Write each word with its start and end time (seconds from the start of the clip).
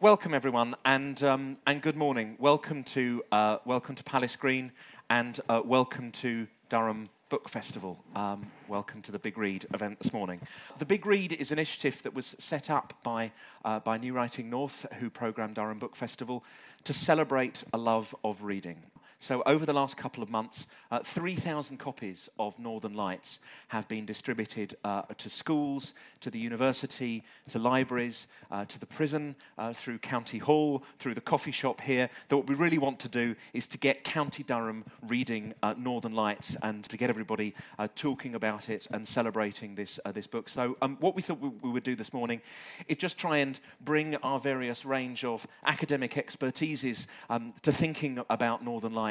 welcome 0.00 0.32
everyone, 0.32 0.74
and 0.86 1.22
um, 1.22 1.58
and 1.66 1.82
good 1.82 1.96
morning. 1.96 2.34
Welcome 2.38 2.84
to 2.84 3.22
uh, 3.30 3.58
welcome 3.66 3.94
to 3.94 4.02
Palace 4.02 4.34
Green, 4.34 4.72
and 5.10 5.38
uh, 5.48 5.60
welcome 5.62 6.10
to 6.12 6.46
Durham 6.70 7.06
Book 7.28 7.50
Festival. 7.50 8.02
Um, 8.16 8.50
welcome 8.66 9.02
to 9.02 9.12
the 9.12 9.18
Big 9.18 9.36
Read 9.36 9.66
event 9.74 9.98
this 10.00 10.12
morning. 10.12 10.40
The 10.78 10.86
Big 10.86 11.04
Read 11.04 11.34
is 11.34 11.52
an 11.52 11.58
initiative 11.58 12.02
that 12.02 12.14
was 12.14 12.34
set 12.38 12.70
up 12.70 12.94
by 13.02 13.32
uh, 13.64 13.80
by 13.80 13.98
New 13.98 14.14
Writing 14.14 14.48
North, 14.48 14.86
who 15.00 15.10
programme 15.10 15.52
Durham 15.52 15.78
Book 15.78 15.94
Festival, 15.94 16.44
to 16.84 16.94
celebrate 16.94 17.62
a 17.74 17.78
love 17.78 18.14
of 18.24 18.42
reading. 18.42 18.78
So, 19.22 19.42
over 19.44 19.66
the 19.66 19.74
last 19.74 19.98
couple 19.98 20.22
of 20.22 20.30
months, 20.30 20.66
uh, 20.90 21.00
3,000 21.00 21.76
copies 21.76 22.30
of 22.38 22.58
Northern 22.58 22.94
Lights 22.94 23.38
have 23.68 23.86
been 23.86 24.06
distributed 24.06 24.78
uh, 24.82 25.02
to 25.18 25.28
schools, 25.28 25.92
to 26.20 26.30
the 26.30 26.38
university, 26.38 27.22
to 27.50 27.58
libraries, 27.58 28.26
uh, 28.50 28.64
to 28.64 28.80
the 28.80 28.86
prison, 28.86 29.36
uh, 29.58 29.74
through 29.74 29.98
County 29.98 30.38
Hall, 30.38 30.82
through 30.98 31.12
the 31.12 31.20
coffee 31.20 31.50
shop 31.50 31.82
here. 31.82 32.08
That 32.28 32.36
what 32.38 32.46
we 32.46 32.54
really 32.54 32.78
want 32.78 32.98
to 33.00 33.10
do 33.10 33.36
is 33.52 33.66
to 33.66 33.78
get 33.78 34.04
County 34.04 34.42
Durham 34.42 34.86
reading 35.06 35.52
uh, 35.62 35.74
Northern 35.76 36.14
Lights 36.14 36.56
and 36.62 36.82
to 36.84 36.96
get 36.96 37.10
everybody 37.10 37.54
uh, 37.78 37.88
talking 37.94 38.34
about 38.34 38.70
it 38.70 38.86
and 38.90 39.06
celebrating 39.06 39.74
this, 39.74 40.00
this 40.14 40.26
book. 40.26 40.48
So, 40.48 40.78
um, 40.80 40.96
what 40.98 41.14
we 41.14 41.20
thought 41.20 41.40
we, 41.40 41.50
we 41.60 41.68
would 41.68 41.82
do 41.84 41.94
this 41.94 42.14
morning 42.14 42.40
is 42.88 42.96
just 42.96 43.18
try 43.18 43.36
and 43.36 43.60
bring 43.82 44.16
our 44.16 44.40
various 44.40 44.86
range 44.86 45.24
of 45.24 45.46
academic 45.66 46.14
expertises 46.14 47.04
um, 47.28 47.52
to 47.60 47.70
thinking 47.70 48.24
about 48.30 48.64
Northern 48.64 48.94
Lights 48.94 49.09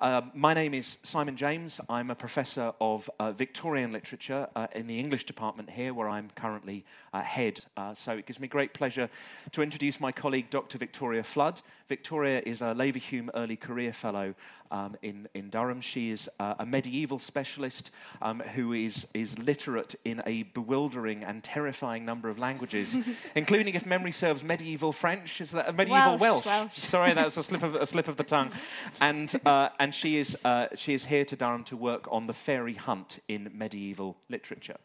uh, 0.00 0.22
my 0.34 0.54
name 0.54 0.74
is 0.74 0.98
Simon 1.02 1.36
James. 1.36 1.80
I'm 1.88 2.10
a 2.10 2.14
professor 2.14 2.72
of 2.80 3.08
uh, 3.18 3.32
Victorian 3.32 3.92
literature 3.92 4.48
uh, 4.54 4.66
in 4.74 4.86
the 4.86 4.98
English 4.98 5.24
department 5.24 5.70
here, 5.70 5.94
where 5.94 6.08
I'm 6.08 6.30
currently 6.34 6.84
uh, 7.12 7.22
head. 7.22 7.60
Uh, 7.76 7.94
so 7.94 8.12
it 8.12 8.26
gives 8.26 8.40
me 8.40 8.48
great 8.48 8.74
pleasure 8.74 9.08
to 9.52 9.62
introduce 9.62 10.00
my 10.00 10.12
colleague, 10.12 10.50
Dr. 10.50 10.78
Victoria 10.78 11.22
Flood. 11.22 11.62
Victoria 11.88 12.42
is 12.44 12.62
a 12.62 12.74
Leverhulme 12.74 13.30
Early 13.34 13.56
Career 13.56 13.92
Fellow 13.92 14.34
um, 14.70 14.96
in, 15.02 15.28
in 15.34 15.50
Durham. 15.50 15.80
She 15.80 16.10
is 16.10 16.28
uh, 16.40 16.54
a 16.58 16.66
medieval 16.66 17.18
specialist 17.18 17.90
um, 18.20 18.40
who 18.40 18.72
is, 18.72 19.06
is 19.14 19.38
literate 19.38 19.94
in 20.04 20.22
a 20.26 20.42
bewildering 20.42 21.22
and 21.24 21.42
terrifying 21.42 22.04
number 22.04 22.28
of 22.28 22.38
languages, 22.38 22.96
including, 23.34 23.74
if 23.74 23.86
memory 23.86 24.12
serves, 24.12 24.42
medieval 24.42 24.92
French. 24.92 25.40
Is 25.40 25.52
that 25.52 25.74
medieval 25.76 26.18
Welsh? 26.18 26.20
Welsh? 26.20 26.46
Welsh. 26.46 26.74
Sorry, 26.74 27.12
that 27.12 27.24
was 27.24 27.36
a 27.36 27.42
slip 27.42 27.62
of, 27.62 27.74
a 27.76 27.86
slip 27.86 28.08
of 28.08 28.16
the 28.16 28.24
tongue. 28.24 28.50
And 29.00 29.35
uh, 29.46 29.68
and 29.78 29.94
she 29.94 30.16
is, 30.16 30.36
uh, 30.44 30.68
she 30.74 30.94
is 30.94 31.04
here 31.04 31.24
to 31.24 31.36
Durham 31.36 31.64
to 31.64 31.76
work 31.76 32.06
on 32.10 32.26
the 32.26 32.32
fairy 32.32 32.74
hunt 32.74 33.20
in 33.28 33.50
medieval 33.54 34.16
literature. 34.28 34.76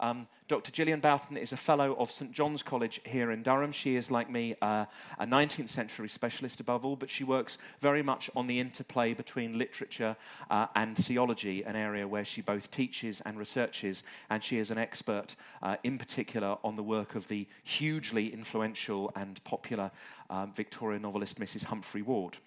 Um, 0.00 0.28
Dr. 0.48 0.72
Gillian 0.72 1.00
Boughton 1.00 1.36
is 1.36 1.52
a 1.52 1.58
fellow 1.58 1.94
of 1.96 2.10
St 2.10 2.32
John's 2.32 2.62
College 2.62 3.02
here 3.04 3.30
in 3.30 3.42
Durham. 3.42 3.70
She 3.70 3.96
is, 3.96 4.10
like 4.10 4.30
me, 4.30 4.56
uh, 4.62 4.86
a 5.18 5.26
19th 5.26 5.68
century 5.68 6.08
specialist 6.08 6.58
above 6.58 6.86
all, 6.86 6.96
but 6.96 7.10
she 7.10 7.22
works 7.22 7.58
very 7.80 8.02
much 8.02 8.30
on 8.34 8.46
the 8.46 8.58
interplay 8.58 9.12
between 9.12 9.58
literature 9.58 10.16
uh, 10.50 10.68
and 10.74 10.96
theology, 10.96 11.62
an 11.64 11.76
area 11.76 12.08
where 12.08 12.24
she 12.24 12.40
both 12.40 12.70
teaches 12.70 13.20
and 13.26 13.38
researches, 13.38 14.02
and 14.30 14.42
she 14.42 14.56
is 14.56 14.70
an 14.70 14.78
expert 14.78 15.36
uh, 15.62 15.76
in 15.84 15.98
particular 15.98 16.56
on 16.64 16.76
the 16.76 16.82
work 16.82 17.14
of 17.14 17.28
the 17.28 17.46
hugely 17.62 18.32
influential 18.32 19.12
and 19.14 19.44
popular 19.44 19.90
um, 20.30 20.50
Victorian 20.52 21.02
novelist 21.02 21.38
Mrs. 21.38 21.64
Humphry 21.64 22.02
Ward. 22.02 22.38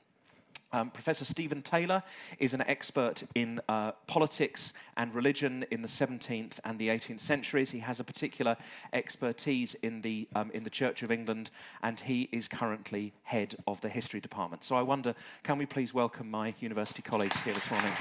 Um, 0.74 0.90
Professor 0.90 1.24
Stephen 1.24 1.62
Taylor 1.62 2.02
is 2.40 2.56
an 2.56 2.62
expert 2.62 3.24
in 3.36 3.62
uh, 3.70 3.92
politics 4.08 4.74
and 4.98 5.14
religion 5.14 5.66
in 5.70 5.84
the 5.84 5.88
17th 5.88 6.60
and 6.66 6.80
the 6.80 6.88
18th 6.88 7.20
centuries. 7.20 7.70
He 7.70 7.80
has 7.80 8.00
a 8.00 8.04
particular 8.04 8.58
expertise 8.92 9.76
in 9.76 10.02
the, 10.02 10.28
um, 10.36 10.50
in 10.52 10.64
the 10.64 10.72
Church 10.72 11.04
of 11.04 11.12
England, 11.12 11.52
and 11.84 12.00
he 12.00 12.28
is 12.32 12.48
currently 12.48 13.14
head 13.22 13.56
of 13.68 13.82
the 13.82 13.90
history 13.90 14.20
department. 14.20 14.64
So 14.64 14.76
I 14.76 14.82
wonder, 14.82 15.14
can 15.44 15.60
we 15.60 15.68
please 15.68 15.94
welcome 15.94 16.32
my 16.32 16.56
university 16.60 17.04
colleagues 17.04 17.40
here 17.44 17.54
this 17.54 17.70
morning? 17.70 17.94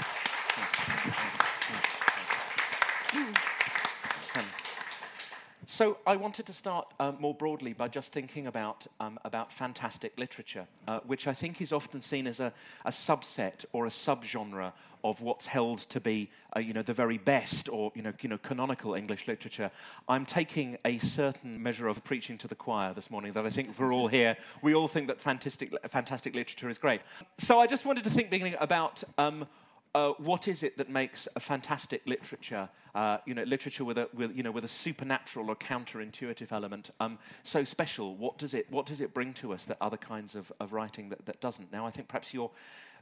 So 5.73 5.97
I 6.07 6.17
wanted 6.17 6.45
to 6.45 6.53
start 6.53 6.87
uh, 7.01 7.13
more 7.19 7.33
broadly 7.33 7.73
by 7.73 7.89
just 7.89 8.13
thinking 8.13 8.47
about, 8.47 8.87
um, 9.01 9.19
about 9.25 9.51
fantastic 9.51 10.13
literature, 10.19 10.67
uh, 10.87 11.01
which 11.07 11.27
I 11.27 11.33
think 11.33 11.63
is 11.63 11.73
often 11.73 12.03
seen 12.03 12.27
as 12.27 12.41
a, 12.41 12.53
a 12.85 12.91
subset 12.91 13.65
or 13.73 13.87
a 13.87 13.89
subgenre 13.89 14.73
of 15.03 15.23
what's 15.23 15.47
held 15.47 15.79
to 15.79 15.99
be, 15.99 16.29
uh, 16.55 16.61
you 16.61 16.75
know, 16.75 16.83
the 16.83 16.93
very 16.93 17.17
best 17.17 17.71
or, 17.71 17.91
you 17.95 18.03
know, 18.03 18.13
you 18.21 18.29
know, 18.29 18.37
canonical 18.37 18.93
English 18.93 19.27
literature. 19.27 19.71
I'm 20.11 20.27
taking 20.27 20.77
a 20.85 20.99
certain 20.99 21.63
measure 21.63 21.89
of 21.89 22.05
preaching 22.05 22.37
to 22.37 22.49
the 22.49 22.55
choir 22.55 22.93
this 22.93 23.11
morning 23.11 23.33
that 23.33 23.47
I 23.47 23.51
think 23.51 23.79
we're 23.79 23.95
all 23.95 24.09
here. 24.09 24.37
We 24.61 24.75
all 24.75 24.89
think 24.89 25.07
that 25.07 25.23
fantastic, 25.23 25.73
fantastic 25.89 26.35
literature 26.35 26.69
is 26.69 26.77
great. 26.77 27.01
So 27.39 27.61
I 27.61 27.67
just 27.67 27.87
wanted 27.87 28.05
to 28.05 28.11
think 28.11 28.29
beginning 28.29 28.57
about 28.61 29.03
um, 29.17 29.47
uh, 29.95 30.13
what 30.19 30.49
is 30.49 30.63
it 30.63 30.77
that 30.79 30.89
makes 30.89 31.29
a 31.37 31.41
fantastic 31.41 32.03
literature, 32.07 32.69
uh, 32.95 33.19
you 33.27 33.35
know, 33.35 33.43
literature 33.43 33.85
with 33.85 33.99
a, 33.99 34.09
with, 34.15 34.35
you 34.35 34.43
know, 34.43 34.51
with 34.51 34.65
a 34.65 34.69
supernatural 34.69 35.51
or 35.51 35.57
counterintuitive 35.57 36.51
element, 36.51 36.91
um, 37.01 37.19
so 37.43 37.65
special? 37.65 38.17
What 38.17 38.39
does 38.39 38.55
it, 38.55 38.71
what 38.71 38.87
does 38.87 39.01
it 39.01 39.13
bring 39.13 39.35
to 39.35 39.53
us 39.53 39.67
that 39.67 39.77
other 39.81 39.99
kinds 39.99 40.35
of, 40.35 40.51
of 40.61 40.73
writing 40.73 41.11
that, 41.11 41.27
that 41.27 41.41
doesn't? 41.41 41.73
Now, 41.73 41.87
I 41.87 41.91
think 41.91 42.09
perhaps 42.09 42.33
you're 42.33 42.51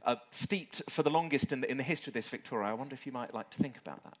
uh, 0.05 0.15
steeped 0.31 0.81
for 0.89 1.03
the 1.03 1.09
longest 1.09 1.51
in 1.51 1.61
the, 1.61 1.71
in 1.71 1.77
the 1.77 1.83
history 1.83 2.11
of 2.11 2.15
this, 2.15 2.27
Victoria. 2.27 2.69
I 2.69 2.73
wonder 2.73 2.93
if 2.93 3.05
you 3.05 3.11
might 3.11 3.33
like 3.33 3.49
to 3.51 3.57
think 3.57 3.77
about 3.77 4.03
that. 4.03 4.17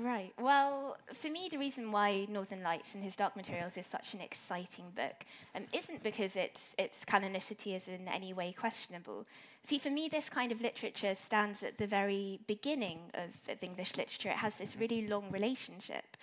Right. 0.00 0.32
Well, 0.38 0.96
for 1.14 1.30
me, 1.30 1.48
the 1.50 1.56
reason 1.56 1.92
why 1.92 2.26
Northern 2.28 2.62
Lights 2.62 2.94
and 2.94 3.02
His 3.02 3.16
Dark 3.16 3.36
Materials 3.36 3.76
is 3.76 3.86
such 3.86 4.12
an 4.12 4.20
exciting 4.20 4.86
book 4.94 5.24
um, 5.54 5.64
isn't 5.72 6.02
because 6.02 6.36
its 6.36 6.74
its 6.78 7.04
canonicity 7.04 7.74
is 7.74 7.88
in 7.88 8.06
any 8.08 8.32
way 8.32 8.52
questionable. 8.52 9.24
See, 9.62 9.78
for 9.78 9.90
me, 9.90 10.08
this 10.08 10.28
kind 10.28 10.50
of 10.52 10.60
literature 10.60 11.14
stands 11.14 11.62
at 11.62 11.78
the 11.78 11.86
very 11.86 12.40
beginning 12.46 13.10
of, 13.14 13.52
of 13.52 13.62
English 13.62 13.96
literature. 13.96 14.30
It 14.30 14.36
has 14.36 14.54
this 14.54 14.76
really 14.76 15.06
long 15.06 15.30
relationship. 15.30 16.16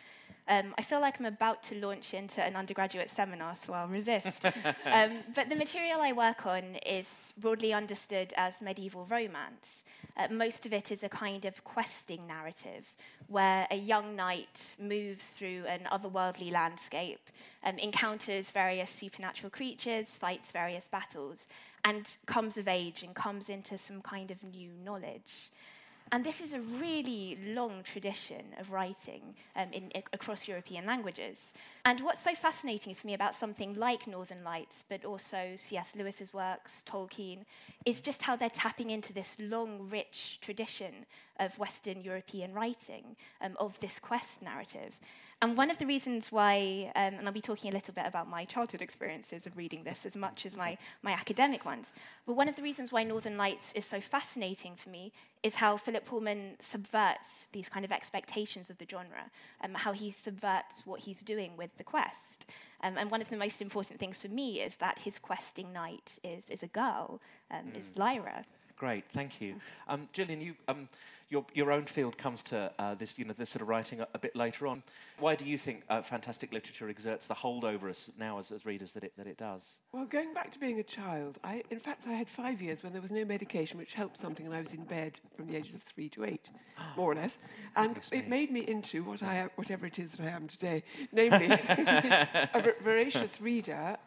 Um, 0.47 0.75
I 0.77 0.83
feel 0.83 1.01
like 1.01 1.19
I'm 1.19 1.25
about 1.25 1.63
to 1.63 1.75
launch 1.75 2.13
into 2.13 2.43
an 2.43 2.55
undergraduate 2.55 3.09
seminar, 3.09 3.55
so 3.55 3.73
I'll 3.73 3.87
resist. 3.87 4.45
um, 4.85 5.23
but 5.35 5.49
the 5.49 5.55
material 5.55 6.01
I 6.01 6.13
work 6.13 6.45
on 6.45 6.75
is 6.85 7.33
broadly 7.37 7.73
understood 7.73 8.33
as 8.37 8.61
medieval 8.61 9.05
romance. 9.05 9.83
Uh, 10.17 10.27
most 10.31 10.65
of 10.65 10.71
it 10.71 10.91
is 10.91 11.03
a 11.03 11.09
kind 11.09 11.45
of 11.45 11.63
questing 11.63 12.27
narrative 12.27 12.93
where 13.27 13.67
a 13.71 13.75
young 13.75 14.15
knight 14.15 14.75
moves 14.79 15.29
through 15.29 15.65
an 15.67 15.81
otherworldly 15.91 16.51
landscape, 16.51 17.29
um, 17.63 17.77
encounters 17.79 18.51
various 18.51 18.91
supernatural 18.91 19.49
creatures, 19.49 20.07
fights 20.07 20.51
various 20.51 20.87
battles, 20.87 21.47
and 21.85 22.17
comes 22.25 22.57
of 22.57 22.67
age 22.67 23.03
and 23.03 23.15
comes 23.15 23.47
into 23.47 23.77
some 23.77 24.01
kind 24.01 24.31
of 24.31 24.43
new 24.43 24.71
knowledge. 24.83 25.51
And 26.11 26.23
this 26.23 26.41
is 26.41 26.53
a 26.53 26.59
really 26.59 27.37
long 27.45 27.83
tradition 27.83 28.43
of 28.59 28.71
writing 28.71 29.35
um, 29.55 29.67
in, 29.71 29.91
across 30.11 30.47
European 30.47 30.85
languages. 30.85 31.39
And 31.87 32.01
what's 32.01 32.23
so 32.23 32.33
fascinating 32.33 32.95
for 32.95 33.05
me 33.05 33.13
about 33.13 33.35
something 33.35 33.75
like 33.75 34.07
Northern 34.07 34.43
Lights, 34.43 34.83
but 34.89 35.05
also 35.05 35.51
C.S. 35.55 35.93
Lewis's 35.95 36.33
works, 36.33 36.83
Tolkien, 36.87 37.45
is 37.85 38.01
just 38.01 38.23
how 38.23 38.35
they're 38.35 38.49
tapping 38.49 38.89
into 38.89 39.13
this 39.13 39.37
long, 39.39 39.87
rich 39.91 40.39
tradition 40.41 41.05
of 41.39 41.59
Western 41.59 42.01
European 42.01 42.55
writing, 42.55 43.15
um, 43.39 43.55
of 43.59 43.79
this 43.81 43.99
quest 43.99 44.41
narrative. 44.41 44.97
And 45.41 45.57
one 45.57 45.69
of 45.69 45.77
the 45.77 45.85
reasons 45.85 46.31
why, 46.31 46.91
um, 46.95 47.15
and 47.15 47.27
I'll 47.27 47.33
be 47.33 47.41
talking 47.41 47.69
a 47.69 47.73
little 47.73 47.93
bit 47.93 48.05
about 48.07 48.29
my 48.29 48.45
childhood 48.45 48.81
experiences 48.81 49.45
of 49.45 49.57
reading 49.57 49.83
this 49.83 50.05
as 50.05 50.15
much 50.15 50.45
as 50.45 50.55
my, 50.55 50.77
my 51.03 51.11
academic 51.11 51.65
ones, 51.65 51.93
but 52.25 52.33
one 52.35 52.47
of 52.47 52.55
the 52.55 52.63
reasons 52.63 52.93
why 52.93 53.03
Northern 53.03 53.37
Lights 53.37 53.73
is 53.75 53.85
so 53.85 53.99
fascinating 53.99 54.75
for 54.75 54.89
me 54.89 55.11
is 55.43 55.55
how 55.55 55.75
Philip 55.77 56.05
Pullman 56.05 56.55
subverts 56.61 57.47
these 57.51 57.67
kind 57.67 57.83
of 57.83 57.91
expectations 57.91 58.69
of 58.69 58.77
the 58.77 58.87
genre, 58.89 59.29
um, 59.61 59.73
how 59.73 59.91
he 59.91 60.09
subverts 60.09 60.85
what 60.85 61.01
he's 61.01 61.19
doing 61.19 61.57
with 61.57 61.74
the 61.77 61.83
quest. 61.83 62.45
Um, 62.81 62.97
and 62.97 63.09
one 63.09 63.21
of 63.21 63.29
the 63.29 63.37
most 63.37 63.61
important 63.61 63.99
things 63.99 64.17
for 64.17 64.27
me 64.27 64.61
is 64.61 64.75
that 64.75 64.99
his 64.99 65.17
questing 65.19 65.73
knight 65.73 66.19
is, 66.23 66.49
is 66.49 66.61
a 66.61 66.67
girl, 66.67 67.21
um, 67.49 67.67
mm. 67.67 67.77
is 67.77 67.97
Lyra. 67.97 68.43
Great, 68.77 69.05
thank 69.13 69.39
you. 69.39 69.55
Um, 69.87 70.09
Gillian, 70.11 70.41
you, 70.41 70.55
um, 70.67 70.89
your, 71.29 71.45
your 71.53 71.71
own 71.71 71.85
field 71.85 72.17
comes 72.17 72.43
to 72.43 72.71
uh, 72.77 72.93
this, 72.95 73.17
you 73.17 73.23
know, 73.23 73.33
this 73.33 73.49
sort 73.49 73.61
of 73.61 73.69
writing 73.69 74.01
a, 74.01 74.07
a, 74.13 74.19
bit 74.19 74.35
later 74.35 74.67
on. 74.67 74.83
Why 75.17 75.35
do 75.35 75.45
you 75.45 75.57
think 75.57 75.83
uh, 75.89 76.01
fantastic 76.01 76.51
literature 76.51 76.89
exerts 76.89 77.27
the 77.27 77.33
hold 77.33 77.63
over 77.63 77.89
us 77.89 78.11
now 78.19 78.39
as, 78.39 78.51
as 78.51 78.65
readers 78.65 78.91
that 78.93 79.03
it, 79.03 79.13
that 79.17 79.27
it 79.27 79.37
does? 79.37 79.77
Well, 79.93 80.05
going 80.05 80.33
back 80.33 80.51
to 80.51 80.59
being 80.59 80.79
a 80.79 80.83
child, 80.83 81.39
I, 81.43 81.63
in 81.69 81.79
fact, 81.79 82.05
I 82.05 82.13
had 82.13 82.27
five 82.27 82.61
years 82.61 82.83
when 82.83 82.91
there 82.91 83.01
was 83.01 83.11
no 83.11 83.23
medication 83.23 83.77
which 83.77 83.93
helped 83.93 84.19
something, 84.19 84.45
and 84.45 84.53
I 84.53 84.59
was 84.59 84.73
in 84.73 84.83
bed 84.83 85.19
from 85.35 85.47
the 85.47 85.55
ages 85.55 85.73
of 85.73 85.81
three 85.81 86.09
to 86.09 86.25
eight, 86.25 86.49
more 86.97 87.13
or 87.13 87.15
less. 87.15 87.37
And 87.77 87.97
it 88.11 88.27
made 88.27 88.51
me 88.51 88.67
into 88.67 89.03
what 89.03 89.23
I, 89.23 89.47
whatever 89.55 89.85
it 89.85 89.99
is 89.99 90.11
that 90.13 90.21
I 90.21 90.29
am 90.29 90.47
today, 90.47 90.83
namely 91.13 91.47
a 91.67 92.73
voracious 92.83 93.39
reader. 93.39 93.97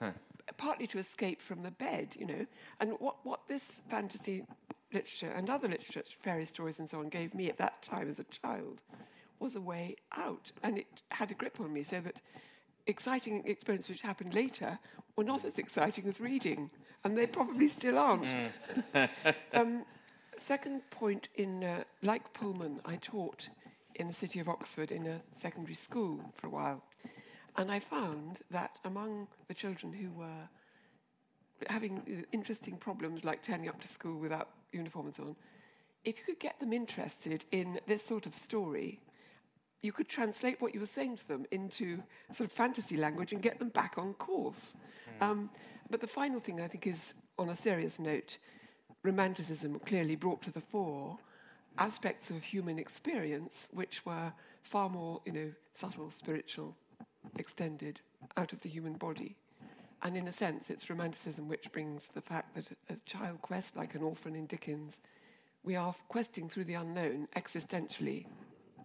Partly 0.58 0.86
to 0.88 0.98
escape 0.98 1.40
from 1.40 1.62
the 1.62 1.70
bed, 1.70 2.14
you 2.18 2.26
know. 2.26 2.46
And 2.80 2.92
what, 2.98 3.16
what 3.24 3.48
this 3.48 3.80
fantasy 3.88 4.44
literature 4.92 5.32
and 5.34 5.48
other 5.48 5.68
literature, 5.68 6.02
fairy 6.20 6.44
stories 6.44 6.78
and 6.78 6.88
so 6.88 7.00
on, 7.00 7.08
gave 7.08 7.34
me 7.34 7.48
at 7.48 7.56
that 7.58 7.82
time 7.82 8.10
as 8.10 8.18
a 8.18 8.24
child 8.24 8.82
was 9.38 9.56
a 9.56 9.60
way 9.60 9.96
out. 10.16 10.52
And 10.62 10.78
it 10.78 11.02
had 11.10 11.30
a 11.30 11.34
grip 11.34 11.60
on 11.60 11.72
me 11.72 11.82
so 11.82 12.00
that 12.00 12.20
exciting 12.86 13.42
experiences 13.46 13.90
which 13.90 14.02
happened 14.02 14.34
later 14.34 14.78
were 15.16 15.24
not 15.24 15.44
as 15.44 15.58
exciting 15.58 16.06
as 16.06 16.20
reading, 16.20 16.70
and 17.04 17.16
they 17.16 17.26
probably 17.26 17.68
still 17.68 17.98
aren't. 17.98 18.34
Mm. 18.94 19.08
um, 19.54 19.84
second 20.40 20.88
point, 20.90 21.28
in 21.36 21.64
uh, 21.64 21.84
like 22.02 22.32
Pullman, 22.32 22.80
I 22.84 22.96
taught 22.96 23.48
in 23.96 24.06
the 24.06 24.14
city 24.14 24.40
of 24.40 24.48
Oxford 24.48 24.92
in 24.92 25.06
a 25.06 25.20
secondary 25.32 25.74
school 25.74 26.20
for 26.34 26.46
a 26.46 26.50
while, 26.50 26.82
and 27.58 27.70
I 27.70 27.80
found 27.80 28.40
that 28.50 28.78
among 28.84 29.26
the 29.48 29.54
children 29.54 29.92
who 29.92 30.10
were 30.12 30.48
having 31.68 31.98
uh, 31.98 32.22
interesting 32.32 32.76
problems 32.76 33.24
like 33.24 33.42
turning 33.42 33.68
up 33.68 33.80
to 33.80 33.88
school 33.88 34.18
without 34.18 34.48
uniform 34.72 35.06
and 35.06 35.14
so 35.14 35.22
on, 35.24 35.36
if 36.04 36.16
you 36.18 36.24
could 36.24 36.38
get 36.38 36.58
them 36.60 36.72
interested 36.72 37.44
in 37.50 37.80
this 37.86 38.04
sort 38.04 38.26
of 38.26 38.34
story, 38.34 39.00
you 39.82 39.90
could 39.90 40.08
translate 40.08 40.60
what 40.60 40.72
you 40.72 40.80
were 40.80 40.86
saying 40.86 41.16
to 41.16 41.28
them 41.28 41.46
into 41.50 42.00
sort 42.32 42.48
of 42.48 42.52
fantasy 42.52 42.96
language 42.96 43.32
and 43.32 43.42
get 43.42 43.58
them 43.58 43.70
back 43.70 43.94
on 43.98 44.14
course. 44.14 44.76
Mm. 45.20 45.26
Um, 45.26 45.50
but 45.90 46.00
the 46.00 46.06
final 46.06 46.38
thing 46.38 46.60
I 46.60 46.68
think 46.68 46.86
is, 46.86 47.14
on 47.38 47.48
a 47.48 47.56
serious 47.56 47.98
note, 47.98 48.38
romanticism 49.02 49.80
clearly 49.80 50.14
brought 50.14 50.42
to 50.42 50.52
the 50.52 50.60
fore 50.60 51.18
aspects 51.78 52.30
of 52.30 52.42
human 52.42 52.78
experience 52.78 53.68
which 53.72 54.04
were 54.04 54.32
far 54.62 54.88
more, 54.88 55.20
you 55.24 55.32
know, 55.32 55.52
subtle, 55.74 56.10
spiritual, 56.10 56.74
extended, 57.36 58.00
out 58.36 58.52
of 58.52 58.62
the 58.62 58.68
human 58.68 58.94
body. 58.94 59.36
And 60.02 60.16
in 60.16 60.28
a 60.28 60.32
sense, 60.32 60.70
it's 60.70 60.88
romanticism 60.88 61.48
which 61.48 61.72
brings 61.72 62.06
the 62.08 62.20
fact 62.20 62.54
that 62.54 62.70
a 62.88 62.96
child 63.04 63.42
quest, 63.42 63.76
like 63.76 63.94
an 63.94 64.02
orphan 64.02 64.36
in 64.36 64.46
Dickens, 64.46 65.00
we 65.64 65.74
are 65.76 65.94
questing 66.08 66.48
through 66.48 66.64
the 66.64 66.74
unknown 66.74 67.28
existentially, 67.36 68.26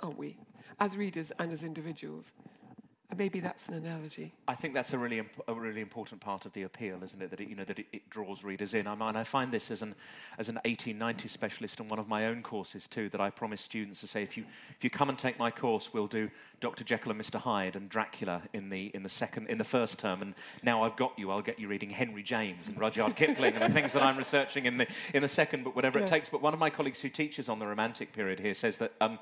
aren't 0.01 0.18
we? 0.18 0.38
As 0.80 0.98
readers 0.98 1.31
and 1.40 1.51
as 1.51 1.63
individuals. 1.63 2.34
Maybe 3.18 3.39
that's 3.39 3.68
an 3.68 3.75
analogy. 3.75 4.33
I 4.48 4.56
think 4.56 4.74
that's 4.74 4.94
a 4.94 4.98
really, 4.98 5.19
imp- 5.19 5.42
a 5.48 5.54
really 5.54 5.81
important 5.81 6.21
part 6.21 6.45
of 6.45 6.54
the 6.54 6.63
appeal, 6.63 7.04
isn't 7.04 7.21
it? 7.21 7.30
That 7.30 7.39
it, 7.39 7.50
you 7.50 7.56
know, 7.56 7.63
that 7.63 7.80
it, 7.80 7.86
it 7.92 8.10
draws 8.10 8.44
readers 8.44 8.74
in. 8.74 8.88
I 8.88 8.95
mean, 8.95 9.15
I 9.15 9.24
find 9.24 9.51
this 9.51 9.71
as 9.71 9.81
an, 9.81 9.95
as 10.38 10.50
an 10.50 10.56
1890 10.56 11.27
specialist 11.27 11.80
on 11.80 11.88
one 11.88 12.00
of 12.00 12.07
my 12.07 12.27
own 12.27 12.42
courses 12.42 12.88
too, 12.88 13.10
that 13.10 13.21
I 13.21 13.30
promise 13.30 13.62
students 13.62 14.01
to 14.01 14.07
say, 14.07 14.24
if 14.24 14.38
you, 14.38 14.45
if 14.77 14.83
you 14.83 14.89
come 14.89 15.10
and 15.10 15.18
take 15.18 15.38
my 15.38 15.51
course, 15.51 15.94
we'll 15.94 16.07
do 16.07 16.30
Dr. 16.60 16.83
Jekyll 16.83 17.12
and 17.12 17.21
Mr. 17.21 17.39
Hyde 17.39 17.75
and 17.75 17.89
Dracula 17.89 18.44
in 18.54 18.69
the, 18.69 18.88
in 18.94 19.04
the, 19.04 19.10
second, 19.10 19.48
in 19.48 19.57
the 19.57 19.63
first 19.63 20.00
term. 20.00 20.21
And 20.21 20.33
now 20.62 20.83
I've 20.83 20.95
got 20.95 21.18
you, 21.18 21.31
I'll 21.31 21.42
get 21.42 21.60
you 21.60 21.68
reading 21.68 21.89
Henry 21.89 22.24
James 22.24 22.68
and 22.68 22.80
Rudyard 22.80 23.15
Kipling 23.15 23.54
and 23.54 23.63
the 23.63 23.69
things 23.69 23.94
that 23.94 24.04
I'm 24.04 24.18
researching 24.18 24.65
in 24.65 24.77
the, 24.77 24.88
in 25.13 25.21
the 25.21 25.27
second 25.27 25.63
but 25.63 25.75
whatever 25.75 26.00
yeah. 26.00 26.06
it 26.06 26.07
takes. 26.07 26.30
But 26.30 26.42
one 26.42 26.54
of 26.54 26.60
my 26.60 26.69
colleagues 26.69 27.01
who 27.01 27.10
teaches 27.10 27.50
on 27.50 27.60
the 27.60 27.68
Romantic 27.68 28.13
period 28.13 28.39
here 28.39 28.54
says 28.54 28.77
that 28.80 28.94
um, 29.01 29.19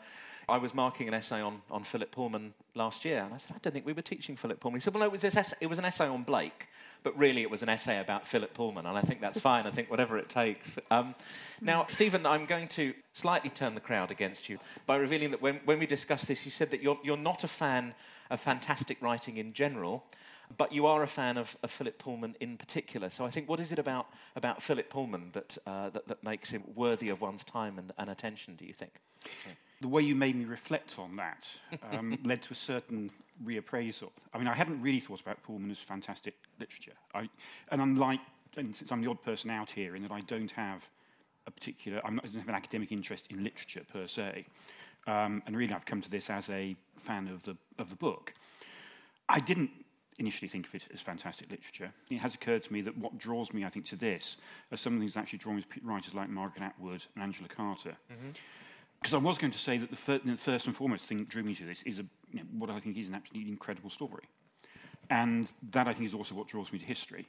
I 0.49 0.57
was 0.57 0.73
marking 0.73 1.07
an 1.07 1.13
essay 1.13 1.41
on, 1.41 1.61
on 1.69 1.83
Philip 1.83 2.11
Pullman 2.11 2.53
last 2.75 3.05
year, 3.05 3.23
and 3.23 3.33
I 3.33 3.37
said, 3.37 3.55
I 3.55 3.59
don't 3.61 3.73
think 3.73 3.85
we 3.85 3.93
were 3.93 4.01
teaching 4.01 4.35
Philip 4.35 4.59
Pullman. 4.59 4.79
He 4.79 4.83
said, 4.83 4.93
Well, 4.93 5.01
no, 5.01 5.05
it 5.07 5.11
was, 5.11 5.23
essay, 5.23 5.55
it 5.59 5.67
was 5.67 5.79
an 5.79 5.85
essay 5.85 6.07
on 6.07 6.23
Blake, 6.23 6.67
but 7.03 7.17
really 7.17 7.41
it 7.41 7.49
was 7.49 7.63
an 7.63 7.69
essay 7.69 7.99
about 7.99 8.27
Philip 8.27 8.53
Pullman, 8.53 8.85
and 8.85 8.97
I 8.97 9.01
think 9.01 9.21
that's 9.21 9.39
fine. 9.39 9.67
I 9.67 9.71
think 9.71 9.89
whatever 9.89 10.17
it 10.17 10.29
takes. 10.29 10.77
Um, 10.89 11.15
now, 11.61 11.85
Stephen, 11.87 12.25
I'm 12.25 12.45
going 12.45 12.67
to 12.69 12.93
slightly 13.13 13.49
turn 13.49 13.75
the 13.75 13.81
crowd 13.81 14.11
against 14.11 14.49
you 14.49 14.59
by 14.85 14.95
revealing 14.95 15.31
that 15.31 15.41
when, 15.41 15.59
when 15.65 15.79
we 15.79 15.85
discussed 15.85 16.27
this, 16.27 16.45
you 16.45 16.51
said 16.51 16.71
that 16.71 16.81
you're, 16.81 16.99
you're 17.03 17.17
not 17.17 17.43
a 17.43 17.47
fan 17.47 17.93
of 18.29 18.39
fantastic 18.39 19.01
writing 19.01 19.37
in 19.37 19.53
general 19.53 20.03
but 20.57 20.73
you 20.73 20.85
are 20.85 21.01
a 21.01 21.07
fan 21.07 21.37
of, 21.37 21.55
of, 21.63 21.71
Philip 21.71 21.97
Pullman 21.97 22.35
in 22.41 22.57
particular. 22.57 23.09
So 23.09 23.23
I 23.23 23.29
think, 23.29 23.47
what 23.47 23.61
is 23.61 23.71
it 23.71 23.79
about, 23.79 24.07
about 24.35 24.61
Philip 24.61 24.89
Pullman 24.89 25.29
that, 25.31 25.57
uh, 25.65 25.89
that, 25.91 26.09
that, 26.09 26.21
makes 26.25 26.49
him 26.49 26.63
worthy 26.75 27.07
of 27.07 27.21
one's 27.21 27.45
time 27.45 27.79
and, 27.79 27.93
and 27.97 28.09
attention, 28.09 28.57
do 28.57 28.65
you 28.65 28.73
think? 28.73 28.91
Okay 29.23 29.55
the 29.81 29.87
way 29.87 30.01
you 30.01 30.15
made 30.15 30.35
me 30.35 30.45
reflect 30.45 30.97
on 30.99 31.15
that 31.15 31.47
um, 31.91 32.17
led 32.23 32.41
to 32.43 32.53
a 32.53 32.55
certain 32.55 33.11
reappraisal. 33.43 34.11
I 34.33 34.37
mean, 34.37 34.47
I 34.47 34.53
hadn't 34.53 34.81
really 34.81 34.99
thought 34.99 35.21
about 35.21 35.41
Pullman 35.43 35.71
as 35.71 35.79
fantastic 35.79 36.35
literature. 36.59 36.93
I, 37.13 37.27
and 37.69 37.81
unlike, 37.81 38.19
and 38.55 38.75
since 38.75 38.91
I'm 38.91 39.01
the 39.01 39.09
odd 39.09 39.23
person 39.23 39.49
out 39.49 39.71
here 39.71 39.95
in 39.95 40.03
that 40.03 40.11
I 40.11 40.21
don't 40.21 40.51
have 40.51 40.87
a 41.47 41.51
particular, 41.51 41.99
I'm 42.05 42.15
not, 42.15 42.25
I 42.25 42.27
don't 42.27 42.39
have 42.39 42.49
an 42.49 42.55
academic 42.55 42.91
interest 42.91 43.27
in 43.31 43.43
literature 43.43 43.81
per 43.91 44.05
se, 44.05 44.45
um, 45.07 45.41
and 45.47 45.57
really 45.57 45.73
I've 45.73 45.85
come 45.85 46.01
to 46.01 46.09
this 46.09 46.29
as 46.29 46.49
a 46.49 46.75
fan 46.97 47.27
of 47.27 47.41
the, 47.43 47.57
of 47.79 47.89
the 47.89 47.95
book. 47.95 48.33
I 49.27 49.39
didn't 49.39 49.71
initially 50.19 50.47
think 50.47 50.67
of 50.67 50.75
it 50.75 50.83
as 50.93 51.01
fantastic 51.01 51.49
literature. 51.49 51.91
It 52.11 52.19
has 52.19 52.35
occurred 52.35 52.63
to 52.63 52.73
me 52.73 52.81
that 52.81 52.95
what 52.95 53.17
draws 53.17 53.51
me, 53.53 53.65
I 53.65 53.69
think, 53.69 53.85
to 53.85 53.95
this 53.95 54.37
are 54.71 54.77
some 54.77 54.93
of 54.93 54.99
the 54.99 55.03
things 55.03 55.15
that 55.15 55.21
actually 55.21 55.39
draw 55.39 55.53
me 55.53 55.63
to 55.63 55.67
writers 55.83 56.13
like 56.13 56.29
Margaret 56.29 56.61
Atwood 56.63 57.03
and 57.15 57.23
Angela 57.23 57.49
Carter. 57.49 57.97
Mm-hmm. 58.11 58.29
Because 59.01 59.15
I 59.15 59.17
was 59.17 59.39
going 59.39 59.51
to 59.51 59.57
say 59.57 59.79
that 59.79 59.89
the, 59.89 59.95
fir- 59.95 60.21
the, 60.23 60.35
first 60.35 60.67
and 60.67 60.75
foremost 60.75 61.05
thing 61.05 61.17
that 61.17 61.29
drew 61.29 61.41
me 61.41 61.55
to 61.55 61.65
this 61.65 61.81
is 61.83 61.99
a, 61.99 62.05
you 62.31 62.39
know, 62.39 62.45
what 62.57 62.69
I 62.69 62.79
think 62.79 62.97
is 62.97 63.09
an 63.09 63.15
absolutely 63.15 63.51
incredible 63.51 63.89
story. 63.89 64.23
And 65.09 65.47
that, 65.71 65.87
I 65.87 65.93
think, 65.93 66.05
is 66.05 66.13
also 66.13 66.35
what 66.35 66.47
draws 66.47 66.71
me 66.71 66.77
to 66.77 66.85
history. 66.85 67.27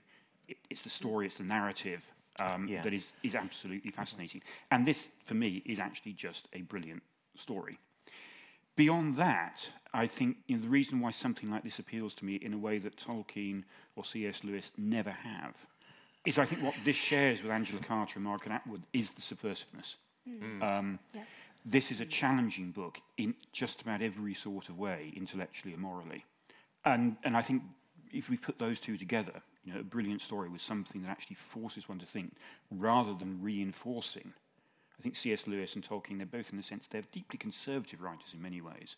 It, 0.49 0.59
it's 0.69 0.83
the 0.83 0.91
story, 0.91 1.25
it's 1.27 1.37
the 1.37 1.45
narrative 1.45 2.13
um, 2.41 2.69
yeah. 2.69 2.83
that 2.83 2.93
is, 2.93 3.15
is 3.23 3.35
absolutely 3.35 3.91
fascinating. 3.91 4.43
And 4.71 4.87
this, 4.87 5.09
for 5.25 5.33
me, 5.33 5.63
is 5.65 5.81
actually 5.81 6.13
just 6.13 6.47
a 6.53 6.61
brilliant 6.61 7.03
story. 7.37 7.79
Beyond 8.77 9.17
that, 9.17 9.67
I 9.95 10.07
think 10.07 10.39
you 10.49 10.57
know, 10.57 10.63
the 10.63 10.69
reason 10.69 11.01
why 11.01 11.11
something 11.11 11.51
like 11.51 11.63
this 11.63 11.79
appeals 11.79 12.13
to 12.15 12.25
me 12.27 12.37
in 12.37 12.53
a 12.53 12.59
way 12.59 12.79
that 12.79 12.97
Tolkien 12.97 13.65
or 13.97 14.05
C.S. 14.05 14.45
Lewis 14.45 14.73
never 14.77 15.11
have 15.11 15.55
is 16.27 16.39
I 16.39 16.45
think 16.45 16.63
what 16.63 16.75
this 16.85 16.97
shares 16.97 17.43
with 17.43 17.51
Angela 17.51 17.81
Carter 17.83 18.15
and 18.17 18.25
Margaret 18.25 18.53
Atwood 18.53 18.83
is 18.93 19.11
the 19.11 19.23
subversiveness. 19.23 19.97
Mm. 20.29 20.63
Um, 20.63 20.99
yeah 21.15 21.23
this 21.65 21.91
is 21.91 22.01
a 22.01 22.07
challenging 22.07 22.71
book 22.71 22.99
in 23.19 23.35
just 23.53 23.83
about 23.83 24.03
every 24.03 24.35
sort 24.35 24.69
of 24.69 24.79
way, 24.79 25.13
intellectually 25.17 25.75
and 25.75 25.83
morally. 25.83 26.25
And, 26.85 27.17
and 27.25 27.37
I 27.37 27.43
think 27.43 27.63
if 28.13 28.29
we 28.29 28.37
put 28.37 28.59
those 28.59 28.81
two 28.81 28.97
together, 28.97 29.43
you 29.65 29.73
know, 29.73 29.81
a 29.81 29.85
brilliant 29.85 30.21
story 30.21 30.49
with 30.49 30.61
something 30.61 31.03
that 31.03 31.11
actually 31.11 31.37
forces 31.37 31.89
one 31.89 31.99
to 32.01 32.07
think 32.07 32.35
rather 32.71 33.15
than 33.15 33.41
reinforcing. 33.41 34.33
I 34.99 35.03
think 35.03 35.17
C.S. 35.17 35.47
Lewis 35.47 35.75
and 35.75 35.89
Tolkien, 35.89 36.19
they're 36.19 36.27
both 36.27 36.51
in 36.51 36.57
the 36.57 36.63
sense 36.63 36.87
they're 36.87 37.03
deeply 37.13 37.39
conservative 37.39 38.03
writers 38.03 38.35
in 38.35 38.43
many 38.43 38.61
ways. 38.61 38.97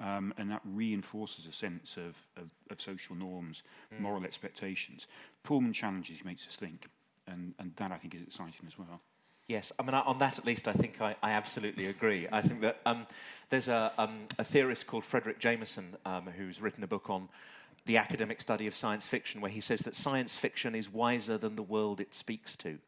Um, 0.00 0.32
and 0.38 0.50
that 0.50 0.62
reinforces 0.64 1.46
a 1.46 1.52
sense 1.52 1.96
of, 1.96 2.26
of, 2.36 2.48
of 2.70 2.80
social 2.80 3.14
norms, 3.14 3.62
mm. 3.94 4.00
moral 4.00 4.24
expectations. 4.24 5.06
Pullman 5.42 5.72
challenges, 5.72 6.24
makes 6.24 6.46
us 6.46 6.56
think, 6.56 6.88
and, 7.26 7.54
and 7.58 7.74
that 7.76 7.92
I 7.92 7.98
think 7.98 8.14
is 8.14 8.22
exciting 8.22 8.66
as 8.66 8.78
well. 8.78 9.00
Yes, 9.50 9.72
I 9.80 9.82
mean, 9.82 9.94
on 9.94 10.18
that 10.18 10.38
at 10.38 10.46
least, 10.46 10.68
I 10.68 10.72
think 10.72 11.00
I, 11.00 11.16
I 11.24 11.32
absolutely 11.32 11.86
agree. 11.86 12.28
I 12.30 12.40
think 12.40 12.60
that 12.60 12.80
um, 12.86 13.04
there's 13.48 13.66
a, 13.66 13.90
um, 13.98 14.28
a, 14.38 14.44
theorist 14.44 14.86
called 14.86 15.02
Fredric 15.02 15.40
Jameson 15.40 15.96
um, 16.06 16.28
who's 16.36 16.60
written 16.60 16.84
a 16.84 16.86
book 16.86 17.10
on 17.10 17.28
the 17.84 17.96
academic 17.96 18.40
study 18.40 18.68
of 18.68 18.76
science 18.76 19.06
fiction 19.08 19.40
where 19.40 19.50
he 19.50 19.60
says 19.60 19.80
that 19.80 19.96
science 19.96 20.36
fiction 20.36 20.76
is 20.76 20.88
wiser 20.88 21.36
than 21.36 21.56
the 21.56 21.64
world 21.64 22.00
it 22.00 22.14
speaks 22.14 22.54
to. 22.54 22.78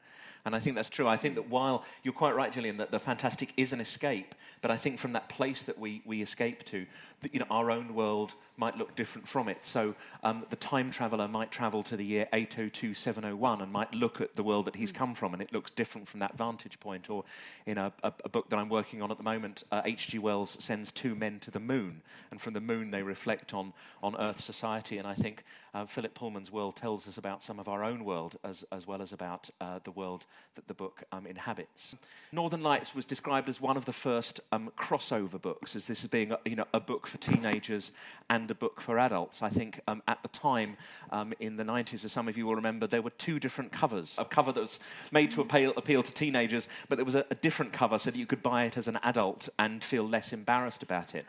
And 0.45 0.55
I 0.55 0.61
think 0.61 0.77
that's 0.77 0.89
true. 0.89 1.09
I 1.09 1.17
think 1.17 1.35
that 1.35 1.49
while 1.49 1.85
you're 2.05 2.15
quite 2.15 2.37
right, 2.37 2.53
Gillian, 2.53 2.77
that 2.77 2.93
the 2.93 3.01
fantastic 3.01 3.53
is 3.57 3.73
an 3.73 3.81
escape, 3.81 4.33
but 4.61 4.71
I 4.71 4.77
think 4.77 5.01
from 5.01 5.15
that 5.15 5.29
place 5.29 5.65
that 5.65 5.81
we, 5.81 6.01
we 6.05 6.23
escape 6.23 6.65
to, 6.67 6.87
that, 7.23 7.33
you 7.33 7.41
know, 7.41 7.47
our 7.51 7.71
own 7.71 7.95
world 7.95 8.35
might 8.57 8.77
look 8.77 8.95
different 8.95 9.27
from 9.27 9.49
it. 9.49 9.65
So 9.65 9.95
um, 10.23 10.45
the 10.51 10.57
time 10.57 10.91
traveller 10.91 11.27
might 11.27 11.51
travel 11.51 11.83
to 11.85 11.97
the 11.97 12.05
year 12.05 12.29
802701 12.33 13.61
and 13.61 13.73
might 13.73 13.95
look 13.95 14.21
at 14.21 14.37
the 14.37 14.43
world 14.43 14.67
that 14.67 14.77
he's 14.77 14.93
come 14.93 15.15
from, 15.15 15.33
and 15.33 15.43
it 15.43 15.53
looks 15.53 15.71
different 15.71 16.07
from 16.07 16.21
that 16.21 16.37
vantage 16.37 16.79
point. 16.79 17.09
Or 17.09 17.25
in 17.67 17.79
a, 17.79 17.93
a, 18.03 18.13
a 18.25 18.29
book 18.29 18.51
that 18.51 18.59
I'm 18.59 18.69
working 18.69 19.03
on 19.03 19.11
at 19.11 19.17
the 19.17 19.25
moment, 19.25 19.65
H.G. 19.73 20.19
Uh, 20.19 20.21
Wells 20.21 20.57
sends 20.61 20.93
two 20.93 21.15
men 21.15 21.41
to 21.41 21.51
the 21.51 21.61
moon, 21.61 22.03
and 22.31 22.41
from 22.41 22.53
the 22.53 22.61
moon 22.61 22.91
they 22.91 23.03
reflect 23.03 23.55
on, 23.55 23.73
on 24.03 24.17
Earth's 24.17 24.45
society. 24.45 24.99
And 24.99 25.09
I 25.09 25.15
think 25.15 25.45
uh, 25.75 25.87
Philip 25.87 26.15
Pullman's 26.15 26.53
world 26.53 26.77
tells 26.77 27.09
us 27.09 27.17
about 27.17 27.43
some 27.43 27.59
of 27.59 27.69
our 27.69 27.83
own 27.83 28.05
world 28.05 28.37
as, 28.45 28.65
as 28.71 28.87
well 28.87 29.01
as 29.01 29.13
about 29.13 29.49
uh, 29.61 29.79
the 29.85 29.91
world 29.91 30.27
that 30.55 30.69
the 30.69 30.75
book 30.75 31.05
um, 31.13 31.27
inhabits. 31.27 31.97
Northern 32.31 32.63
Lights 32.63 32.95
was 32.95 33.07
described 33.07 33.49
as 33.49 33.61
one 33.61 33.77
of 33.77 33.87
the 33.87 33.93
first 33.93 34.41
um, 34.53 34.71
crossover 34.79 35.41
books, 35.41 35.75
as 35.75 35.87
this 35.87 36.05
being 36.05 36.33
a, 36.33 36.39
you 36.45 36.57
know, 36.57 36.67
a 36.75 36.81
book 36.81 37.07
for 37.13 37.19
teenagers 37.19 37.93
and 38.31 38.51
a 38.51 38.55
book 38.55 38.81
for 38.81 38.99
adults. 38.99 39.43
I 39.43 39.51
think 39.51 39.81
um, 39.87 40.03
at 40.09 40.23
the 40.23 40.29
time 40.29 40.77
um, 41.11 41.35
in 41.39 41.57
the 41.57 41.65
90s, 41.65 42.05
as 42.05 42.13
some 42.13 42.29
of 42.29 42.39
you 42.39 42.47
will 42.47 42.57
remember, 42.57 42.87
there 42.87 43.03
were 43.03 43.11
two 43.11 43.39
different 43.39 43.73
covers. 43.73 44.17
A 44.19 44.25
cover 44.25 44.53
that 44.53 44.61
was 44.61 44.81
made 45.13 45.31
to 45.33 45.43
appeal, 45.43 45.75
appeal 45.77 46.03
to 46.03 46.13
teenagers, 46.13 46.67
but 46.89 46.97
there 46.97 47.05
was 47.05 47.15
a, 47.15 47.27
a 47.31 47.35
different 47.35 47.73
cover 47.73 47.99
so 47.99 48.11
that 48.11 48.19
you 48.19 48.25
could 48.25 48.43
buy 48.43 48.65
it 48.65 48.77
as 48.77 48.89
an 48.89 48.99
adult 49.03 49.51
and 49.59 49.85
feel 49.85 50.09
less 50.09 50.33
embarrassed 50.33 50.83
about 50.83 51.15
it. 51.15 51.27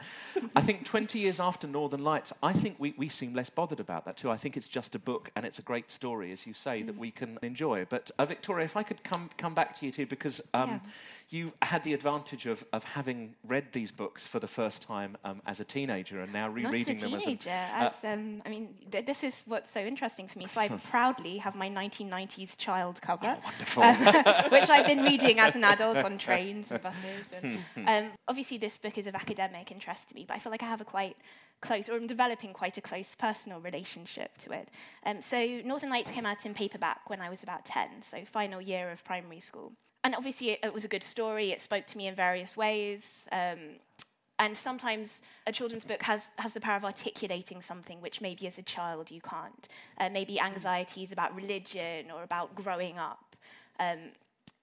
I 0.55 0.61
think 0.61 0.85
20 0.85 1.19
years 1.19 1.41
after 1.41 1.67
Northern 1.67 2.03
Lights, 2.03 2.31
I 2.41 2.53
think 2.53 2.77
we, 2.79 2.93
we 2.97 3.09
seem 3.09 3.33
less 3.33 3.49
bothered 3.49 3.81
about 3.81 4.05
that 4.05 4.15
too. 4.15 4.31
I 4.31 4.37
think 4.37 4.55
it's 4.55 4.69
just 4.69 4.95
a 4.95 4.99
book 4.99 5.29
and 5.35 5.45
it's 5.45 5.59
a 5.59 5.63
great 5.63 5.91
story, 5.91 6.31
as 6.31 6.47
you 6.47 6.53
say, 6.53 6.83
that 6.83 6.97
we 6.97 7.11
can 7.11 7.37
enjoy. 7.41 7.85
But 7.89 8.11
uh, 8.17 8.25
Victoria, 8.25 8.63
if 8.63 8.77
I 8.77 8.83
could 8.83 9.03
come, 9.03 9.29
come 9.37 9.53
back 9.53 9.77
to 9.79 9.85
you 9.85 9.91
too, 9.91 10.05
because 10.05 10.41
um, 10.53 10.69
yeah. 10.69 10.79
You 11.33 11.51
had 11.63 11.83
the 11.83 11.95
advantage 11.95 12.45
of, 12.45 12.63
of 12.71 12.83
having 12.83 13.33
read 13.47 13.65
these 13.71 13.91
books 13.91 14.23
for 14.23 14.39
the 14.39 14.47
first 14.47 14.83
time 14.83 15.17
um, 15.25 15.41
as 15.47 15.59
a 15.59 15.63
teenager 15.63 16.21
and 16.21 16.31
now 16.31 16.47
rereading 16.47 16.97
as 16.97 17.01
a 17.03 17.05
them 17.07 17.15
as 17.15 17.23
teenager. 17.23 17.49
a. 17.49 17.53
as, 17.53 17.93
um, 18.03 18.39
I 18.45 18.49
mean, 18.49 18.69
th- 18.91 19.07
this 19.07 19.23
is 19.23 19.41
what's 19.47 19.71
so 19.71 19.79
interesting 19.79 20.27
for 20.27 20.37
me. 20.37 20.45
So 20.45 20.61
I 20.61 20.67
proudly 20.91 21.37
have 21.39 21.55
my 21.55 21.67
1990s 21.71 22.55
child 22.57 23.01
cover, 23.01 23.35
Oh, 23.35 23.41
wonderful. 23.43 23.81
um, 23.81 23.95
which 24.51 24.69
I've 24.69 24.85
been 24.85 25.01
reading 25.03 25.39
as 25.39 25.55
an 25.55 25.63
adult 25.63 25.97
on 25.97 26.19
trains 26.19 26.71
and 26.71 26.83
buses. 26.83 27.25
And, 27.41 27.59
um, 27.87 28.11
obviously, 28.27 28.59
this 28.59 28.77
book 28.77 28.99
is 28.99 29.07
of 29.07 29.15
academic 29.15 29.71
interest 29.71 30.09
to 30.09 30.15
me, 30.15 30.25
but 30.27 30.35
I 30.35 30.37
feel 30.39 30.51
like 30.51 30.61
I 30.61 30.67
have 30.67 30.81
a 30.81 30.85
quite 30.85 31.17
close, 31.61 31.89
or 31.89 31.95
I'm 31.95 32.05
developing 32.05 32.53
quite 32.53 32.77
a 32.77 32.81
close 32.81 33.15
personal 33.15 33.59
relationship 33.59 34.37
to 34.43 34.51
it. 34.51 34.69
Um, 35.03 35.19
so 35.23 35.43
Northern 35.65 35.89
Lights 35.89 36.11
came 36.11 36.27
out 36.27 36.45
in 36.45 36.53
paperback 36.53 37.09
when 37.09 37.21
I 37.21 37.29
was 37.31 37.41
about 37.41 37.65
10, 37.65 38.03
so 38.03 38.23
final 38.23 38.61
year 38.61 38.91
of 38.91 39.03
primary 39.03 39.39
school. 39.39 39.73
And 40.03 40.15
obviously, 40.15 40.51
it, 40.51 40.59
it 40.63 40.73
was 40.73 40.85
a 40.85 40.87
good 40.87 41.03
story. 41.03 41.51
It 41.51 41.61
spoke 41.61 41.87
to 41.87 41.97
me 41.97 42.07
in 42.07 42.15
various 42.15 42.57
ways. 42.57 43.25
Um, 43.31 43.79
and 44.39 44.57
sometimes 44.57 45.21
a 45.47 45.51
children's 45.51 45.85
book 45.85 46.01
has, 46.03 46.21
has 46.37 46.53
the 46.53 46.59
power 46.59 46.75
of 46.75 46.85
articulating 46.85 47.61
something 47.61 48.01
which 48.01 48.19
maybe 48.19 48.47
as 48.47 48.57
a 48.57 48.63
child 48.63 49.11
you 49.11 49.21
can't. 49.21 49.67
Uh, 49.97 50.09
maybe 50.11 50.39
anxieties 50.39 51.11
about 51.11 51.35
religion 51.35 52.11
or 52.11 52.23
about 52.23 52.55
growing 52.55 52.97
up 52.97 53.35
um, 53.79 53.99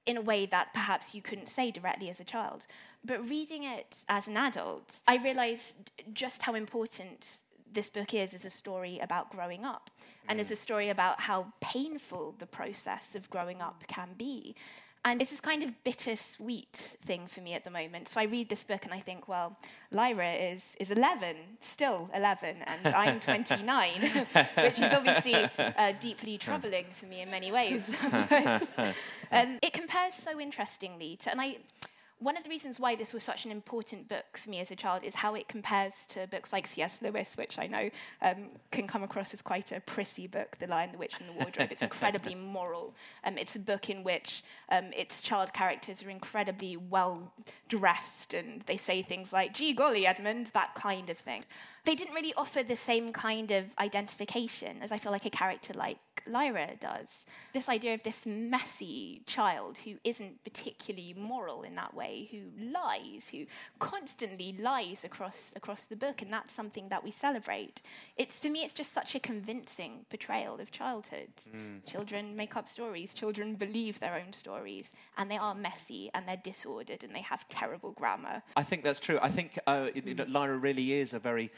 in 0.07 0.17
a 0.17 0.21
way 0.21 0.45
that 0.47 0.75
perhaps 0.75 1.15
you 1.15 1.23
couldn't 1.23 1.49
say 1.49 1.71
directly 1.71 2.11
as 2.11 2.21
a 2.21 2.25
child. 2.25 2.67
But 3.05 3.31
reading 3.31 3.65
it 3.65 4.05
as 4.09 4.29
an 4.29 4.37
adult, 4.37 5.01
I 5.07 5.17
realized 5.17 5.75
just 6.13 6.43
how 6.43 6.55
important 6.55 7.39
this 7.73 7.89
book 7.89 8.13
is 8.13 8.35
as 8.35 8.45
a 8.45 8.51
story 8.51 8.99
about 9.01 9.31
growing 9.31 9.65
up 9.65 9.91
and 10.29 10.41
as 10.41 10.51
a 10.51 10.57
story 10.57 10.89
about 10.89 11.21
how 11.21 11.53
painful 11.61 12.35
the 12.39 12.47
process 12.47 13.15
of 13.15 13.31
growing 13.31 13.63
up 13.63 13.85
can 13.87 14.09
be. 14.19 14.55
And 15.03 15.23
it's 15.23 15.31
this 15.31 15.41
kind 15.41 15.63
of 15.63 15.71
bittersweet 15.83 16.99
thing 17.07 17.27
for 17.27 17.41
me 17.41 17.55
at 17.55 17.65
the 17.65 17.71
moment. 17.71 18.09
So 18.09 18.21
I 18.21 18.25
read 18.25 18.51
this 18.51 18.63
book 18.65 18.85
and 18.85 18.93
I 18.93 19.01
think, 19.01 19.29
well, 19.29 19.57
Lyra 19.91 20.33
is, 20.33 20.63
is 20.79 20.91
11, 20.91 21.37
still 21.61 22.11
11, 22.15 22.57
and 22.67 22.95
I'm 22.95 23.19
29, 23.21 24.01
which 24.59 24.79
is 24.79 24.93
obviously 24.93 25.49
uh, 25.59 25.93
deeply 26.01 26.37
troubling 26.37 26.85
for 26.93 27.07
me 27.07 27.23
in 27.23 27.31
many 27.31 27.51
ways. 27.51 27.91
but, 28.11 28.95
um, 29.33 29.59
it 29.63 29.73
compares 29.73 30.15
so 30.15 30.39
interestingly 30.39 31.17
to, 31.23 31.31
and 31.31 31.41
I, 31.41 31.57
one 32.21 32.37
of 32.37 32.45
the 32.45 32.51
reasons 32.51 32.79
why 32.79 32.95
this 32.95 33.15
was 33.15 33.23
such 33.23 33.47
an 33.47 33.51
important 33.51 34.09
book 34.09 34.37
for 34.37 34.51
me 34.51 34.61
as 34.61 34.71
a 34.71 34.77
child 34.77 35.03
is 35.03 35.15
how 35.15 35.35
it 35.35 35.49
compares 35.49 35.95
to 36.09 36.27
books 36.27 36.53
like 36.53 36.67
C.S. 36.67 37.01
Lewis, 37.01 37.37
which 37.37 37.59
I 37.59 37.67
know 37.67 37.91
um, 38.21 38.51
can 38.71 38.87
come 38.87 39.03
across 39.03 39.33
as 39.33 39.41
quite 39.41 39.73
a 39.73 39.81
prissy 39.81 40.27
book, 40.27 40.57
The 40.61 40.67
Lion, 40.67 40.93
the 40.93 40.99
Witch, 40.99 41.15
and 41.19 41.29
the 41.29 41.33
Wardrobe. 41.33 41.73
It's 41.73 41.83
incredibly 41.91 42.35
moral. 42.35 42.95
Um, 43.25 43.39
it's 43.39 43.57
a 43.57 43.59
book 43.59 43.89
in 43.89 44.05
which 44.05 44.45
um, 44.71 44.93
its 44.95 45.23
child 45.23 45.55
characters 45.55 46.03
are 46.03 46.11
incredibly 46.11 46.77
well 46.77 47.33
dressed 47.69 48.35
and 48.35 48.63
they 48.63 48.77
say 48.77 49.03
things 49.03 49.33
like, 49.33 49.55
gee 49.55 49.73
golly, 49.73 50.07
Edmund, 50.07 50.51
that 50.53 50.75
kind 50.75 51.09
of 51.09 51.17
thing. 51.17 51.45
They 51.85 51.95
didn't 51.95 52.15
really 52.15 52.35
offer 52.35 52.63
the 52.63 52.77
same 52.77 53.13
kind 53.13 53.51
of 53.51 53.65
identification 53.79 54.83
as 54.83 54.93
I 54.93 54.99
feel 54.99 55.13
like 55.13 55.25
a 55.25 55.31
character 55.31 55.73
like 55.73 55.97
Lyra 56.27 56.71
does. 56.79 57.09
This 57.53 57.69
idea 57.69 57.95
of 57.95 58.03
this 58.03 58.27
messy 58.27 59.23
child 59.27 59.79
who 59.79 59.95
isn't 60.05 60.45
particularly 60.45 61.15
moral 61.17 61.63
in 61.63 61.75
that 61.77 61.95
way, 61.95 62.10
who 62.31 62.41
lies, 62.81 63.29
who 63.33 63.47
constantly 63.79 64.55
lies 64.59 65.05
across 65.05 65.53
across 65.57 65.85
the 65.87 65.97
book, 65.97 66.23
and 66.23 66.33
that's 66.33 66.53
something 66.61 66.89
that 66.89 67.03
we 67.05 67.11
celebrate. 67.11 67.77
It's 68.17 68.39
for 68.39 68.49
me, 68.51 68.61
it's 68.65 68.75
just 68.75 68.93
such 68.93 69.15
a 69.15 69.21
convincing 69.21 69.93
portrayal 70.11 70.55
of 70.61 70.71
childhood. 70.71 71.33
Children 71.87 72.37
make 72.37 72.57
up 72.57 72.67
stories. 72.69 73.15
Children 73.15 73.55
believe 73.57 73.95
their 74.01 74.15
own 74.23 74.33
stories, 74.33 74.91
and 75.17 75.31
they 75.31 75.37
are 75.39 75.55
messy 75.55 76.11
and 76.15 76.27
they're 76.27 76.43
disordered 76.53 77.03
and 77.05 77.15
they 77.15 77.23
have 77.33 77.49
terrible 77.49 77.93
grammar. 77.93 78.43
I 78.57 78.63
think 78.63 78.85
that's 78.85 79.01
true. 79.01 79.19
I 79.23 79.31
think 79.31 79.59
uh, 79.67 79.89
it- 79.95 80.07
it- 80.07 80.29
Lyra 80.31 80.57
really 80.59 80.93
is 80.93 81.15
a 81.15 81.19
very 81.19 81.51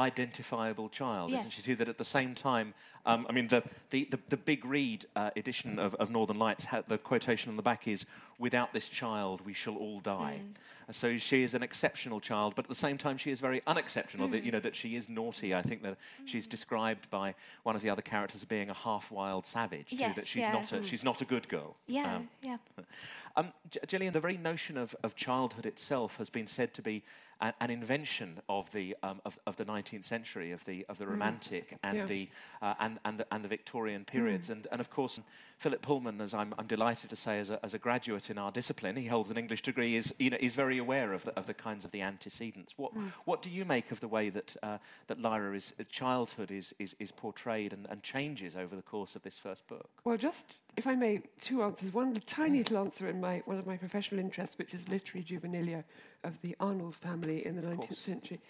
identifiable 0.00 0.88
child, 0.88 1.30
isn't 1.32 1.50
she? 1.52 1.62
Too 1.62 1.76
that 1.76 1.88
at 1.88 1.98
the 1.98 2.04
same 2.04 2.34
time, 2.34 2.74
um, 3.04 3.26
I 3.28 3.32
mean, 3.32 3.48
the 3.48 3.62
the, 3.90 4.08
the, 4.10 4.18
the 4.30 4.36
big 4.36 4.64
read 4.64 5.04
uh, 5.14 5.30
edition 5.36 5.78
of, 5.78 5.94
of 5.96 6.10
Northern 6.10 6.38
Lights, 6.38 6.64
had, 6.64 6.86
the 6.86 6.98
quotation 6.98 7.50
on 7.50 7.56
the 7.56 7.62
back 7.62 7.86
is, 7.86 8.06
"Without 8.38 8.72
this 8.72 8.88
child, 8.88 9.42
we 9.44 9.52
shall 9.52 9.76
all 9.76 10.00
die." 10.00 10.40
And 10.86 10.96
so 10.96 11.16
she 11.16 11.42
is 11.42 11.54
an 11.54 11.62
exceptional 11.62 12.20
child, 12.20 12.54
but 12.56 12.64
at 12.64 12.68
the 12.68 12.74
same 12.74 12.98
time, 12.98 13.16
she 13.16 13.30
is 13.30 13.40
very 13.40 13.62
unexceptional. 13.66 14.28
That 14.28 14.42
you 14.44 14.50
know 14.50 14.60
that 14.60 14.74
she 14.76 14.96
is 14.96 15.08
naughty. 15.08 15.54
I 15.54 15.62
think 15.62 15.82
that 15.82 15.96
she's 16.24 16.46
described 16.46 17.08
by 17.10 17.34
one 17.62 17.76
of 17.76 17.82
the 17.82 17.90
other 17.90 18.02
characters 18.02 18.42
as 18.42 18.44
being 18.46 18.68
a 18.70 18.74
half-wild 18.74 19.46
savage. 19.46 19.90
Too, 19.90 19.96
Yes, 19.96 20.16
that 20.16 20.26
she's 20.26 20.40
yeah. 20.42 20.52
not 20.52 20.72
a, 20.72 20.82
she's 20.82 21.04
not 21.04 21.20
a 21.22 21.24
good 21.24 21.48
girl. 21.48 21.76
Yeah, 21.86 22.16
Um, 22.16 22.28
yeah. 22.42 22.56
um, 23.36 23.52
Gillian, 23.86 24.12
the 24.12 24.20
very 24.20 24.36
notion 24.36 24.76
of, 24.76 24.94
of 25.02 25.14
childhood 25.14 25.66
itself 25.66 26.16
has 26.16 26.28
been 26.30 26.46
said 26.46 26.74
to 26.74 26.82
be 26.82 27.02
a, 27.40 27.54
an 27.60 27.70
invention 27.70 28.40
of 28.48 28.70
the 28.72 28.96
um, 29.02 29.20
of, 29.24 29.38
of 29.46 29.56
the 29.56 29.64
19th 29.64 30.04
century, 30.04 30.50
of 30.52 30.64
the 30.64 30.84
of 30.88 30.98
the 30.98 31.06
Romantic 31.06 31.78
and 31.82 31.96
Yeah. 31.96 32.06
the 32.06 32.28
uh, 32.60 32.74
and 32.80 32.98
and 33.04 33.18
the, 33.18 33.26
and 33.32 33.44
the 33.44 33.48
Victorian 33.48 34.04
periods, 34.04 34.50
and 34.50 34.66
and 34.72 34.80
of 34.80 34.90
course 34.90 35.20
Philip 35.58 35.80
Pullman, 35.82 36.20
as 36.20 36.34
I'm, 36.34 36.54
I'm 36.58 36.66
delighted 36.66 37.08
to 37.10 37.16
say, 37.16 37.38
as 37.38 37.50
a, 37.50 37.64
as 37.64 37.72
a 37.72 37.78
graduate 37.78 38.21
in 38.30 38.38
our 38.38 38.50
discipline, 38.50 38.96
he 38.96 39.06
holds 39.06 39.30
an 39.30 39.36
English 39.36 39.62
degree, 39.62 39.96
is 39.96 40.14
you 40.18 40.30
know 40.30 40.36
is 40.40 40.54
very 40.54 40.78
aware 40.78 41.12
of 41.12 41.24
the, 41.24 41.36
of 41.38 41.46
the 41.46 41.54
kinds 41.54 41.84
of 41.84 41.90
the 41.90 42.02
antecedents. 42.02 42.74
What 42.76 42.92
what 43.24 43.42
do 43.42 43.50
you 43.50 43.64
make 43.64 43.90
of 43.90 44.00
the 44.00 44.08
way 44.08 44.30
that 44.30 44.56
uh, 44.62 44.78
that 45.06 45.20
Lyra 45.20 45.54
is 45.54 45.72
childhood 45.88 46.50
is 46.50 46.74
is, 46.78 46.94
is 46.98 47.12
portrayed 47.12 47.72
and, 47.72 47.86
and 47.90 48.02
changes 48.02 48.56
over 48.56 48.76
the 48.76 48.82
course 48.82 49.16
of 49.16 49.22
this 49.22 49.38
first 49.38 49.66
book? 49.66 49.90
Well, 50.04 50.16
just 50.16 50.62
if 50.76 50.86
I 50.86 50.94
may, 50.94 51.22
two 51.40 51.62
answers. 51.62 51.92
One 51.92 52.14
tiny 52.26 52.58
little 52.58 52.78
answer 52.78 53.08
in 53.08 53.20
my 53.20 53.42
one 53.44 53.58
of 53.58 53.66
my 53.66 53.76
professional 53.76 54.20
interests, 54.20 54.58
which 54.58 54.74
is 54.74 54.88
literary 54.88 55.24
juvenilia 55.24 55.84
of 56.24 56.40
the 56.42 56.56
Arnold 56.60 56.94
family 56.94 57.44
in 57.46 57.56
the 57.56 57.62
19th 57.62 57.76
course. 57.88 57.98
century, 57.98 58.40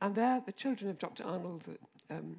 and 0.00 0.14
there 0.14 0.42
the 0.44 0.52
children 0.52 0.90
of 0.90 0.98
Dr. 0.98 1.24
Arnold 1.24 1.64
um, 2.10 2.36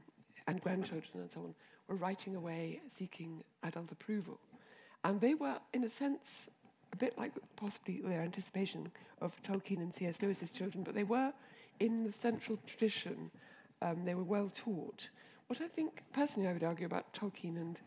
and 0.48 0.62
grandchildren 0.62 1.22
and 1.22 1.32
so 1.32 1.42
on 1.42 1.56
were 1.88 1.96
writing 1.96 2.36
away, 2.36 2.82
seeking 2.88 3.44
adult 3.64 3.92
approval, 3.92 4.40
and 5.04 5.20
they 5.20 5.34
were, 5.34 5.58
in 5.74 5.84
a 5.84 5.90
sense, 5.90 6.50
a 6.94 6.96
bit 6.96 7.18
like 7.18 7.34
possibly 7.56 8.02
their 8.04 8.22
anticipation 8.22 8.92
of 9.20 9.42
Tolkien 9.44 9.78
and 9.78 9.94
C.S. 9.94 10.22
Lewis's 10.22 10.52
children, 10.52 10.84
but 10.84 10.94
they 10.94 11.04
were 11.04 11.34
in 11.80 12.04
the 12.04 12.12
central 12.12 12.58
tradition. 12.66 13.32
Um, 13.82 14.06
they 14.06 14.16
were 14.16 14.24
well 14.24 14.50
taught. 14.54 15.10
What 15.48 15.60
I 15.60 15.68
think, 15.68 16.04
personally, 16.14 16.48
I 16.48 16.54
would 16.54 16.64
argue 16.64 16.86
about 16.86 17.12
Tolkien 17.14 17.58
and 17.58 17.82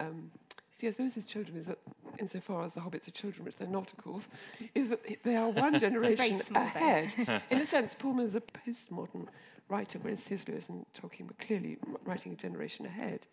um, 0.00 0.30
C.S. 0.78 0.98
Lewis's 0.98 1.26
children 1.26 1.56
is 1.56 1.66
that, 1.66 1.78
insofar 2.18 2.64
as 2.64 2.72
the 2.72 2.80
hobbits 2.80 3.06
are 3.08 3.12
children, 3.12 3.44
which 3.44 3.56
they're 3.56 3.68
not, 3.68 3.92
of 3.92 3.98
course, 3.98 4.28
is 4.74 4.88
that 4.88 5.00
they 5.22 5.36
are 5.36 5.48
one 5.50 5.78
generation 5.86 6.40
ahead. 6.54 7.42
in 7.50 7.58
a 7.58 7.66
sense, 7.74 7.94
Pullman 7.94 8.26
is 8.26 8.34
a 8.34 8.40
postmodern 8.40 9.26
writer, 9.68 9.98
whereas 10.00 10.22
C.S. 10.22 10.48
Lewis 10.48 10.68
and 10.68 10.86
Tolkien 10.94 11.26
were 11.26 11.36
clearly 11.38 11.78
writing 12.04 12.32
a 12.32 12.36
generation 12.36 12.86
ahead. 12.86 13.26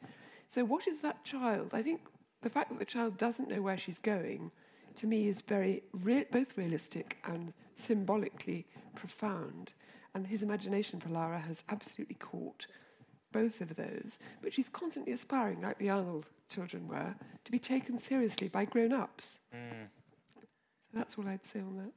So, 0.47 0.65
what 0.65 0.87
is 0.87 0.99
that 1.01 1.23
child? 1.23 1.69
I 1.73 1.81
think 1.83 2.01
the 2.41 2.49
fact 2.49 2.69
that 2.69 2.79
the 2.79 2.85
child 2.85 3.17
doesn't 3.17 3.49
know 3.49 3.61
where 3.61 3.77
she's 3.77 3.99
going, 3.99 4.51
to 4.97 5.07
me, 5.07 5.27
is 5.27 5.41
very 5.41 5.83
re- 5.93 6.25
both 6.31 6.57
realistic 6.57 7.17
and 7.25 7.53
symbolically 7.75 8.65
profound. 8.95 9.73
And 10.15 10.25
his 10.25 10.43
imagination 10.43 10.99
for 10.99 11.09
Lyra 11.09 11.39
has 11.39 11.63
absolutely 11.69 12.15
caught 12.15 12.67
both 13.31 13.61
of 13.61 13.75
those. 13.75 14.19
But 14.41 14.53
she's 14.53 14.69
constantly 14.69 15.13
aspiring, 15.13 15.61
like 15.61 15.77
the 15.77 15.89
Arnold 15.89 16.25
children 16.49 16.87
were, 16.87 17.13
to 17.45 17.51
be 17.51 17.59
taken 17.59 17.97
seriously 17.97 18.47
by 18.47 18.65
grown 18.65 18.91
ups. 18.91 19.37
So 20.91 20.97
that's 20.97 21.17
all 21.17 21.27
I'd 21.27 21.45
say 21.45 21.59
on 21.59 21.77
that. 21.77 21.91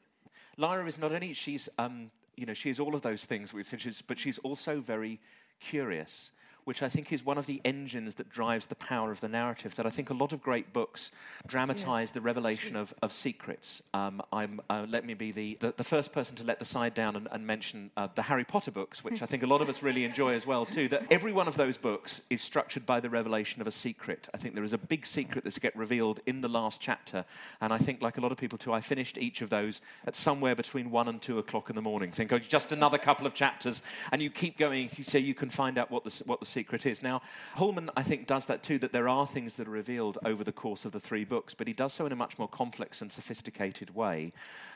Lyra 0.58 0.86
is 0.86 0.98
not 0.98 1.12
only 1.12 1.32
she's 1.32 1.68
um, 1.78 2.10
you 2.36 2.44
know 2.46 2.52
she 2.54 2.68
is 2.70 2.78
all 2.78 2.94
of 2.94 3.02
those 3.02 3.24
things 3.24 3.52
we've 3.52 3.66
said, 3.66 3.80
but 4.06 4.18
she's 4.18 4.38
also 4.38 4.80
very 4.80 5.20
curious, 5.60 6.30
which 6.64 6.82
I 6.82 6.88
think 6.88 7.12
is 7.12 7.24
one 7.24 7.38
of 7.38 7.46
the 7.46 7.60
engines 7.64 8.16
that 8.16 8.28
drives 8.28 8.66
the 8.66 8.74
power 8.74 9.10
of 9.10 9.20
the 9.20 9.28
narrative. 9.28 9.74
That 9.74 9.86
I 9.86 9.90
think 9.90 10.10
a 10.10 10.14
lot 10.14 10.32
of 10.32 10.42
great 10.42 10.72
books 10.72 11.10
dramatize 11.46 12.02
Yes, 12.02 12.10
the 12.12 12.20
revelation 12.20 12.76
of, 12.76 12.94
of 13.02 13.12
secrets. 13.12 13.82
Um, 13.94 14.22
I'm 14.32 14.60
uh, 14.68 14.86
let 14.88 15.04
me 15.04 15.14
be 15.14 15.32
the, 15.32 15.56
the, 15.60 15.74
the 15.76 15.84
first 15.84 16.12
person 16.12 16.36
to 16.36 16.44
let 16.44 16.58
the 16.58 16.64
side 16.64 16.94
down 16.94 17.16
and, 17.16 17.28
and 17.30 17.46
mention 17.46 17.90
uh, 17.96 18.08
the 18.14 18.22
Harry 18.22 18.44
Potter 18.44 18.70
books, 18.70 19.04
which 19.04 19.22
I 19.22 19.26
think 19.26 19.42
a 19.42 19.46
lot 19.46 19.60
of 19.60 19.68
us 19.68 19.82
really 19.82 20.04
enjoy 20.04 20.34
as 20.34 20.46
well 20.46 20.66
too. 20.66 20.88
That 20.88 21.04
every 21.10 21.32
one 21.32 21.48
of 21.48 21.56
those 21.56 21.76
books 21.76 22.22
is 22.30 22.40
structured 22.40 22.86
by 22.86 23.00
the 23.00 23.10
revelation 23.10 23.60
of 23.60 23.66
a 23.66 23.70
secret. 23.70 24.28
I 24.34 24.36
think 24.36 24.54
there 24.54 24.64
is 24.64 24.72
a 24.72 24.78
big 24.78 25.06
secret 25.06 25.44
that's 25.44 25.58
get 25.58 25.76
revealed 25.76 26.20
in 26.26 26.40
the 26.40 26.48
last 26.48 26.80
chapter, 26.80 27.24
and 27.60 27.72
I 27.72 27.78
think 27.78 28.02
like 28.02 28.18
a 28.18 28.20
lot 28.20 28.32
of 28.32 28.38
people 28.38 28.58
too, 28.58 28.72
I 28.72 28.80
finished 28.80 29.18
each 29.18 29.42
of 29.42 29.50
those 29.50 29.80
at 30.06 30.16
somewhere 30.16 30.54
between 30.54 30.90
one 30.90 31.08
and 31.08 31.20
two 31.20 31.38
o'clock 31.38 31.70
in 31.70 31.76
the 31.76 31.82
morning. 31.82 32.10
Think, 32.12 32.32
oh, 32.32 32.38
just 32.38 32.72
another 32.72 32.98
couple 32.98 33.26
of 33.26 33.34
chapters, 33.34 33.82
and 34.10 34.22
you 34.22 34.30
keep 34.30 34.58
going. 34.58 34.90
You 34.96 35.04
say 35.04 35.18
you 35.18 35.34
can 35.34 35.50
find 35.50 35.78
out 35.78 35.90
what 35.90 36.04
the 36.04 36.22
what 36.26 36.40
the 36.40 36.46
secret 36.52 36.86
is. 36.86 37.02
Now, 37.02 37.20
Pullman, 37.56 37.90
I 37.96 38.02
think, 38.02 38.26
does 38.26 38.46
that 38.46 38.62
too. 38.62 38.78
That 38.78 38.92
there 38.92 39.08
are 39.08 39.26
things 39.26 39.56
that 39.56 39.66
are 39.66 39.70
revealed 39.82 40.18
over 40.24 40.44
the 40.44 40.52
course 40.52 40.86
of 40.86 40.92
the 40.92 41.00
three 41.00 41.24
books, 41.24 41.54
but 41.54 41.66
he 41.66 41.74
does 41.74 41.92
so 41.92 42.06
in 42.06 42.12
a 42.12 42.16
much 42.16 42.38
more 42.38 42.48
complex 42.48 43.02
and 43.02 43.10
sophisticated 43.10 43.94
way. 43.94 44.32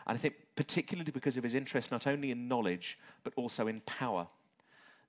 And 0.07 0.17
I 0.19 0.21
think, 0.21 0.35
particularly 0.55 1.13
because 1.13 1.37
of 1.39 1.45
his 1.45 1.55
interest 1.55 1.91
not 1.91 2.07
only 2.07 2.31
in 2.31 2.49
knowledge 2.49 2.99
but 3.25 3.33
also 3.37 3.67
in 3.69 3.81
power 3.83 4.27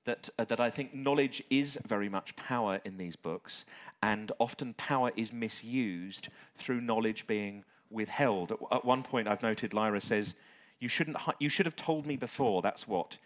that, 0.06 0.30
uh, 0.40 0.46
that 0.46 0.60
I 0.60 0.70
think 0.70 0.94
knowledge 0.94 1.44
is 1.50 1.78
very 1.86 2.10
much 2.10 2.36
power 2.36 2.80
in 2.86 2.98
these 2.98 3.18
books, 3.18 3.66
and 4.02 4.32
often 4.40 4.74
power 4.74 5.12
is 5.16 5.32
misused 5.34 6.30
through 6.56 6.82
knowledge 6.82 7.28
being 7.28 7.64
withheld. 7.90 8.52
At, 8.52 8.60
at 8.72 8.86
one 8.86 9.04
point, 9.04 9.28
I've 9.28 9.44
noted 9.44 9.74
Lyra 9.74 10.02
says, 10.02 10.34
you, 10.80 10.88
shouldn't, 10.88 11.18
hi- 11.18 11.40
you 11.40 11.50
should 11.50 11.66
have 11.66 11.76
told 11.76 12.06
me 12.06 12.16
before, 12.16 12.62
that's 12.62 12.88
what. 12.88 13.18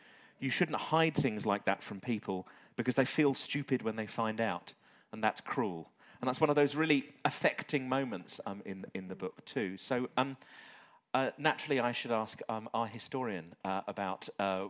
you 0.42 0.50
shouldn't 0.50 0.78
hide 0.78 1.16
things 1.16 1.46
like 1.46 1.66
that 1.66 1.84
from 1.84 2.00
people 2.00 2.48
because 2.82 2.96
they 2.96 3.06
feel 3.06 3.34
stupid 3.34 3.82
when 3.84 3.96
they 3.96 4.08
find 4.08 4.42
out, 4.42 4.74
and 5.12 5.24
that's 5.24 5.42
cruel. 5.42 5.90
And 6.20 6.28
that's 6.28 6.42
one 6.42 6.50
of 6.50 6.56
those 6.56 6.76
really 6.76 7.10
affecting 7.26 7.88
moments 7.90 8.40
um, 8.46 8.62
in, 8.66 8.86
in 8.94 9.08
the 9.08 9.16
book, 9.16 9.44
too. 9.46 9.78
So, 9.78 10.10
um, 10.18 10.38
uh, 11.14 11.32
naturally, 11.38 11.80
I 11.80 11.92
should 11.92 12.12
ask 12.12 12.40
um, 12.48 12.70
our 12.74 12.88
historian 12.88 13.54
uh, 13.66 13.82
about, 13.88 14.30
uh, 14.40 14.68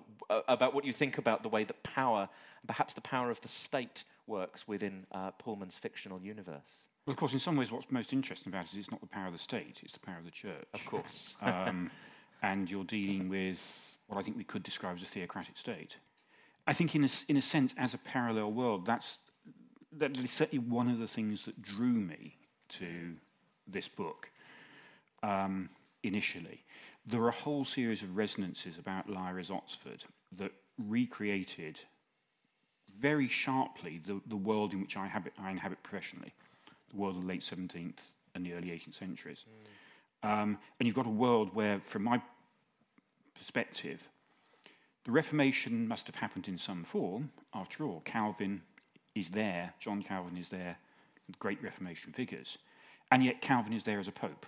about 0.47 0.73
what 0.73 0.85
you 0.85 0.93
think 0.93 1.17
about 1.17 1.43
the 1.43 1.49
way 1.49 1.63
that 1.63 1.83
power, 1.83 2.29
perhaps 2.67 2.93
the 2.93 3.01
power 3.01 3.29
of 3.29 3.41
the 3.41 3.47
state, 3.47 4.03
works 4.27 4.67
within 4.67 5.05
uh, 5.11 5.31
Pullman's 5.31 5.75
fictional 5.75 6.19
universe. 6.21 6.79
Well, 7.05 7.13
of 7.13 7.17
course, 7.17 7.33
in 7.33 7.39
some 7.39 7.55
ways, 7.55 7.71
what's 7.71 7.91
most 7.91 8.13
interesting 8.13 8.51
about 8.51 8.65
it 8.65 8.73
is 8.73 8.79
it's 8.79 8.91
not 8.91 9.01
the 9.01 9.07
power 9.07 9.27
of 9.27 9.33
the 9.33 9.39
state, 9.39 9.79
it's 9.83 9.93
the 9.93 9.99
power 9.99 10.17
of 10.17 10.25
the 10.25 10.31
church. 10.31 10.67
Of 10.73 10.85
course. 10.85 11.35
um, 11.41 11.91
and 12.41 12.69
you're 12.69 12.83
dealing 12.83 13.29
with 13.29 13.59
what 14.07 14.17
I 14.19 14.23
think 14.23 14.37
we 14.37 14.43
could 14.43 14.63
describe 14.63 14.97
as 14.97 15.03
a 15.03 15.07
theocratic 15.07 15.57
state. 15.57 15.97
I 16.67 16.73
think, 16.73 16.95
in 16.95 17.03
a, 17.03 17.09
in 17.27 17.37
a 17.37 17.41
sense, 17.41 17.73
as 17.77 17.93
a 17.93 17.97
parallel 17.97 18.51
world, 18.51 18.85
that's 18.85 19.19
that 19.97 20.17
is 20.17 20.31
certainly 20.31 20.65
one 20.65 20.89
of 20.89 20.99
the 20.99 21.07
things 21.07 21.43
that 21.43 21.61
drew 21.61 21.93
me 21.93 22.37
to 22.69 23.15
this 23.67 23.87
book 23.87 24.29
um, 25.23 25.69
initially. 26.03 26.63
There 27.05 27.21
are 27.21 27.29
a 27.29 27.33
whole 27.33 27.63
series 27.63 28.03
of 28.03 28.15
resonances 28.15 28.77
about 28.77 29.09
Lyra's 29.09 29.51
Oxford 29.51 30.03
that 30.37 30.51
recreated 30.77 31.79
very 32.99 33.27
sharply 33.27 34.01
the, 34.05 34.21
the 34.27 34.35
world 34.35 34.73
in 34.73 34.81
which 34.81 34.95
I 34.95 35.05
inhabit, 35.05 35.33
I 35.39 35.51
inhabit 35.51 35.81
professionally, 35.83 36.33
the 36.91 36.97
world 36.97 37.15
of 37.15 37.23
the 37.23 37.27
late 37.27 37.41
17th 37.41 37.97
and 38.35 38.45
the 38.45 38.53
early 38.53 38.67
18th 38.67 38.95
centuries. 38.95 39.45
Mm. 40.23 40.29
Um, 40.29 40.57
and 40.79 40.87
you've 40.87 40.95
got 40.95 41.07
a 41.07 41.09
world 41.09 41.53
where, 41.53 41.79
from 41.83 42.03
my 42.03 42.21
perspective, 43.35 44.07
the 45.03 45.11
Reformation 45.11 45.87
must 45.87 46.07
have 46.07 46.15
happened 46.15 46.47
in 46.47 46.57
some 46.57 46.83
form. 46.83 47.31
After 47.53 47.83
all, 47.85 48.01
Calvin 48.05 48.61
is 49.15 49.29
there, 49.29 49.73
John 49.79 50.03
Calvin 50.03 50.37
is 50.37 50.49
there, 50.49 50.77
great 51.39 51.61
Reformation 51.63 52.13
figures, 52.13 52.57
and 53.11 53.23
yet 53.23 53.41
Calvin 53.41 53.73
is 53.73 53.83
there 53.83 53.99
as 53.99 54.07
a 54.07 54.11
pope. 54.11 54.45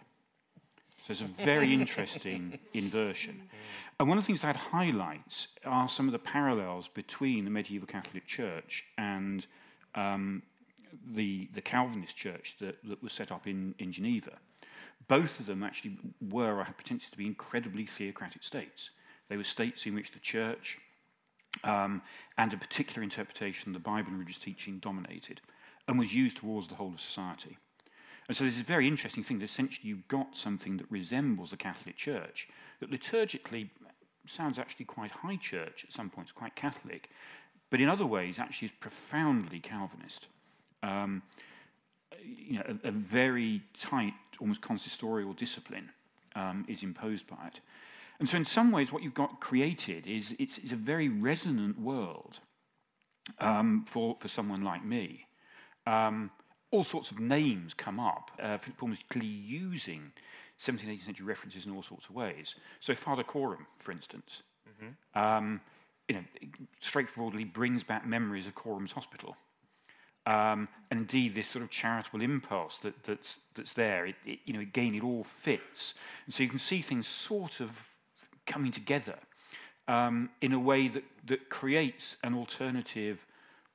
So 0.98 1.12
it's 1.12 1.22
a 1.22 1.26
very 1.26 1.74
interesting 1.80 2.60
inversion. 2.74 3.50
And 4.00 4.08
one 4.08 4.18
of 4.18 4.24
the 4.24 4.28
things 4.28 4.42
that 4.42 4.56
highlights 4.56 5.48
are 5.66 5.90
some 5.90 6.08
of 6.08 6.12
the 6.12 6.20
parallels 6.20 6.88
between 6.88 7.46
the 7.46 7.52
medieval 7.52 7.88
Catholic 7.88 8.26
Church 8.26 8.84
and 8.98 9.46
um, 9.96 10.44
the, 11.14 11.50
the 11.54 11.62
Calvinist 11.62 12.16
church 12.16 12.56
that, 12.60 12.78
that 12.84 13.02
was 13.02 13.14
set 13.14 13.32
up 13.32 13.48
in, 13.48 13.76
in 13.80 13.92
Geneva. 13.92 14.38
Both 15.08 15.40
of 15.40 15.46
them 15.46 15.64
actually 15.64 15.98
were 16.22 16.60
or 16.60 16.64
had 16.64 16.78
potential 16.78 17.10
to 17.12 17.18
be 17.18 17.26
incredibly 17.26 17.86
theocratic 17.86 18.44
states. 18.44 18.92
They 19.34 19.38
were 19.38 19.44
states 19.44 19.88
in 19.88 19.96
which 19.96 20.12
the 20.12 20.20
church 20.20 20.78
um, 21.64 22.04
and 22.38 22.54
a 22.54 22.58
particular 22.58 23.02
interpretation 23.02 23.70
of 23.70 23.74
the 23.74 23.80
Bible 23.80 24.10
and 24.10 24.20
religious 24.20 24.38
teaching 24.38 24.78
dominated 24.78 25.42
and 25.88 25.98
was 25.98 26.14
used 26.14 26.38
towards 26.38 26.68
the 26.68 26.76
whole 26.76 26.94
of 26.94 27.02
society. 27.02 27.58
And 28.28 28.38
so 28.38 28.44
this 28.44 28.54
is 28.54 28.60
a 28.60 28.66
very 28.66 28.88
interesting 28.88 29.24
thing 29.24 29.40
that 29.40 29.46
essentially 29.46 29.90
you've 29.90 30.08
got 30.08 30.38
something 30.38 30.78
that 30.78 30.86
resembles 30.92 31.50
the 31.50 31.58
Catholic 31.58 31.98
Church, 31.98 32.48
that 32.80 32.92
liturgically 32.92 33.70
sounds 34.28 34.60
actually 34.60 34.86
quite 34.86 35.10
high 35.10 35.38
church 35.38 35.84
at 35.84 35.92
some 35.92 36.12
points, 36.12 36.32
quite 36.32 36.56
Catholic, 36.56 37.10
but 37.72 37.82
in 37.82 37.90
other 37.90 38.06
ways 38.06 38.38
actually 38.38 38.68
is 38.68 38.74
profoundly 38.80 39.60
Calvinist. 39.60 40.28
Um, 40.84 41.24
you 42.24 42.60
know, 42.60 42.78
a, 42.84 42.90
a, 42.90 42.92
very 42.92 43.64
tight, 43.76 44.14
almost 44.40 44.62
consistorial 44.62 45.36
discipline 45.36 45.90
um, 46.36 46.66
is 46.68 46.84
imposed 46.84 47.26
by 47.26 47.48
it. 47.48 47.62
And 48.24 48.30
so, 48.30 48.38
in 48.38 48.46
some 48.46 48.72
ways, 48.72 48.90
what 48.90 49.04
you've 49.04 49.14
got 49.14 49.42
created 49.42 50.08
is 50.08 50.34
it's, 50.40 50.58
it's 50.60 50.72
a 50.72 50.78
very 50.78 51.10
resonant 51.10 51.78
world 51.78 52.40
um, 53.40 53.84
for, 53.86 54.16
for 54.18 54.30
someone 54.30 54.64
like 54.64 54.86
me. 54.86 55.26
Um, 55.86 56.32
all 56.72 56.86
sorts 56.86 57.12
of 57.12 57.20
names 57.20 57.74
come 57.74 58.00
up. 58.00 58.32
Uh, 58.42 58.58
Philip 58.58 58.78
Pullman 58.78 58.98
clearly 59.10 59.28
using 59.28 60.10
17th, 60.58 60.86
18th 60.86 61.02
century 61.02 61.26
references 61.26 61.66
in 61.66 61.74
all 61.74 61.84
sorts 61.84 62.06
of 62.06 62.16
ways. 62.16 62.56
So, 62.80 62.96
Father 62.96 63.24
Coram, 63.24 63.68
for 63.76 63.92
instance, 63.92 64.44
mm-hmm. 64.70 65.20
um, 65.22 65.60
you 66.08 66.16
know, 66.16 66.24
straightforwardly 66.80 67.44
brings 67.44 67.84
back 67.84 68.08
memories 68.08 68.48
of 68.48 68.56
Coram's 68.56 68.94
Hospital. 68.94 69.36
Um, 70.26 70.70
and 70.92 71.02
indeed, 71.02 71.36
this 71.36 71.50
sort 71.50 71.62
of 71.62 71.70
charitable 71.70 72.22
impulse 72.22 72.78
that, 72.78 73.04
that's, 73.04 73.40
that's 73.54 73.74
there, 73.74 74.06
it, 74.06 74.16
it, 74.26 74.40
you 74.46 74.54
know, 74.54 74.62
again, 74.62 74.96
it 74.96 75.04
all 75.04 75.26
fits. 75.26 75.96
And 76.26 76.34
so 76.34 76.42
you 76.42 76.48
can 76.48 76.58
see 76.58 76.82
things 76.82 77.06
sort 77.06 77.60
of 77.60 77.90
coming 78.46 78.72
together 78.72 79.18
um, 79.88 80.30
in 80.42 80.54
a 80.54 80.60
way 80.60 80.88
that, 80.88 81.04
that 81.26 81.50
creates 81.50 82.18
an 82.24 82.34
alternative 82.34 83.26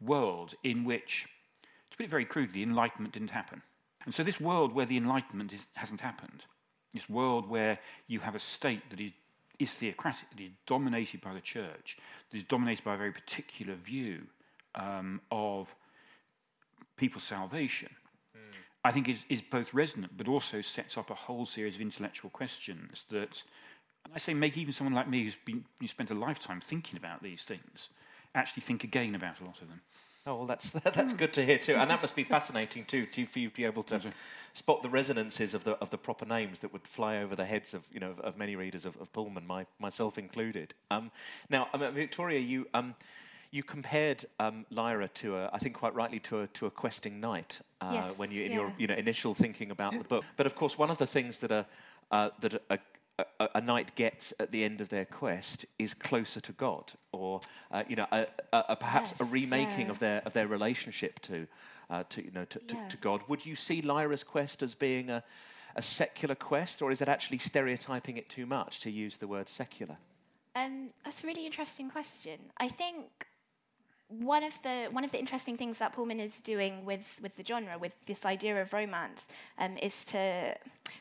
world 0.00 0.54
in 0.64 0.84
which, 0.84 1.26
to 1.90 1.96
put 1.96 2.04
it 2.04 2.10
very 2.10 2.24
crudely, 2.24 2.62
enlightenment 2.62 3.14
didn't 3.14 3.30
happen. 3.30 3.62
And 4.04 4.14
so, 4.14 4.22
this 4.22 4.40
world 4.40 4.72
where 4.72 4.86
the 4.86 4.96
enlightenment 4.96 5.52
is, 5.52 5.66
hasn't 5.74 6.00
happened, 6.00 6.44
this 6.94 7.08
world 7.08 7.48
where 7.48 7.78
you 8.06 8.20
have 8.20 8.34
a 8.34 8.40
state 8.40 8.88
that 8.90 9.00
is, 9.00 9.12
is 9.58 9.72
theocratic, 9.72 10.30
that 10.30 10.40
is 10.40 10.50
dominated 10.66 11.20
by 11.20 11.34
the 11.34 11.40
church, 11.40 11.98
that 12.30 12.36
is 12.36 12.44
dominated 12.44 12.84
by 12.84 12.94
a 12.94 12.98
very 12.98 13.12
particular 13.12 13.74
view 13.74 14.22
um, 14.74 15.20
of 15.30 15.74
people's 16.96 17.24
salvation, 17.24 17.90
mm. 18.36 18.52
I 18.84 18.92
think 18.92 19.08
is, 19.08 19.24
is 19.28 19.42
both 19.42 19.74
resonant 19.74 20.12
but 20.16 20.28
also 20.28 20.60
sets 20.60 20.96
up 20.96 21.10
a 21.10 21.14
whole 21.14 21.46
series 21.46 21.74
of 21.74 21.80
intellectual 21.80 22.30
questions 22.30 23.04
that 23.10 23.42
I 24.14 24.18
say 24.18 24.34
make 24.34 24.56
even 24.56 24.72
someone 24.72 24.94
like 24.94 25.08
me 25.08 25.24
who's 25.24 25.36
been 25.36 25.64
who 25.80 25.86
spent 25.86 26.10
a 26.10 26.14
lifetime 26.14 26.60
thinking 26.60 26.96
about 26.96 27.22
these 27.22 27.44
things 27.44 27.90
actually 28.34 28.62
think 28.62 28.84
again 28.84 29.14
about 29.14 29.40
a 29.40 29.44
lot 29.44 29.60
of 29.60 29.68
them. 29.68 29.80
Oh 30.26 30.36
well, 30.36 30.46
that's 30.46 30.72
that's 30.92 31.12
good 31.12 31.32
to 31.34 31.44
hear 31.44 31.58
too, 31.58 31.74
and 31.74 31.90
that 31.90 32.02
must 32.02 32.14
be 32.14 32.24
fascinating 32.24 32.84
too, 32.84 33.06
to, 33.06 33.26
for 33.26 33.38
you 33.38 33.48
to 33.48 33.54
be 33.54 33.64
able 33.64 33.82
to 33.84 34.00
spot 34.52 34.82
the 34.82 34.90
resonances 34.90 35.54
of 35.54 35.64
the 35.64 35.72
of 35.78 35.90
the 35.90 35.98
proper 35.98 36.26
names 36.26 36.60
that 36.60 36.72
would 36.72 36.86
fly 36.86 37.18
over 37.18 37.34
the 37.34 37.46
heads 37.46 37.72
of 37.72 37.84
you 37.92 38.00
know 38.00 38.10
of, 38.10 38.20
of 38.20 38.36
many 38.36 38.54
readers 38.54 38.84
of, 38.84 39.00
of 39.00 39.12
Pullman, 39.12 39.46
my, 39.46 39.66
myself 39.78 40.18
included. 40.18 40.74
Um, 40.90 41.10
now, 41.48 41.68
um, 41.72 41.80
Victoria, 41.94 42.40
you 42.40 42.66
um, 42.74 42.94
you 43.50 43.62
compared 43.62 44.26
um, 44.38 44.66
Lyra 44.70 45.08
to 45.08 45.36
a, 45.36 45.50
I 45.52 45.58
think 45.58 45.76
quite 45.76 45.94
rightly 45.94 46.18
to 46.20 46.40
a 46.40 46.46
to 46.48 46.66
a 46.66 46.70
questing 46.70 47.20
knight 47.20 47.60
uh, 47.80 47.90
yes, 47.92 48.18
when 48.18 48.30
you 48.30 48.44
in 48.44 48.52
yeah. 48.52 48.58
your 48.58 48.72
you 48.76 48.86
know 48.86 48.94
initial 48.94 49.34
thinking 49.34 49.70
about 49.70 49.92
the 49.96 50.04
book. 50.04 50.24
But 50.36 50.44
of 50.44 50.54
course, 50.54 50.76
one 50.76 50.90
of 50.90 50.98
the 50.98 51.06
things 51.06 51.38
that 51.38 51.52
a 51.52 51.64
uh, 52.10 52.30
that 52.40 52.62
a, 52.68 52.78
a, 53.18 53.48
a, 53.56 53.60
knight 53.60 53.94
gets 53.94 54.32
at 54.38 54.52
the 54.52 54.64
end 54.64 54.80
of 54.80 54.88
their 54.88 55.04
quest 55.04 55.66
is 55.78 55.94
closer 55.94 56.40
to 56.40 56.52
God, 56.52 56.92
or 57.12 57.40
uh, 57.70 57.82
you 57.88 57.96
know, 57.96 58.06
a, 58.12 58.26
a, 58.52 58.76
perhaps 58.76 59.12
yes, 59.12 59.20
a 59.20 59.24
remaking 59.24 59.86
yeah. 59.86 59.90
of 59.90 59.98
their 59.98 60.22
of 60.24 60.32
their 60.32 60.46
relationship 60.46 61.20
to, 61.20 61.46
uh, 61.90 62.04
to 62.10 62.24
you 62.24 62.30
know, 62.30 62.44
to, 62.46 62.60
yeah. 62.68 62.84
to, 62.84 62.88
to, 62.90 62.96
God. 62.96 63.22
Would 63.28 63.44
you 63.44 63.56
see 63.56 63.82
Lyra's 63.82 64.24
quest 64.24 64.62
as 64.62 64.74
being 64.74 65.10
a, 65.10 65.24
a 65.74 65.82
secular 65.82 66.34
quest, 66.34 66.82
or 66.82 66.90
is 66.90 67.00
it 67.00 67.08
actually 67.08 67.38
stereotyping 67.38 68.16
it 68.16 68.28
too 68.28 68.46
much 68.46 68.80
to 68.80 68.90
use 68.90 69.16
the 69.16 69.26
word 69.26 69.48
secular? 69.48 69.96
Um, 70.54 70.88
that's 71.04 71.22
a 71.22 71.26
really 71.26 71.46
interesting 71.46 71.90
question. 71.90 72.38
I 72.58 72.68
think 72.68 73.26
one 74.08 74.42
of 74.42 74.54
the 74.62 74.88
one 74.90 75.04
of 75.04 75.12
the 75.12 75.18
interesting 75.18 75.56
things 75.56 75.78
that 75.78 75.92
Pullman 75.92 76.18
is 76.18 76.40
doing 76.40 76.84
with, 76.84 77.18
with 77.22 77.36
the 77.36 77.44
genre, 77.44 77.78
with 77.78 77.94
this 78.06 78.24
idea 78.24 78.60
of 78.60 78.72
romance, 78.72 79.26
um, 79.58 79.76
is 79.78 80.04
to 80.06 80.56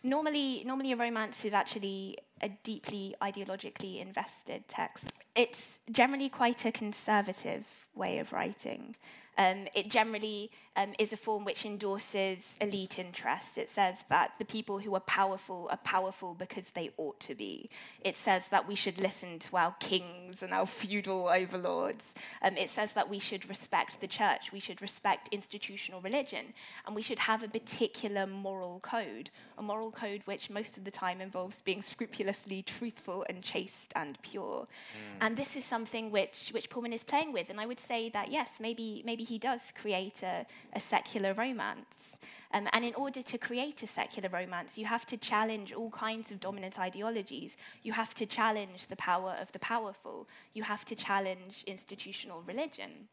normally 0.07 0.63
normally 0.65 0.91
a 0.91 0.95
romance 0.95 1.45
is 1.45 1.53
actually 1.53 2.17
a 2.41 2.49
deeply 2.63 3.15
ideologically 3.21 4.01
invested 4.01 4.67
text. 4.67 5.07
It's 5.35 5.79
generally 5.91 6.29
quite 6.29 6.65
a 6.65 6.71
conservative 6.71 7.65
way 7.95 8.19
of 8.19 8.31
writing. 8.31 8.95
Um, 9.37 9.67
it 9.75 9.89
generally 9.89 10.51
um, 10.77 10.93
is 10.99 11.11
a 11.11 11.17
form 11.17 11.43
which 11.43 11.65
endorses 11.65 12.55
elite 12.61 12.99
interests. 12.99 13.57
It 13.57 13.67
says 13.67 14.05
that 14.09 14.33
the 14.37 14.45
people 14.45 14.79
who 14.79 14.93
are 14.95 15.01
powerful 15.01 15.67
are 15.71 15.77
powerful 15.77 16.35
because 16.35 16.69
they 16.71 16.91
ought 16.97 17.19
to 17.21 17.35
be. 17.35 17.69
It 18.01 18.15
says 18.15 18.47
that 18.49 18.67
we 18.67 18.75
should 18.75 18.99
listen 18.99 19.39
to 19.39 19.57
our 19.57 19.75
kings 19.79 20.43
and 20.43 20.53
our 20.53 20.67
feudal 20.67 21.29
overlords. 21.29 22.13
Um, 22.43 22.57
it 22.57 22.69
says 22.69 22.93
that 22.93 23.09
we 23.09 23.17
should 23.17 23.49
respect 23.49 24.01
the 24.01 24.07
church, 24.07 24.51
we 24.51 24.59
should 24.59 24.81
respect 24.81 25.29
institutional 25.31 25.99
religion, 26.01 26.53
and 26.85 26.95
we 26.95 27.01
should 27.01 27.19
have 27.19 27.41
a 27.41 27.47
particular 27.47 28.27
moral 28.27 28.79
code, 28.81 29.31
a 29.57 29.63
moral 29.63 29.91
code 29.91 30.21
which 30.25 30.51
most 30.51 30.77
of 30.77 30.83
the 30.83 30.91
time 30.91 31.21
involves 31.21 31.61
being 31.61 31.81
scrupulously 31.81 32.61
truthful 32.61 33.25
and 33.29 33.41
chaste 33.41 33.91
and 33.95 34.21
pure. 34.21 34.67
Mm. 34.67 35.17
And 35.21 35.37
this 35.37 35.55
is 35.55 35.65
something 35.65 36.11
which, 36.11 36.49
which 36.53 36.69
Pullman 36.69 36.93
is 36.93 37.03
playing 37.03 37.33
with, 37.33 37.49
and 37.49 37.59
I 37.59 37.65
would 37.65 37.79
say 37.79 38.09
that 38.09 38.31
yes, 38.31 38.59
maybe, 38.59 39.01
maybe 39.05 39.23
he 39.27 39.37
does 39.37 39.73
create 39.79 40.23
a, 40.23 40.45
a 40.73 40.79
secular 40.79 41.33
romance. 41.33 42.17
Um, 42.53 42.67
and 42.71 42.85
in 42.85 42.93
order 42.95 43.21
to 43.21 43.37
create 43.37 43.83
a 43.83 43.87
secular 43.87 44.29
romance, 44.29 44.77
you 44.77 44.85
have 44.85 45.05
to 45.07 45.17
challenge 45.17 45.73
all 45.73 45.91
kinds 45.91 46.31
of 46.31 46.39
dominant 46.39 46.79
ideologies. 46.79 47.57
You 47.83 47.91
have 47.93 48.13
to 48.15 48.25
challenge 48.25 48.87
the 48.87 48.95
power 48.95 49.35
of 49.41 49.51
the 49.51 49.59
powerful. 49.59 50.27
You 50.53 50.63
have 50.63 50.85
to 50.85 50.95
challenge 50.95 51.63
institutional 51.67 52.41
religion. 52.47 53.09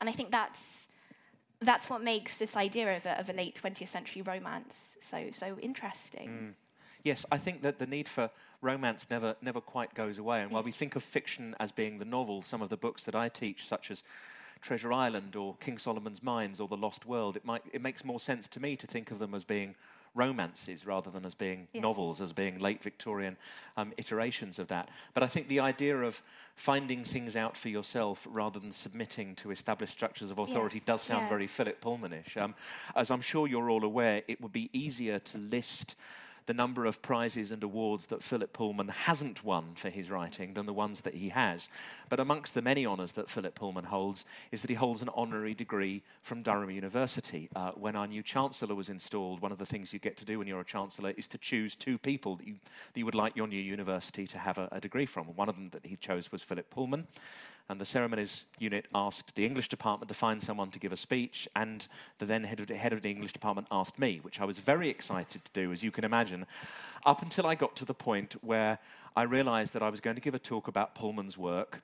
And 0.00 0.08
I 0.08 0.12
think 0.12 0.30
that's, 0.30 0.86
that's 1.60 1.90
what 1.90 2.02
makes 2.02 2.38
this 2.38 2.56
idea 2.56 2.96
of 2.96 3.04
a, 3.04 3.20
of 3.20 3.28
a 3.28 3.34
late 3.34 3.60
20th 3.62 3.88
century 3.88 4.22
romance 4.22 4.74
so, 5.02 5.28
so 5.32 5.58
interesting. 5.60 6.28
Mm. 6.28 6.52
yes, 7.04 7.26
I 7.30 7.38
think 7.38 7.62
that 7.62 7.78
the 7.78 7.86
need 7.86 8.08
for 8.08 8.30
romance 8.62 9.06
never, 9.10 9.36
never 9.42 9.60
quite 9.60 9.94
goes 9.94 10.18
away. 10.18 10.40
And 10.40 10.50
while 10.50 10.62
we 10.62 10.72
think 10.72 10.96
of 10.96 11.02
fiction 11.02 11.54
as 11.60 11.72
being 11.72 11.98
the 11.98 12.04
novel, 12.04 12.40
some 12.42 12.62
of 12.62 12.70
the 12.70 12.76
books 12.76 13.04
that 13.04 13.14
I 13.14 13.28
teach, 13.28 13.66
such 13.66 13.90
as 13.90 14.02
Treasure 14.62 14.92
Island 14.92 15.36
or 15.36 15.56
King 15.60 15.76
Solomon's 15.76 16.22
Mines 16.22 16.60
or 16.60 16.68
The 16.68 16.76
Lost 16.76 17.04
World, 17.04 17.36
it, 17.36 17.44
might, 17.44 17.62
it 17.72 17.82
makes 17.82 18.04
more 18.04 18.20
sense 18.20 18.48
to 18.48 18.60
me 18.60 18.76
to 18.76 18.86
think 18.86 19.10
of 19.10 19.18
them 19.18 19.34
as 19.34 19.44
being 19.44 19.74
romances 20.14 20.86
rather 20.86 21.10
than 21.10 21.24
as 21.24 21.34
being 21.34 21.68
yes. 21.72 21.82
novels, 21.82 22.20
as 22.20 22.32
being 22.32 22.58
late 22.58 22.82
Victorian 22.82 23.36
um, 23.76 23.92
iterations 23.96 24.58
of 24.58 24.68
that. 24.68 24.88
But 25.14 25.22
I 25.22 25.26
think 25.26 25.48
the 25.48 25.60
idea 25.60 25.96
of 26.02 26.22
finding 26.54 27.04
things 27.04 27.34
out 27.34 27.56
for 27.56 27.70
yourself 27.70 28.26
rather 28.30 28.60
than 28.60 28.72
submitting 28.72 29.34
to 29.36 29.50
established 29.50 29.92
structures 29.92 30.30
of 30.30 30.38
authority 30.38 30.78
yes. 30.78 30.86
does 30.86 31.02
sound 31.02 31.22
yeah. 31.22 31.28
very 31.30 31.46
Philip 31.46 31.80
Pullmanish. 31.80 32.36
Um, 32.36 32.54
as 32.94 33.10
I'm 33.10 33.22
sure 33.22 33.46
you're 33.46 33.70
all 33.70 33.84
aware, 33.84 34.22
it 34.28 34.40
would 34.40 34.52
be 34.52 34.68
easier 34.72 35.18
to 35.18 35.38
list 35.38 35.96
the 36.46 36.54
number 36.54 36.86
of 36.86 37.02
prizes 37.02 37.50
and 37.50 37.62
awards 37.62 38.06
that 38.06 38.22
Philip 38.22 38.52
Pullman 38.52 38.88
hasn't 38.88 39.44
won 39.44 39.74
for 39.74 39.90
his 39.90 40.10
writing 40.10 40.54
than 40.54 40.66
the 40.66 40.72
ones 40.72 41.02
that 41.02 41.14
he 41.14 41.30
has. 41.30 41.68
But 42.08 42.20
amongst 42.20 42.54
the 42.54 42.62
many 42.62 42.86
honours 42.86 43.12
that 43.12 43.30
Philip 43.30 43.54
Pullman 43.54 43.84
holds 43.84 44.24
is 44.50 44.62
that 44.62 44.70
he 44.70 44.74
holds 44.74 45.02
an 45.02 45.10
honorary 45.14 45.54
degree 45.54 46.02
from 46.22 46.42
Durham 46.42 46.70
University. 46.70 47.48
Uh, 47.54 47.72
when 47.72 47.96
our 47.96 48.06
new 48.06 48.22
Chancellor 48.22 48.74
was 48.74 48.88
installed, 48.88 49.40
one 49.40 49.52
of 49.52 49.58
the 49.58 49.66
things 49.66 49.92
you 49.92 49.98
get 49.98 50.16
to 50.18 50.24
do 50.24 50.38
when 50.38 50.48
you're 50.48 50.60
a 50.60 50.64
Chancellor 50.64 51.10
is 51.16 51.28
to 51.28 51.38
choose 51.38 51.76
two 51.76 51.98
people 51.98 52.36
that 52.36 52.46
you, 52.46 52.54
that 52.92 52.98
you 52.98 53.04
would 53.04 53.14
like 53.14 53.36
your 53.36 53.46
new 53.46 53.60
university 53.60 54.26
to 54.26 54.38
have 54.38 54.58
a, 54.58 54.68
a 54.72 54.80
degree 54.80 55.06
from. 55.06 55.26
One 55.26 55.48
of 55.48 55.56
them 55.56 55.70
that 55.70 55.86
he 55.86 55.96
chose 55.96 56.32
was 56.32 56.42
Philip 56.42 56.70
Pullman 56.70 57.06
and 57.72 57.80
the 57.80 57.84
ceremonies 57.86 58.44
unit 58.58 58.86
asked 58.94 59.34
the 59.34 59.44
English 59.44 59.68
department 59.68 60.08
to 60.08 60.14
find 60.14 60.42
someone 60.42 60.70
to 60.70 60.78
give 60.78 60.92
a 60.92 60.96
speech, 60.96 61.48
and 61.56 61.88
the 62.18 62.26
then 62.26 62.44
head 62.44 62.60
of 62.60 62.66
the, 62.66 62.76
head 62.76 62.92
of 62.92 63.02
the 63.02 63.10
English 63.10 63.32
department 63.32 63.66
asked 63.72 63.98
me, 63.98 64.20
which 64.22 64.40
I 64.40 64.44
was 64.44 64.58
very 64.58 64.90
excited 64.90 65.44
to 65.44 65.52
do, 65.52 65.72
as 65.72 65.82
you 65.82 65.90
can 65.90 66.04
imagine, 66.04 66.46
up 67.04 67.22
until 67.22 67.46
I 67.46 67.54
got 67.54 67.74
to 67.76 67.84
the 67.84 67.94
point 67.94 68.36
where 68.42 68.78
I 69.16 69.22
realized 69.22 69.72
that 69.72 69.82
I 69.82 69.88
was 69.88 70.00
going 70.00 70.16
to 70.16 70.22
give 70.22 70.34
a 70.34 70.38
talk 70.38 70.68
about 70.68 70.94
Pullman's 70.94 71.38
work 71.38 71.82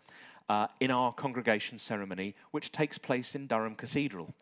uh, 0.48 0.66
in 0.78 0.90
our 0.90 1.12
congregation 1.12 1.78
ceremony, 1.78 2.34
which 2.50 2.70
takes 2.70 2.98
place 2.98 3.34
in 3.34 3.46
Durham 3.46 3.74
Cathedral. 3.74 4.34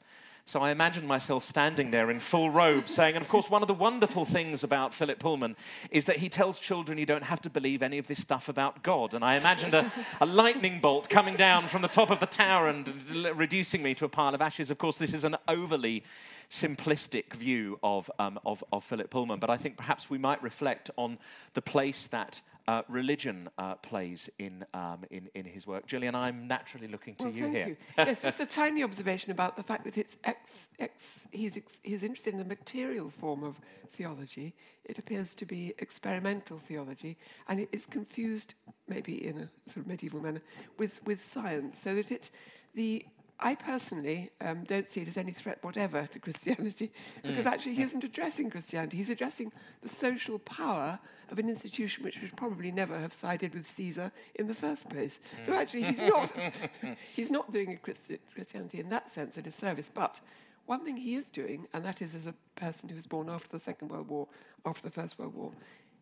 So 0.49 0.61
I 0.61 0.71
imagined 0.71 1.09
myself 1.09 1.45
standing 1.45 1.91
there 1.91 2.09
in 2.09 2.21
full 2.21 2.51
robe 2.51 2.89
saying, 2.89 3.17
and 3.17 3.23
of 3.25 3.29
course, 3.29 3.51
one 3.51 3.63
of 3.63 3.69
the 3.69 3.75
wonderful 3.75 4.25
things 4.25 4.63
about 4.63 4.95
Philip 4.95 5.19
Pullman 5.19 5.57
is 5.91 6.05
that 6.05 6.19
he 6.19 6.29
tells 6.29 6.61
children 6.61 6.99
you 6.99 7.05
don't 7.05 7.25
have 7.25 7.41
to 7.41 7.51
believe 7.51 7.83
any 7.83 7.99
of 7.99 8.07
this 8.07 8.23
stuff 8.23 8.49
about 8.49 8.85
God. 8.85 9.13
And 9.13 9.25
I 9.25 9.35
imagined 9.35 9.75
a, 9.75 9.91
a 10.21 10.25
lightning 10.25 10.79
bolt 10.79 11.09
coming 11.09 11.35
down 11.35 11.67
from 11.67 11.83
the 11.83 11.89
top 11.89 12.13
of 12.13 12.21
the 12.21 12.27
tower 12.27 12.69
and 12.69 12.89
reducing 13.35 13.83
me 13.83 13.93
to 13.97 14.05
a 14.05 14.09
pile 14.09 14.37
of 14.37 14.41
ashes. 14.41 14.71
Of 14.71 14.79
course, 14.79 14.99
this 14.99 15.13
is 15.13 15.25
an 15.25 15.35
overly 15.49 16.05
simplistic 16.49 17.33
view 17.35 17.81
of, 17.83 18.09
um, 18.21 18.39
of, 18.47 18.63
of, 18.73 18.85
Philip 18.85 19.11
Pullman, 19.11 19.41
but 19.41 19.51
I 19.51 19.57
think 19.57 19.77
perhaps 19.77 20.09
we 20.09 20.17
might 20.17 20.41
reflect 20.45 20.91
on 20.97 21.19
the 21.55 21.63
place 21.63 22.07
that 22.07 22.41
uh, 22.69 22.83
religion 22.89 23.49
uh, 23.59 23.75
plays 23.77 24.29
in, 24.39 24.65
um, 24.75 25.05
in, 25.11 25.29
in 25.35 25.45
his 25.45 25.67
work. 25.67 25.87
Gillian, 25.87 26.15
I'm 26.15 26.47
naturally 26.47 26.89
looking 26.89 27.15
to 27.17 27.25
well, 27.25 27.33
you 27.33 27.43
thank 27.43 27.55
here. 27.55 27.69
You. 27.69 27.77
yes, 27.99 28.23
just 28.23 28.41
a 28.41 28.47
tiny 28.47 28.83
observation 28.83 29.31
about 29.31 29.57
the 29.57 29.63
fact 29.63 29.85
that 29.85 29.97
it's 29.97 30.17
ex, 30.25 30.69
ex, 30.79 31.27
he's, 31.31 31.57
ex, 31.57 31.81
he's 31.83 32.03
interested 32.03 32.33
in 32.33 32.39
the 32.39 32.45
material 32.45 33.11
form 33.11 33.45
of 33.45 33.61
theology. 33.93 34.55
It 34.85 34.99
appears 34.99 35.35
to 35.37 35.47
be 35.47 35.75
experimental 35.79 36.59
theology, 36.59 37.17
and 37.49 37.61
it 37.61 37.69
is 37.73 37.87
confused, 37.87 38.55
maybe 38.89 39.27
in 39.27 39.39
a 39.39 39.71
sort 39.71 39.79
of 39.79 39.87
medieval 39.87 40.21
manner, 40.21 40.43
with, 40.79 41.01
with 41.05 41.23
science, 41.23 41.79
so 41.79 41.95
that 41.95 42.11
it, 42.11 42.31
the 42.75 43.05
I 43.39 43.55
personally 43.55 44.31
um, 44.41 44.65
don't 44.65 44.89
see 44.89 45.03
it 45.03 45.09
as 45.09 45.17
any 45.17 45.33
threat 45.33 45.59
whatever 45.63 46.09
to 46.13 46.19
Christianity, 46.19 46.91
because 47.23 47.45
mm. 47.45 47.51
actually 47.51 47.75
he 47.75 47.83
isn't 47.83 48.03
addressing 48.03 48.51
Christianity. 48.51 48.97
He's 48.97 49.11
addressing 49.11 49.53
the 49.83 49.89
social 49.89 50.39
power 50.39 50.99
of 51.31 51.39
an 51.39 51.49
institution 51.49 52.05
which 52.05 52.21
would 52.23 52.35
probably 52.37 52.73
never 52.73 52.99
have 52.99 53.13
sided 53.13 53.53
with 53.53 53.69
Caesar 53.69 54.11
in 54.37 54.47
the 54.47 54.55
first 54.55 54.89
place. 54.89 55.19
Mm. 55.43 55.47
So 55.47 55.55
actually, 55.55 55.83
he's 55.83 56.03
not 56.03 56.33
he's 57.15 57.31
not 57.31 57.51
doing 57.51 57.73
a 57.73 57.77
Christi- 57.77 58.21
Christianity 58.35 58.81
in 58.81 58.89
that 58.89 59.11
sense 59.11 59.37
a 59.37 59.43
disservice. 59.43 59.91
But 59.93 60.21
one 60.65 60.85
thing 60.85 60.97
he 60.97 61.15
is 61.15 61.31
doing, 61.31 61.67
and 61.75 61.85
that 61.85 62.01
is 62.01 62.15
as 62.15 62.27
a 62.27 62.35
person 62.57 62.89
who 62.89 62.95
was 62.95 63.07
born 63.07 63.29
after 63.29 63.49
the 63.51 63.61
Second 63.61 63.91
World 63.91 64.09
War, 64.09 64.27
after 64.65 64.83
the 64.83 64.91
First 64.91 65.19
World 65.19 65.35
War, 65.35 65.53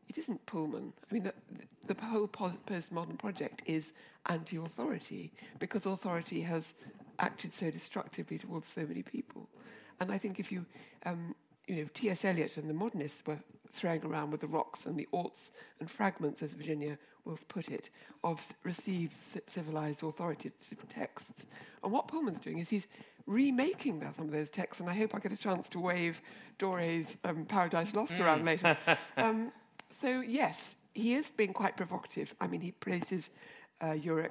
it 0.08 0.18
isn't 0.18 0.44
Pullman. 0.46 0.92
I 1.10 1.14
mean, 1.14 1.24
the, 1.24 1.34
the 1.92 2.00
whole 2.00 2.28
postmodern 2.28 3.18
project 3.18 3.62
is 3.66 3.92
anti 4.26 4.56
authority 4.56 5.32
because 5.58 5.86
authority 5.86 6.40
has 6.42 6.74
acted 7.18 7.54
so 7.54 7.70
destructively 7.70 8.38
towards 8.38 8.68
so 8.68 8.82
many 8.86 9.02
people. 9.02 9.48
And 10.00 10.10
I 10.10 10.18
think 10.18 10.40
if 10.40 10.50
you, 10.50 10.64
um, 11.06 11.34
you 11.66 11.76
know, 11.76 11.88
T.S. 11.94 12.24
Eliot 12.24 12.56
and 12.56 12.68
the 12.68 12.74
modernists 12.74 13.22
were 13.26 13.38
throwing 13.70 14.04
around 14.04 14.30
with 14.30 14.40
the 14.40 14.46
rocks 14.46 14.86
and 14.86 14.96
the 14.96 15.08
orts 15.12 15.50
and 15.80 15.90
fragments, 15.90 16.42
as 16.42 16.52
Virginia 16.52 16.98
Woolf 17.24 17.46
put 17.48 17.68
it, 17.68 17.90
of 18.22 18.46
received 18.62 19.16
civilized 19.46 20.02
authoritative 20.02 20.54
texts. 20.88 21.46
And 21.82 21.92
what 21.92 22.08
Pullman's 22.08 22.40
doing 22.40 22.58
is 22.58 22.68
he's 22.68 22.86
remaking 23.26 24.00
that, 24.00 24.16
some 24.16 24.26
of 24.26 24.32
those 24.32 24.50
texts, 24.50 24.80
and 24.80 24.88
I 24.88 24.94
hope 24.94 25.14
I 25.14 25.18
get 25.18 25.32
a 25.32 25.36
chance 25.36 25.68
to 25.70 25.80
wave 25.80 26.20
Doré's 26.58 27.16
um, 27.24 27.44
Paradise 27.46 27.94
Lost 27.94 28.18
around 28.20 28.42
mm. 28.42 28.46
later. 28.46 28.76
Um, 29.16 29.52
so, 29.90 30.20
yes, 30.20 30.74
he 30.92 31.14
is 31.14 31.30
being 31.30 31.52
quite 31.52 31.76
provocative. 31.76 32.34
I 32.40 32.48
mean, 32.48 32.60
he 32.60 32.72
places 32.72 33.30
uh, 33.84 34.28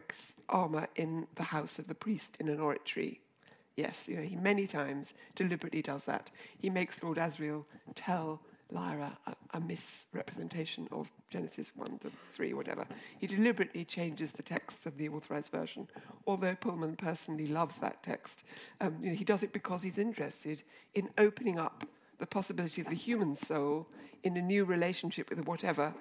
armour 0.49 0.87
in 0.95 1.27
the 1.35 1.43
house 1.43 1.79
of 1.79 1.87
the 1.87 1.95
priest 1.95 2.37
in 2.39 2.49
an 2.49 2.59
oratory. 2.59 3.19
Yes, 3.75 4.07
you 4.07 4.17
know, 4.17 4.21
he 4.21 4.35
many 4.35 4.67
times 4.67 5.13
deliberately 5.35 5.81
does 5.81 6.05
that. 6.05 6.29
He 6.57 6.69
makes 6.69 7.01
Lord 7.01 7.17
Asriel 7.17 7.65
tell 7.95 8.39
Lyra 8.71 9.17
a, 9.27 9.35
a, 9.55 9.59
misrepresentation 9.59 10.87
of 10.91 11.11
Genesis 11.29 11.71
1 11.75 11.99
to 11.99 12.11
3, 12.31 12.53
whatever. 12.53 12.85
He 13.19 13.27
deliberately 13.27 13.85
changes 13.85 14.31
the 14.31 14.43
text 14.43 14.85
of 14.85 14.97
the 14.97 15.09
authorized 15.09 15.51
version, 15.51 15.87
although 16.25 16.55
Pullman 16.55 16.95
personally 16.95 17.47
loves 17.47 17.77
that 17.77 18.01
text. 18.03 18.43
Um, 18.81 18.97
you 19.01 19.09
know, 19.09 19.15
he 19.15 19.23
does 19.23 19.43
it 19.43 19.53
because 19.53 19.81
he's 19.81 19.97
interested 19.97 20.63
in 20.95 21.09
opening 21.17 21.59
up 21.59 21.83
the 22.19 22.25
possibility 22.25 22.81
of 22.81 22.87
the 22.87 22.95
human 22.95 23.35
soul 23.35 23.87
in 24.23 24.37
a 24.37 24.41
new 24.41 24.65
relationship 24.65 25.29
with 25.29 25.45
whatever 25.45 25.93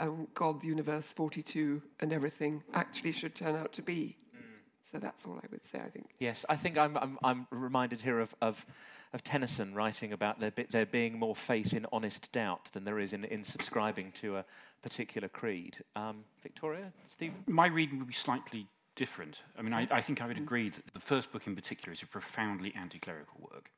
um, 0.00 0.28
God, 0.34 0.60
the 0.60 0.66
universe, 0.66 1.12
42, 1.12 1.82
and 2.00 2.12
everything 2.12 2.62
actually 2.74 3.12
should 3.12 3.34
turn 3.34 3.56
out 3.56 3.72
to 3.74 3.82
be. 3.82 4.16
Mm. 4.34 4.40
So 4.82 4.98
that's 4.98 5.24
all 5.24 5.38
I 5.42 5.46
would 5.50 5.64
say, 5.64 5.80
I 5.84 5.88
think. 5.88 6.10
Yes, 6.18 6.44
I 6.48 6.56
think 6.56 6.76
I'm, 6.76 6.96
I'm, 6.96 7.18
I'm 7.24 7.46
reminded 7.50 8.00
here 8.00 8.20
of, 8.20 8.34
of, 8.42 8.66
of, 9.12 9.24
Tennyson 9.24 9.74
writing 9.74 10.12
about 10.12 10.38
there, 10.40 10.50
be, 10.50 10.66
there 10.70 10.86
being 10.86 11.18
more 11.18 11.34
faith 11.34 11.72
in 11.72 11.86
honest 11.92 12.30
doubt 12.32 12.70
than 12.72 12.84
there 12.84 12.98
is 12.98 13.12
in, 13.12 13.24
in 13.24 13.42
subscribing 13.42 14.12
to 14.12 14.36
a 14.36 14.44
particular 14.82 15.28
creed. 15.28 15.78
Um, 15.94 16.24
Victoria, 16.42 16.92
Stephen? 17.06 17.42
My 17.46 17.66
reading 17.66 17.98
would 17.98 18.08
be 18.08 18.14
slightly 18.14 18.66
different. 18.96 19.42
I 19.58 19.62
mean, 19.62 19.72
I, 19.72 19.86
I 19.90 20.00
think 20.00 20.20
I 20.20 20.26
would 20.26 20.38
agree 20.38 20.70
that 20.70 20.82
the 20.92 21.00
first 21.00 21.32
book 21.32 21.46
in 21.46 21.54
particular 21.54 21.92
is 21.92 22.02
a 22.02 22.06
profoundly 22.06 22.74
anti 22.76 22.98
clerical 22.98 23.48
work. 23.52 23.70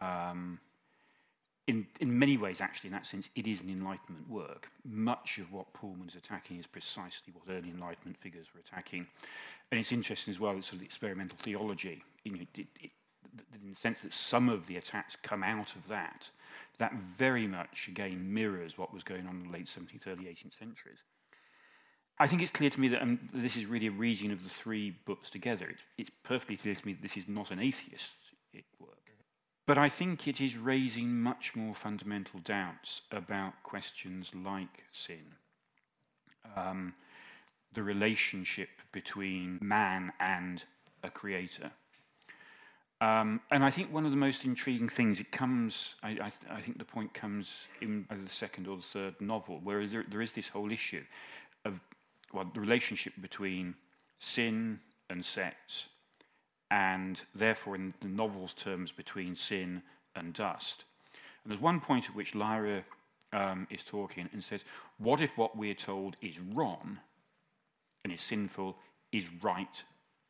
Um, 0.00 0.60
in, 1.66 1.86
in 2.00 2.16
many 2.16 2.36
ways, 2.36 2.60
actually, 2.60 2.88
in 2.88 2.92
that 2.92 3.06
sense, 3.06 3.28
it 3.34 3.46
is 3.46 3.60
an 3.60 3.68
Enlightenment 3.68 4.28
work. 4.30 4.68
Much 4.84 5.38
of 5.38 5.52
what 5.52 5.72
Pullman's 5.72 6.14
attacking 6.14 6.58
is 6.58 6.66
precisely 6.66 7.32
what 7.32 7.52
early 7.52 7.70
Enlightenment 7.70 8.16
figures 8.18 8.46
were 8.54 8.60
attacking. 8.60 9.06
And 9.70 9.80
it's 9.80 9.90
interesting 9.90 10.32
as 10.32 10.38
well, 10.38 10.56
it's 10.56 10.68
sort 10.68 10.80
of 10.80 10.86
experimental 10.86 11.36
theology, 11.38 12.04
know, 12.24 12.38
it, 12.40 12.66
it, 12.80 12.90
in 13.62 13.70
the 13.70 13.76
sense 13.76 13.98
that 14.02 14.12
some 14.12 14.48
of 14.48 14.66
the 14.68 14.76
attacks 14.76 15.16
come 15.16 15.42
out 15.42 15.74
of 15.74 15.86
that. 15.88 16.30
That 16.78 16.94
very 17.18 17.48
much, 17.48 17.88
again, 17.88 18.32
mirrors 18.32 18.78
what 18.78 18.94
was 18.94 19.02
going 19.02 19.26
on 19.26 19.36
in 19.36 19.50
the 19.50 19.58
late 19.58 19.66
17th, 19.66 20.06
early 20.06 20.26
18th 20.26 20.58
centuries. 20.58 21.02
I 22.18 22.26
think 22.26 22.42
it's 22.42 22.50
clear 22.50 22.70
to 22.70 22.80
me 22.80 22.88
that 22.88 23.02
um, 23.02 23.18
this 23.34 23.56
is 23.56 23.66
really 23.66 23.88
a 23.88 23.90
reading 23.90 24.30
of 24.30 24.42
the 24.42 24.48
three 24.48 24.96
books 25.04 25.30
together. 25.30 25.66
It's, 25.68 25.82
it's 25.98 26.10
perfectly 26.22 26.56
clear 26.56 26.74
to 26.74 26.86
me 26.86 26.92
that 26.92 27.02
this 27.02 27.16
is 27.16 27.28
not 27.28 27.50
an 27.50 27.58
atheist 27.58 28.12
work. 28.78 29.05
But 29.66 29.78
I 29.78 29.88
think 29.88 30.28
it 30.28 30.40
is 30.40 30.56
raising 30.56 31.20
much 31.20 31.56
more 31.56 31.74
fundamental 31.74 32.38
doubts 32.40 33.02
about 33.10 33.62
questions 33.64 34.30
like 34.34 34.84
sin. 34.92 35.34
Um, 36.54 36.94
the 37.74 37.82
relationship 37.82 38.68
between 38.92 39.58
man 39.60 40.12
and 40.20 40.62
a 41.02 41.10
creator. 41.10 41.72
Um, 43.00 43.40
and 43.50 43.64
I 43.64 43.70
think 43.70 43.92
one 43.92 44.06
of 44.06 44.12
the 44.12 44.16
most 44.16 44.44
intriguing 44.44 44.88
things, 44.88 45.20
it 45.20 45.30
comes, 45.30 45.96
I, 46.02 46.10
I, 46.10 46.32
I 46.54 46.60
think 46.60 46.78
the 46.78 46.84
point 46.84 47.12
comes 47.12 47.52
in 47.82 48.06
the 48.08 48.30
second 48.30 48.68
or 48.68 48.76
the 48.76 48.82
third 48.82 49.20
novel, 49.20 49.60
where 49.62 49.86
there, 49.86 50.04
there 50.08 50.22
is 50.22 50.32
this 50.32 50.48
whole 50.48 50.70
issue 50.70 51.04
of 51.64 51.82
well, 52.32 52.50
the 52.54 52.60
relationship 52.60 53.12
between 53.20 53.74
sin 54.18 54.78
and 55.10 55.24
sex 55.24 55.88
and 56.70 57.20
therefore, 57.34 57.76
in 57.76 57.94
the 58.00 58.08
novel's 58.08 58.54
terms, 58.54 58.92
between 58.92 59.36
sin 59.36 59.82
and 60.14 60.34
dust. 60.34 60.84
And 61.44 61.50
there's 61.50 61.60
one 61.60 61.80
point 61.80 62.08
at 62.08 62.14
which 62.14 62.34
Lyra 62.34 62.82
um, 63.32 63.66
is 63.70 63.84
talking 63.84 64.28
and 64.32 64.42
says, 64.42 64.64
What 64.98 65.20
if 65.20 65.36
what 65.38 65.56
we're 65.56 65.74
told 65.74 66.16
is 66.20 66.40
wrong 66.40 66.98
and 68.04 68.12
is 68.12 68.22
sinful, 68.22 68.76
is 69.12 69.26
right 69.42 69.82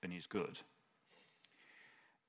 and 0.02 0.12
is 0.12 0.26
good? 0.26 0.60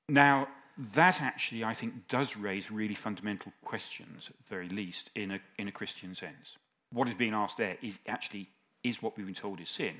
Now, 0.08 0.48
that 0.94 1.20
actually, 1.20 1.64
I 1.64 1.74
think, 1.74 2.08
does 2.08 2.36
raise 2.36 2.70
really 2.70 2.94
fundamental 2.94 3.52
questions, 3.64 4.30
at 4.30 4.38
the 4.38 4.54
very 4.54 4.68
least, 4.68 5.10
in 5.14 5.32
a, 5.32 5.40
in 5.58 5.68
a 5.68 5.72
Christian 5.72 6.14
sense. 6.14 6.56
What 6.92 7.08
is 7.08 7.14
being 7.14 7.34
asked 7.34 7.58
there 7.58 7.76
is 7.82 7.98
actually, 8.06 8.48
is 8.84 9.02
what 9.02 9.16
we've 9.16 9.26
been 9.26 9.34
told 9.34 9.60
is 9.60 9.68
sin, 9.68 9.96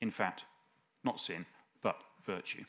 in 0.00 0.10
fact, 0.10 0.44
not 1.04 1.20
sin, 1.20 1.46
but 1.82 1.96
virtue. 2.24 2.64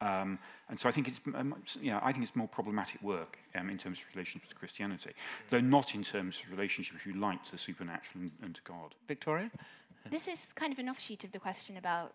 Um, 0.00 0.38
and 0.68 0.78
so 0.78 0.88
I 0.88 0.92
think 0.92 1.08
it's, 1.08 1.20
um, 1.34 1.54
yeah, 1.80 2.00
I 2.02 2.12
think 2.12 2.24
it's 2.24 2.36
more 2.36 2.48
problematic 2.48 3.02
work 3.02 3.38
um, 3.54 3.68
in 3.68 3.78
terms 3.78 3.98
of 3.98 4.06
relationship 4.14 4.48
to 4.50 4.54
Christianity, 4.54 5.10
though 5.50 5.60
not 5.60 5.94
in 5.94 6.04
terms 6.04 6.40
of 6.44 6.50
relationship, 6.52 6.96
if 6.96 7.06
you 7.06 7.14
like, 7.14 7.42
to 7.44 7.52
the 7.52 7.58
supernatural 7.58 8.22
and, 8.22 8.30
and 8.42 8.54
to 8.54 8.60
God. 8.62 8.94
Victoria? 9.08 9.50
This 10.08 10.28
is 10.28 10.38
kind 10.54 10.72
of 10.72 10.78
an 10.78 10.88
offshoot 10.88 11.24
of 11.24 11.32
the 11.32 11.38
question 11.38 11.76
about 11.76 12.14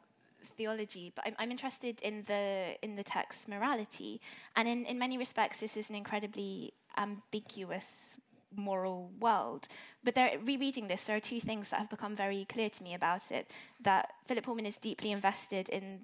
theology, 0.58 1.12
but 1.16 1.26
I'm, 1.28 1.36
I'm, 1.40 1.52
interested 1.52 2.02
in 2.02 2.24
the 2.28 2.76
in 2.82 2.96
the 2.96 3.04
text 3.04 3.48
morality, 3.48 4.20
and 4.56 4.68
in, 4.68 4.86
in 4.86 4.98
many 4.98 5.18
respects, 5.18 5.60
this 5.60 5.78
is 5.78 5.90
an 5.90 5.96
incredibly 5.96 6.74
ambiguous 6.98 8.18
moral 8.56 9.10
world. 9.20 9.68
But 10.04 10.16
there, 10.16 10.38
rereading 10.44 10.88
this, 10.88 11.04
there 11.04 11.16
are 11.16 11.22
two 11.22 11.40
things 11.40 11.70
that 11.70 11.80
have 11.80 11.90
become 11.90 12.16
very 12.16 12.46
clear 12.46 12.70
to 12.70 12.84
me 12.84 12.94
about 12.94 13.32
it. 13.32 13.50
That 13.82 14.14
Philip 14.26 14.44
Pullman 14.44 14.66
is 14.66 14.78
deeply 14.78 15.12
invested 15.12 15.70
in 15.70 16.00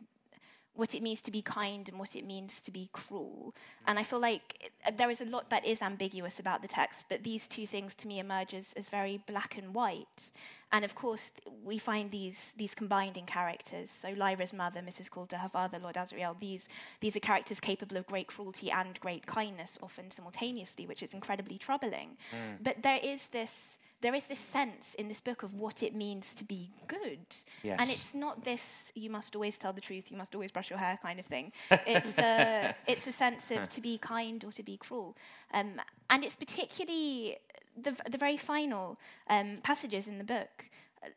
what 0.80 0.96
it 0.96 1.04
means 1.04 1.22
to 1.22 1.32
be 1.32 1.42
kind 1.42 1.88
and 1.90 2.00
what 2.00 2.16
it 2.16 2.26
means 2.26 2.62
to 2.62 2.72
be 2.72 2.90
cruel. 2.94 3.54
And 3.86 4.00
I 4.00 4.04
feel 4.04 4.20
like 4.20 4.72
it, 4.86 4.98
there 4.98 5.10
is 5.10 5.22
a 5.22 5.26
lot 5.26 5.50
that 5.50 5.66
is 5.66 5.82
ambiguous 5.82 6.40
about 6.40 6.62
the 6.62 6.68
text, 6.68 7.06
but 7.10 7.24
these 7.24 7.48
two 7.48 7.68
things 7.68 7.94
to 7.96 8.08
me 8.08 8.20
emerge 8.20 8.54
as, 8.54 8.68
as 8.76 8.88
very 8.88 9.22
black 9.28 9.58
and 9.58 9.74
white. 9.74 10.32
And 10.72 10.86
of 10.86 10.94
course, 10.96 11.32
we 11.64 11.80
find 11.80 12.12
these, 12.12 12.54
these 12.56 12.76
combined 12.76 13.18
in 13.18 13.26
characters. 13.26 13.90
So 13.90 14.10
Lyra's 14.16 14.54
mother, 14.54 14.82
Mrs. 14.82 15.10
Coulter, 15.10 15.38
her 15.38 15.50
father, 15.50 15.80
Lord 15.80 15.96
Asriel, 15.96 16.40
these, 16.40 16.70
these 17.00 17.16
are 17.18 17.20
characters 17.20 17.60
capable 17.60 17.98
of 17.98 18.06
great 18.08 18.28
cruelty 18.28 18.70
and 18.70 19.00
great 19.00 19.26
kindness, 19.26 19.80
often 19.82 20.12
simultaneously, 20.12 20.86
which 20.86 21.02
is 21.02 21.14
incredibly 21.14 21.58
troubling. 21.58 22.18
Mm. 22.32 22.64
But 22.64 22.84
there 22.84 23.00
is 23.02 23.28
this 23.28 23.80
there 24.02 24.16
is 24.16 24.28
this 24.28 24.40
sense 24.40 24.96
in 24.98 25.08
this 25.08 25.20
book 25.20 25.44
of 25.44 25.56
what 25.56 25.84
it 25.84 25.94
means 25.94 26.34
to 26.36 26.44
be 26.44 26.72
good. 26.88 27.20
Yes. 27.64 27.78
And 27.80 27.90
it's 27.90 28.14
not 28.14 28.44
this, 28.44 28.92
you 28.96 29.10
must 29.10 29.36
always 29.36 29.58
tell 29.58 29.74
the 29.74 29.82
truth, 29.82 30.10
you 30.10 30.18
must 30.18 30.34
always 30.36 30.52
brush 30.52 30.70
your 30.70 30.80
hair 30.80 30.98
kind 31.02 31.20
of 31.20 31.26
thing. 31.26 31.52
It's, 31.70 32.18
a, 32.18 32.76
it's 32.88 33.08
a 33.08 33.12
sense 33.12 33.52
of 33.52 33.70
to 33.70 33.82
be 33.82 33.98
kind 33.98 34.44
or 34.44 34.52
to 34.54 34.64
be 34.64 34.78
cruel. 34.78 35.18
Um, 35.54 35.82
and 36.10 36.24
it's 36.24 36.36
particularly 36.36 37.38
the, 37.82 37.96
the 38.10 38.18
very 38.18 38.38
final 38.38 38.98
um, 39.30 39.60
passages 39.64 40.08
in 40.08 40.18
the 40.18 40.24
book. 40.24 40.66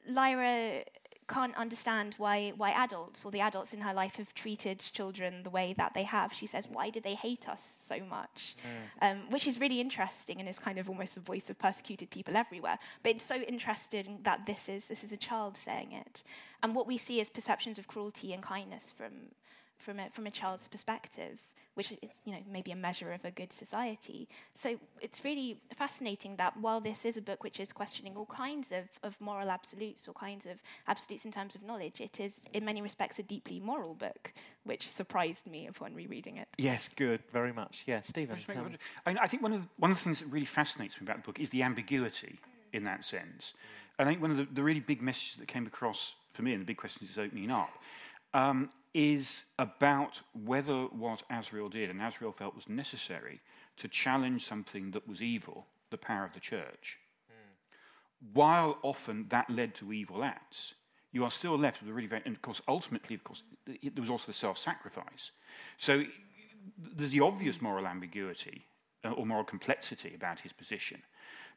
Lyra 0.09 0.85
can't 1.33 1.57
understand 1.57 2.15
why, 2.19 2.53
why 2.57 2.71
adults 2.71 3.25
or 3.25 3.31
the 3.31 3.41
adults 3.41 3.73
in 3.73 3.81
her 3.81 3.95
life 3.95 4.17
have 4.17 4.35
treated 4.35 4.79
children 4.79 5.43
the 5.43 5.51
way 5.51 5.75
that 5.79 5.95
they 5.95 6.03
have. 6.03 6.33
She 6.33 6.47
says, 6.47 6.69
Why 6.71 6.91
do 6.91 7.01
they 7.01 7.15
hate 7.15 7.49
us 7.49 7.75
so 7.85 7.99
much? 8.09 8.57
Mm. 9.01 9.11
Um, 9.11 9.31
which 9.31 9.47
is 9.47 9.61
really 9.61 9.81
interesting 9.81 10.41
and 10.41 10.49
is 10.49 10.59
kind 10.59 10.79
of 10.79 10.89
almost 10.89 11.17
a 11.17 11.21
voice 11.21 11.49
of 11.51 11.59
persecuted 11.59 12.11
people 12.11 12.37
everywhere. 12.37 12.79
But 13.03 13.17
it's 13.17 13.27
so 13.27 13.37
interesting 13.37 14.19
that 14.25 14.47
this 14.47 14.69
is, 14.69 14.87
this 14.87 15.03
is 15.05 15.13
a 15.13 15.17
child 15.17 15.57
saying 15.57 15.93
it. 15.93 16.23
And 16.63 16.75
what 16.75 16.87
we 16.87 16.99
see 16.99 17.21
is 17.21 17.31
perceptions 17.31 17.79
of 17.79 17.87
cruelty 17.87 18.33
and 18.33 18.43
kindness 18.43 18.95
from, 18.97 19.13
from, 19.79 19.99
a, 19.99 20.11
from 20.11 20.27
a 20.27 20.31
child's 20.31 20.69
perspective 20.69 21.39
which 21.75 21.93
is 21.93 22.21
you 22.25 22.33
know 22.33 22.39
maybe 22.51 22.73
a 22.73 22.77
measure 22.77 23.13
of 23.13 23.25
a 23.25 23.31
good 23.31 23.53
society. 23.53 24.29
So 24.55 24.77
it's 25.01 25.25
really 25.25 25.61
fascinating 25.75 26.37
that 26.37 26.57
while 26.57 26.81
this 26.81 27.05
is 27.05 27.17
a 27.17 27.23
book 27.23 27.43
which 27.43 27.61
is 27.61 27.73
questioning 27.73 28.17
all 28.17 28.27
kinds 28.27 28.73
of, 28.73 28.85
of 29.03 29.21
moral 29.21 29.51
absolutes, 29.51 30.09
all 30.09 30.15
kinds 30.15 30.47
of 30.47 30.63
absolutes 30.89 31.25
in 31.25 31.33
terms 31.33 31.55
of 31.55 31.63
knowledge, 31.63 32.01
it 32.01 32.21
is 32.21 32.35
in 32.53 32.65
many 32.65 32.83
respects 32.83 33.19
a 33.19 33.23
deeply 33.23 33.61
moral 33.61 33.95
book, 33.95 34.33
which 34.65 34.89
surprised 34.89 35.47
me 35.47 35.67
upon 35.67 35.95
rereading 35.95 36.37
it. 36.37 36.49
Yes, 36.59 36.89
good, 36.89 37.21
very 37.33 37.53
much. 37.53 37.85
Yeah, 37.87 38.01
Stephen. 38.03 38.39
Um, 38.57 38.77
I, 39.07 39.17
I, 39.23 39.27
think 39.27 39.43
one 39.43 39.53
of 39.53 39.63
the, 39.63 39.69
one 39.79 39.91
of 39.91 39.97
the 39.97 40.03
things 40.03 40.21
that 40.21 40.27
really 40.27 40.47
fascinates 40.47 41.01
me 41.01 41.05
about 41.05 41.17
the 41.17 41.23
book 41.23 41.41
is 41.41 41.51
the 41.51 41.63
ambiguity 41.63 42.39
mm. 42.39 42.77
in 42.77 42.85
that 42.85 43.05
sense. 43.05 43.55
Mm. 43.55 43.83
And 43.99 44.09
I 44.09 44.13
think 44.13 44.23
one 44.23 44.31
of 44.31 44.37
the, 44.37 44.49
the 44.53 44.63
really 44.63 44.81
big 44.81 45.03
messages 45.03 45.37
that 45.39 45.49
came 45.49 45.67
across 45.67 46.15
for 46.33 46.43
me, 46.43 46.53
and 46.53 46.63
the 46.63 46.67
big 46.67 46.77
question 46.77 47.07
is 47.11 47.19
opening 47.19 47.51
up, 47.51 47.71
um, 48.35 48.71
is 48.95 49.45
about 49.59 50.21
whether 50.45 50.85
what 50.87 51.23
Asriel 51.31 51.71
did 51.71 51.89
and 51.91 52.01
Asriel 52.01 52.35
felt 52.35 52.55
was 52.55 52.69
necessary 52.69 53.41
to 53.79 53.89
challenge 53.89 54.45
something 54.45 54.91
that 54.91 55.09
was 55.09 55.23
evil, 55.23 55.67
the 55.91 55.97
power 55.97 56.25
of 56.25 56.35
the 56.35 56.41
church. 56.41 56.99
Mm. 57.31 58.35
While 58.35 58.79
often 58.83 59.27
that 59.31 59.49
led 59.49 59.75
to 59.77 59.93
evil 59.93 60.23
acts, 60.23 60.75
you 61.13 61.25
are 61.25 61.31
still 61.31 61.57
left 61.59 61.81
with 61.81 61.91
a 61.91 61.93
really 61.93 62.07
very, 62.07 62.23
and 62.25 62.35
of 62.35 62.43
course, 62.43 62.61
ultimately, 62.69 63.15
of 63.15 63.25
course, 63.25 63.43
there 63.67 63.91
was 63.99 64.11
also 64.11 64.27
the 64.27 64.33
self 64.33 64.59
sacrifice. 64.59 65.33
So 65.77 66.05
there's 66.79 67.11
the 67.11 67.21
obvious 67.21 67.61
moral 67.61 67.87
ambiguity 67.87 68.67
uh, 69.05 69.11
or 69.11 69.27
moral 69.27 69.45
complexity 69.45 70.15
about 70.15 70.41
his 70.41 70.53
position, 70.53 71.03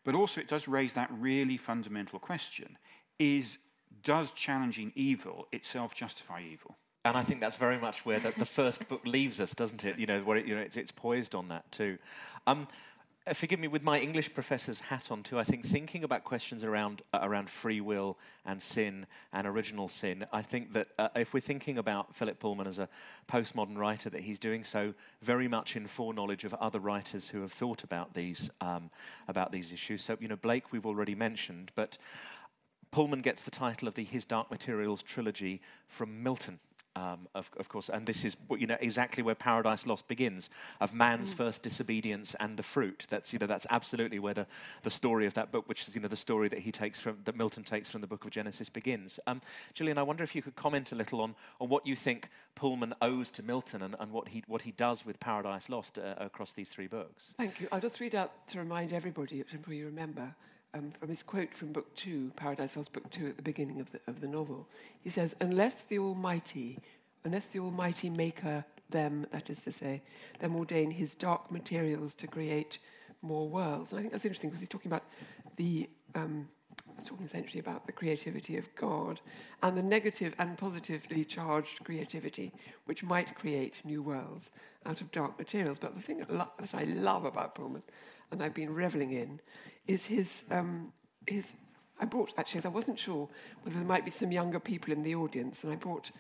but 0.04 0.16
also 0.16 0.42
it 0.42 0.48
does 0.48 0.68
raise 0.68 0.94
that 0.94 1.10
really 1.12 1.58
fundamental 1.58 2.20
question 2.20 2.78
is 3.20 3.58
does 4.04 4.32
challenging 4.32 4.92
evil 4.96 5.48
itself 5.52 5.96
justify 5.96 6.42
evil? 6.42 6.76
And 7.06 7.16
I 7.16 7.22
think 7.22 7.40
that's 7.40 7.58
very 7.58 7.78
much 7.78 8.04
where 8.04 8.20
the, 8.20 8.32
the 8.32 8.46
first 8.46 8.90
book 8.90 9.06
leaves 9.06 9.40
us, 9.40 9.54
doesn't 9.54 9.86
it? 9.86 10.00
You 10.00 10.08
know, 10.08 10.22
where 10.22 10.38
it, 10.38 10.48
you 10.48 10.56
know, 10.56 10.62
it's, 10.62 10.76
it's 10.76 10.92
poised 10.92 11.36
on 11.36 11.50
that 11.50 11.72
too. 11.72 12.00
Um, 12.48 12.68
uh, 13.28 13.34
forgive 13.34 13.60
me, 13.60 13.68
with 13.68 13.84
my 13.84 14.00
English 14.00 14.34
professor's 14.34 14.80
hat 14.80 15.12
on 15.12 15.22
too, 15.22 15.38
I 15.38 15.44
think 15.44 15.68
thinking 15.68 16.04
about 16.04 16.24
questions 16.24 16.64
around 16.64 17.04
uh, 17.14 17.20
around 17.22 17.48
free 17.48 17.80
will 17.80 18.18
and 18.44 18.60
sin 18.60 19.06
and 19.32 19.46
original 19.46 19.88
sin, 19.88 20.26
I 20.34 20.42
think 20.42 20.74
that 20.74 20.88
uh, 20.98 21.10
if 21.16 21.32
we're 21.32 21.42
thinking 21.42 21.78
about 21.78 22.16
Philip 22.16 22.40
Pullman 22.40 22.66
as 22.66 22.80
a 22.80 22.90
postmodern 23.32 23.78
writer, 23.78 24.10
that 24.10 24.22
he's 24.22 24.40
doing 24.40 24.64
so 24.64 24.96
very 25.22 25.48
much 25.48 25.76
in 25.76 25.86
foreknowledge 25.86 26.44
of 26.44 26.56
other 26.56 26.80
writers 26.80 27.28
who 27.28 27.42
have 27.42 27.52
thought 27.52 27.84
about 27.84 28.16
these 28.16 28.50
um, 28.62 28.90
about 29.28 29.52
these 29.52 29.72
issues. 29.72 30.04
So, 30.04 30.18
you 30.20 30.28
know, 30.28 30.38
Blake 30.38 30.72
we've 30.72 30.88
already 30.88 31.14
mentioned, 31.14 31.72
but 31.76 32.00
Pullman 32.90 33.22
gets 33.22 33.44
the 33.44 33.52
title 33.52 33.88
of 33.88 33.94
the 33.94 34.04
His 34.04 34.26
Dark 34.26 34.50
Materials 34.50 35.04
trilogy 35.04 35.62
from 35.88 36.24
Milton. 36.24 36.60
Um, 36.98 37.28
of, 37.36 37.52
of, 37.58 37.68
course, 37.68 37.90
and 37.90 38.06
this 38.06 38.24
is 38.24 38.38
you 38.58 38.68
know 38.68 38.78
exactly 38.80 39.22
where 39.22 39.36
Paradise 39.36 39.86
Lost 39.86 40.08
begins, 40.08 40.50
of 40.80 40.94
man's 40.94 41.34
mm. 41.34 41.36
first 41.36 41.62
disobedience 41.62 42.36
and 42.40 42.56
the 42.56 42.64
fruit. 42.64 43.06
That's 43.10 43.34
you 43.34 43.40
know 43.40 43.48
that's 43.48 43.68
absolutely 43.70 44.18
where 44.18 44.34
the, 44.34 44.48
the 44.84 44.90
story 44.90 45.26
of 45.26 45.34
that 45.34 45.52
book, 45.52 45.68
which 45.68 45.88
is 45.88 45.96
you 45.96 46.00
know 46.00 46.08
the 46.08 46.16
story 46.16 46.48
that 46.48 46.60
he 46.60 46.72
takes 46.72 46.98
from 46.98 47.18
that 47.26 47.36
Milton 47.36 47.64
takes 47.64 47.90
from 47.90 48.00
the 48.00 48.08
Book 48.08 48.24
of 48.24 48.32
Genesis, 48.32 48.70
begins. 48.70 49.20
Um, 49.28 49.42
Gillian, 49.74 49.98
I 49.98 50.04
wonder 50.04 50.24
if 50.24 50.36
you 50.36 50.42
could 50.42 50.56
comment 50.56 50.94
a 50.94 50.96
little 50.96 51.20
on, 51.20 51.36
on 51.60 51.68
what 51.68 51.86
you 51.86 51.98
think 51.98 52.30
Pullman 52.56 52.94
owes 53.02 53.30
to 53.32 53.44
Milton 53.44 53.82
and, 53.82 53.96
and 54.00 54.12
what 54.14 54.30
he 54.30 54.44
what 54.48 54.62
he 54.62 54.72
does 54.72 55.06
with 55.06 55.20
Paradise 55.20 55.68
Lost 55.68 55.98
uh, 55.98 56.16
across 56.18 56.54
these 56.54 56.70
three 56.70 56.88
books. 56.88 57.34
Thank 57.38 57.60
you. 57.60 57.68
I'll 57.74 57.82
just 57.82 58.00
read 58.00 58.16
out 58.16 58.48
to 58.50 58.60
remind 58.60 58.94
everybody, 58.94 59.42
if 59.42 59.54
you 59.68 59.86
remember. 59.86 60.34
Um, 60.76 60.92
from 61.00 61.08
his 61.08 61.24
quote 61.24 61.54
from 61.54 61.72
Book 61.72 61.96
Two, 61.96 62.32
Paradise 62.36 62.76
Lost, 62.76 62.92
Book 62.92 63.10
Two, 63.10 63.28
at 63.28 63.38
the 63.38 63.44
beginning 63.44 63.80
of 63.80 63.90
the, 63.92 64.00
of 64.08 64.20
the 64.20 64.28
novel. 64.28 64.68
He 65.02 65.10
says, 65.10 65.34
Unless 65.40 65.84
the 65.84 66.00
Almighty 66.00 66.80
unless 67.26 67.46
the 67.48 67.60
Almighty 67.60 68.10
Maker 68.10 68.64
them, 68.90 69.26
that 69.32 69.50
is 69.50 69.64
to 69.64 69.72
say, 69.72 70.02
them 70.40 70.56
ordain 70.56 70.92
his 70.92 71.16
dark 71.16 71.52
materials 71.52 72.16
to 72.16 72.28
create 72.28 72.78
more 73.22 73.50
worlds. 73.50 73.92
And 73.92 74.00
I 74.00 74.02
think 74.04 74.14
that's 74.14 74.24
interesting 74.24 74.52
because 74.52 74.62
he's 74.62 74.70
talking 74.70 74.90
about 74.90 75.04
the, 75.58 75.90
um, 76.14 76.48
he's 76.96 77.06
talking 77.06 77.26
essentially 77.26 77.60
about 77.60 77.86
the 77.86 77.92
creativity 77.92 78.58
of 78.58 78.74
God 78.76 79.20
and 79.64 79.78
the 79.78 79.84
negative 79.84 80.34
and 80.40 80.58
positively 80.58 81.26
charged 81.26 81.84
creativity 81.84 82.54
which 82.86 83.04
might 83.04 83.36
create 83.36 83.82
new 83.84 84.02
worlds 84.02 84.52
out 84.86 85.02
of 85.02 85.12
dark 85.12 85.38
materials. 85.38 85.80
But 85.80 85.96
the 85.96 86.02
thing 86.02 86.20
that, 86.20 86.32
lo- 86.32 86.52
that 86.60 86.74
I 86.74 86.84
love 86.84 87.26
about 87.26 87.56
Pullman, 87.56 87.84
and 88.32 88.42
I've 88.42 88.54
been 88.54 88.74
reveling 88.74 89.12
in, 89.12 89.40
is 89.88 90.06
his, 90.06 90.44
um, 90.52 90.92
his 91.28 91.54
I 92.00 92.06
brought, 92.06 92.34
actually, 92.38 92.66
I 92.66 92.70
wasn't 92.70 93.00
sure 93.00 93.30
whether 93.62 93.78
there 93.78 93.88
might 93.88 94.06
be 94.06 94.12
some 94.12 94.32
younger 94.32 94.60
people 94.60 94.92
in 94.92 95.04
the 95.04 95.16
audience, 95.16 95.64
and 95.64 95.72
I 95.72 95.76
brought 95.76 96.12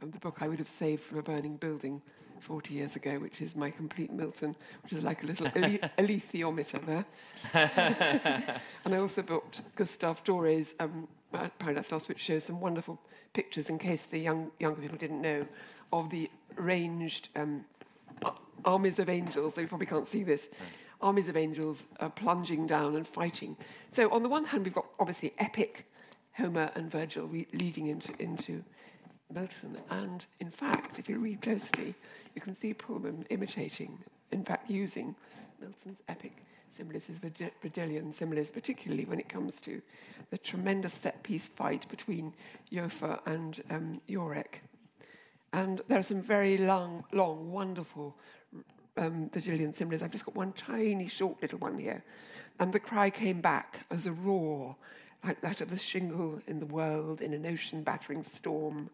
of 0.00 0.12
the 0.12 0.18
book 0.18 0.38
I 0.40 0.48
would 0.48 0.58
have 0.58 0.68
saved 0.68 1.02
from 1.02 1.18
a 1.18 1.22
burning 1.22 1.56
building 1.56 2.00
40 2.44 2.74
years 2.74 2.94
ago, 2.94 3.18
which 3.18 3.40
is 3.40 3.56
my 3.56 3.70
complete 3.70 4.12
Milton, 4.12 4.54
which 4.82 4.92
is 4.92 5.02
like 5.02 5.22
a 5.22 5.26
little 5.26 5.46
alethiometer 5.98 6.84
there. 6.84 7.06
and 8.84 8.94
I 8.94 8.98
also 8.98 9.22
bought 9.22 9.60
Gustave 9.74 10.20
Doré's 10.24 10.74
um, 10.78 11.08
Paradise 11.58 11.90
Lost, 11.90 12.08
which 12.08 12.20
shows 12.20 12.44
some 12.44 12.60
wonderful 12.60 13.00
pictures, 13.32 13.70
in 13.70 13.78
case 13.78 14.04
the 14.04 14.18
young, 14.18 14.50
younger 14.60 14.80
people 14.82 14.98
didn't 14.98 15.22
know, 15.22 15.46
of 15.92 16.10
the 16.10 16.30
ranged 16.56 17.30
um, 17.34 17.64
armies 18.66 18.98
of 18.98 19.08
angels. 19.08 19.54
So 19.54 19.62
you 19.62 19.66
probably 19.66 19.86
can't 19.86 20.06
see 20.06 20.22
this. 20.22 20.50
Armies 21.00 21.28
of 21.28 21.36
angels 21.38 21.84
uh, 22.00 22.10
plunging 22.10 22.66
down 22.66 22.94
and 22.96 23.08
fighting. 23.08 23.56
So 23.88 24.10
on 24.10 24.22
the 24.22 24.28
one 24.28 24.44
hand, 24.44 24.64
we've 24.64 24.74
got 24.74 24.86
obviously 25.00 25.32
epic 25.38 25.86
Homer 26.32 26.70
and 26.74 26.90
Virgil 26.90 27.26
leading 27.52 27.86
into, 27.86 28.12
into 28.18 28.62
Milton. 29.32 29.78
And 29.90 30.24
in 30.40 30.50
fact, 30.50 30.98
if 30.98 31.08
you 31.08 31.18
read 31.18 31.42
closely, 31.42 31.94
you 32.34 32.40
can 32.40 32.54
see 32.54 32.74
Pullman 32.74 33.26
imitating, 33.30 33.98
in 34.32 34.44
fact, 34.44 34.70
using 34.70 35.14
Milton's 35.60 36.02
epic 36.08 36.44
symbolism, 36.68 37.18
Virgilian 37.62 38.10
symbolism, 38.10 38.52
particularly 38.52 39.04
when 39.04 39.20
it 39.20 39.28
comes 39.28 39.60
to 39.60 39.80
the 40.30 40.38
tremendous 40.38 40.92
set 40.92 41.22
piece 41.22 41.46
fight 41.46 41.88
between 41.88 42.34
Iofur 42.72 43.20
and 43.26 43.62
um, 43.70 44.00
Iorek. 44.08 44.60
And 45.52 45.80
there 45.88 45.98
are 45.98 46.02
some 46.02 46.20
very 46.20 46.58
long, 46.58 47.04
long, 47.12 47.52
wonderful 47.52 48.16
um, 48.96 49.30
Virgilian 49.32 49.72
similes. 49.72 50.02
I've 50.02 50.10
just 50.10 50.26
got 50.26 50.34
one 50.34 50.52
tiny, 50.52 51.08
short 51.08 51.40
little 51.40 51.58
one 51.58 51.78
here. 51.78 52.02
And 52.58 52.72
the 52.72 52.80
cry 52.80 53.10
came 53.10 53.40
back 53.40 53.86
as 53.90 54.06
a 54.06 54.12
roar, 54.12 54.76
like 55.24 55.40
that 55.40 55.60
of 55.60 55.70
the 55.70 55.78
shingle 55.78 56.40
in 56.46 56.60
the 56.60 56.66
world 56.66 57.20
in 57.20 57.32
an 57.32 57.46
ocean 57.46 57.82
battering 57.82 58.22
storm. 58.22 58.90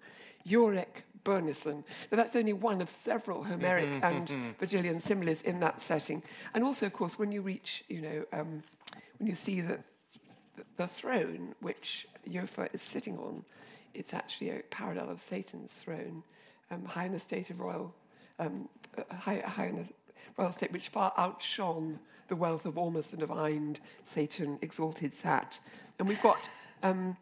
Iorek 0.49 1.05
Byrnison. 1.25 1.85
Now, 2.11 2.16
that's 2.16 2.35
only 2.35 2.53
one 2.53 2.81
of 2.81 2.88
several 2.88 3.45
Homeric 3.45 4.03
and 4.03 4.33
Virgilian 4.59 4.99
similes 4.99 5.43
in 5.43 5.61
that 5.61 5.81
setting. 5.81 6.23
And 6.55 6.64
also, 6.64 6.87
of 6.87 6.93
course, 6.93 7.19
when 7.19 7.31
you 7.31 7.43
reach, 7.43 7.85
you 7.88 8.01
know, 8.01 8.25
um, 8.33 8.62
when 9.19 9.29
you 9.29 9.35
see 9.35 9.61
the, 9.61 9.79
the, 10.57 10.64
the 10.77 10.87
throne 10.87 11.55
which 11.61 12.07
Iofur 12.29 12.69
is 12.73 12.83
sitting 12.83 13.19
on, 13.19 13.45
it's 13.93 14.14
actually 14.14 14.51
a 14.51 14.61
parallel 14.71 15.11
of 15.11 15.21
Satan's 15.21 15.73
throne, 15.73 16.23
um, 16.71 16.85
high 16.85 17.07
in 17.07 17.14
a 17.14 17.19
state 17.19 17.51
of 17.51 17.61
royal, 17.61 17.95
um, 18.38 18.69
uh, 18.97 19.14
high, 19.14 19.43
high 19.45 19.66
in 19.66 19.79
a 19.79 20.40
royal 20.40 20.53
state 20.53 20.73
which 20.73 20.88
far 20.88 21.12
outshone 21.19 21.99
the 22.31 22.37
wealth 22.37 22.64
of 22.64 22.79
Ormus 22.79 23.12
and 23.12 23.23
of 23.23 23.31
Ind, 23.31 23.81
Satan 24.05 24.59
exalted 24.62 25.12
sat. 25.12 25.59
And 25.99 26.09
we've 26.09 26.23
got 26.23 26.49
um, 26.83 27.16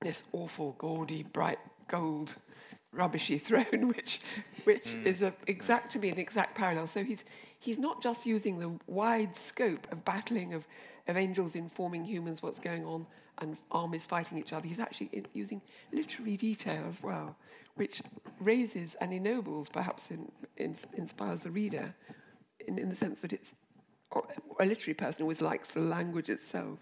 this 0.00 0.22
awful, 0.32 0.74
gaudy, 0.78 1.24
bright 1.24 1.58
gold, 1.88 2.36
rubbishy 2.94 3.38
throne, 3.40 3.88
which, 3.88 4.20
which 4.64 4.94
mm. 4.94 5.04
is 5.04 5.20
a 5.20 5.34
exact 5.46 5.92
to 5.92 5.98
be 5.98 6.08
an 6.08 6.18
exact 6.18 6.54
parallel. 6.54 6.86
So 6.86 7.04
he's 7.04 7.24
he's 7.58 7.78
not 7.78 8.02
just 8.02 8.24
using 8.24 8.58
the 8.58 8.72
wide 8.86 9.36
scope 9.36 9.86
of 9.92 10.04
battling 10.04 10.54
of, 10.54 10.66
of 11.08 11.16
angels 11.16 11.54
informing 11.54 12.04
humans 12.04 12.42
what's 12.42 12.60
going 12.60 12.86
on 12.86 13.06
and 13.38 13.56
armies 13.72 14.06
fighting 14.06 14.38
each 14.38 14.52
other. 14.52 14.66
He's 14.66 14.78
actually 14.78 15.24
using 15.32 15.60
literary 15.92 16.36
detail 16.36 16.84
as 16.88 17.02
well, 17.02 17.36
which 17.74 18.02
raises 18.40 18.94
and 19.00 19.12
ennobles, 19.12 19.68
perhaps 19.68 20.10
in, 20.10 20.30
in, 20.56 20.76
inspires 20.94 21.40
the 21.40 21.50
reader, 21.50 21.94
in, 22.66 22.78
in 22.78 22.88
the 22.88 22.94
sense 22.94 23.18
that 23.20 23.32
it's 23.32 23.54
a 24.60 24.66
literary 24.66 24.94
person 24.94 25.22
always 25.22 25.40
likes 25.40 25.68
the 25.68 25.80
language 25.80 26.28
itself. 26.28 26.78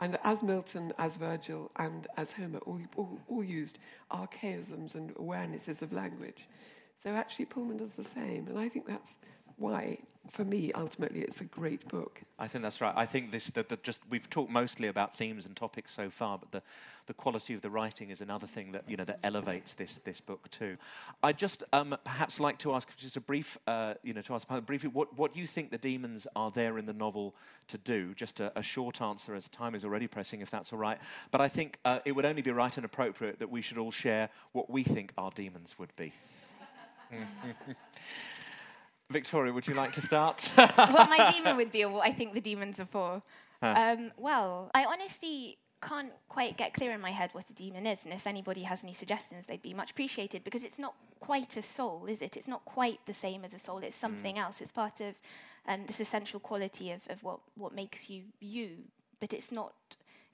And 0.00 0.18
as 0.22 0.42
Milton, 0.42 0.92
as 0.98 1.16
Virgil, 1.16 1.70
and 1.76 2.06
as 2.16 2.32
Homer 2.32 2.58
all, 2.60 2.80
all, 2.96 3.18
all, 3.28 3.42
used 3.42 3.78
archaisms 4.10 4.94
and 4.94 5.12
awarenesses 5.16 5.82
of 5.82 5.92
language. 5.92 6.48
So 6.94 7.10
actually, 7.10 7.46
Pullman 7.46 7.78
does 7.78 7.92
the 7.92 8.04
same. 8.04 8.46
And 8.48 8.58
I 8.58 8.68
think 8.68 8.86
that's 8.86 9.16
why, 9.56 9.98
for 10.30 10.44
me, 10.44 10.72
ultimately, 10.74 11.20
it's 11.20 11.40
a 11.40 11.44
great 11.44 11.86
book. 11.88 12.20
I 12.38 12.46
think 12.46 12.62
that's 12.62 12.80
right. 12.80 12.94
I 12.96 13.06
think 13.06 13.30
this, 13.30 13.50
that, 13.50 13.68
the 13.68 13.76
just 13.76 14.02
we've 14.10 14.28
talked 14.28 14.50
mostly 14.50 14.88
about 14.88 15.16
themes 15.16 15.46
and 15.46 15.56
topics 15.56 15.92
so 15.92 16.10
far, 16.10 16.38
but 16.38 16.52
the, 16.52 16.62
the 17.06 17.14
quality 17.14 17.54
of 17.54 17.62
the 17.62 17.70
writing 17.70 18.10
is 18.10 18.20
another 18.20 18.46
thing 18.46 18.72
that 18.72 18.84
you 18.88 18.96
know 18.96 19.04
that 19.04 19.18
elevates 19.24 19.74
this 19.74 19.98
this 20.04 20.20
book 20.20 20.50
too. 20.50 20.76
I'd 21.22 21.38
just 21.38 21.64
um, 21.72 21.96
perhaps 22.04 22.38
like 22.38 22.58
to 22.58 22.74
ask 22.74 22.94
just 22.96 23.16
a 23.16 23.20
brief, 23.20 23.58
uh, 23.66 23.94
you 24.02 24.12
know, 24.12 24.20
to 24.22 24.34
ask 24.34 24.46
briefly 24.66 24.90
what 24.90 25.16
what 25.16 25.34
you 25.34 25.46
think 25.46 25.70
the 25.70 25.78
daemons 25.78 26.26
are 26.36 26.50
there 26.50 26.78
in 26.78 26.86
the 26.86 26.92
novel 26.92 27.34
to 27.68 27.78
do. 27.78 28.14
Just 28.14 28.40
a, 28.40 28.56
a 28.58 28.62
short 28.62 29.00
answer, 29.00 29.34
as 29.34 29.48
time 29.48 29.74
is 29.74 29.84
already 29.84 30.06
pressing, 30.06 30.40
if 30.40 30.50
that's 30.50 30.72
all 30.72 30.78
right. 30.78 30.98
But 31.30 31.40
I 31.40 31.48
think 31.48 31.78
uh, 31.84 32.00
it 32.04 32.12
would 32.12 32.26
only 32.26 32.42
be 32.42 32.50
right 32.50 32.76
and 32.76 32.84
appropriate 32.84 33.38
that 33.38 33.50
we 33.50 33.62
should 33.62 33.78
all 33.78 33.92
share 33.92 34.28
what 34.52 34.68
we 34.70 34.82
think 34.82 35.12
our 35.16 35.30
daemons 35.30 35.78
would 35.78 35.94
be. 35.96 36.12
Victoria, 39.10 39.52
would 39.52 39.66
you 39.66 39.74
like 39.74 39.92
to 39.92 40.00
start? 40.00 40.50
what 40.54 41.08
my 41.08 41.30
daemon 41.32 41.56
would 41.56 41.72
be, 41.72 41.84
or 41.84 41.92
what 41.92 42.06
I 42.06 42.12
think 42.12 42.34
the 42.34 42.40
daemons 42.40 42.78
are 42.78 42.86
for. 42.86 43.22
Huh. 43.62 43.74
Um, 43.76 44.12
well, 44.16 44.70
I 44.74 44.84
honestly 44.84 45.58
can't 45.80 46.12
quite 46.28 46.56
get 46.56 46.74
clear 46.74 46.92
in 46.92 47.00
my 47.00 47.10
head 47.10 47.30
what 47.32 47.48
a 47.48 47.52
daemon 47.52 47.86
is, 47.86 48.04
and 48.04 48.12
if 48.12 48.26
anybody 48.26 48.62
has 48.62 48.84
any 48.84 48.94
suggestions, 48.94 49.46
they'd 49.46 49.62
be 49.62 49.74
much 49.74 49.92
appreciated 49.92 50.44
because 50.44 50.62
it's 50.62 50.78
not 50.78 50.94
quite 51.20 51.56
a 51.56 51.62
soul, 51.62 52.06
is 52.06 52.20
it? 52.20 52.36
It's 52.36 52.48
not 52.48 52.64
quite 52.64 53.00
the 53.06 53.14
same 53.14 53.44
as 53.44 53.54
a 53.54 53.58
soul. 53.58 53.78
It's 53.78 53.96
something 53.96 54.36
mm. 54.36 54.40
else. 54.40 54.60
It's 54.60 54.72
part 54.72 55.00
of 55.00 55.14
um, 55.66 55.84
this 55.86 56.00
essential 56.00 56.40
quality 56.40 56.90
of, 56.90 57.00
of 57.08 57.22
what, 57.22 57.40
what 57.56 57.74
makes 57.74 58.10
you 58.10 58.22
you, 58.40 58.70
but 59.20 59.32
it's 59.32 59.50
not 59.50 59.72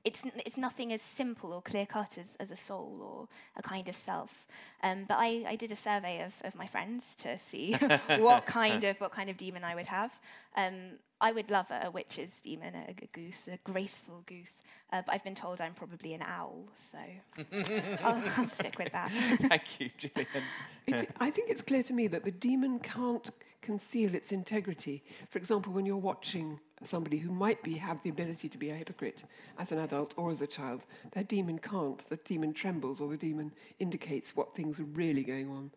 it's, 0.05 0.23
it's 0.45 0.57
nothing 0.57 0.93
as 0.93 1.01
simple 1.01 1.53
or 1.53 1.63
clear 1.63 1.87
cut 1.87 2.19
as, 2.19 2.37
as 2.39 2.51
a 2.51 2.57
soul 2.57 2.99
or 3.01 3.29
a 3.57 3.63
kind 3.63 3.89
of 3.89 3.97
self. 3.97 4.47
Um, 4.83 5.07
but 5.09 5.17
I, 5.19 5.45
I 5.49 5.57
did 5.57 5.73
a 5.73 5.77
survey 5.77 6.23
of, 6.23 6.35
of 6.45 6.55
my 6.55 6.67
friends 6.67 7.15
to 7.23 7.39
see 7.39 7.73
what 8.19 8.45
kind 8.45 8.85
of 8.85 9.01
what 9.01 9.13
kind 9.13 9.31
of 9.31 9.37
daemon 9.39 9.65
I 9.65 9.75
would 9.75 9.87
have. 9.87 10.13
Um, 10.57 10.99
I 11.21 11.33
would 11.33 11.51
love 11.51 11.71
a, 11.71 11.87
a 11.87 11.91
witch's 11.91 12.33
daemon, 12.43 12.75
a, 12.75 12.91
a, 12.91 13.07
goose, 13.13 13.49
a 13.49 13.59
graceful 13.65 14.23
goose. 14.27 14.63
Uh, 14.93 15.01
but 15.07 15.15
I've 15.15 15.25
been 15.25 15.35
told 15.35 15.61
I'm 15.61 15.73
probably 15.73 16.13
an 16.13 16.23
owl, 16.23 16.65
so 16.93 16.99
I'll, 18.05 18.23
I'll, 18.37 18.49
stick 18.49 18.79
with 18.79 18.93
that. 18.93 19.11
Thank 19.49 19.81
you, 19.81 19.91
Gillian. 19.97 21.09
I 21.19 21.31
think 21.31 21.51
it's 21.51 21.63
clear 21.63 21.83
to 21.83 21.93
me 21.95 22.07
that 22.09 22.25
the 22.25 22.31
daemon 22.31 22.79
can't 22.81 23.29
conceal 23.65 24.15
its 24.15 24.31
integrity. 24.31 25.03
For 25.31 25.39
example, 25.39 25.73
when 25.73 25.87
you're 25.87 25.97
watching 25.97 26.61
somebody 26.85 27.17
who 27.17 27.33
might 27.33 27.63
be 27.63 27.73
have 27.75 28.03
the 28.03 28.11
ability 28.11 28.51
to 28.51 28.59
be 28.59 28.69
a 28.71 28.75
hypocrite 28.75 29.25
as 29.59 29.73
an 29.73 29.79
adult 29.79 30.13
or 30.19 30.31
as 30.31 30.43
a 30.43 30.47
child, 30.47 30.83
their 31.13 31.25
daemon 31.25 31.59
can't. 31.59 32.07
The 32.11 32.17
daemon 32.17 32.53
trembles 32.53 33.01
or 33.01 33.09
the 33.09 33.17
daemon 33.17 33.53
indicates 33.81 34.37
what 34.37 34.55
things 34.55 34.79
are 34.79 34.85
really 34.85 35.25
going 35.25 35.49
on. 35.49 35.71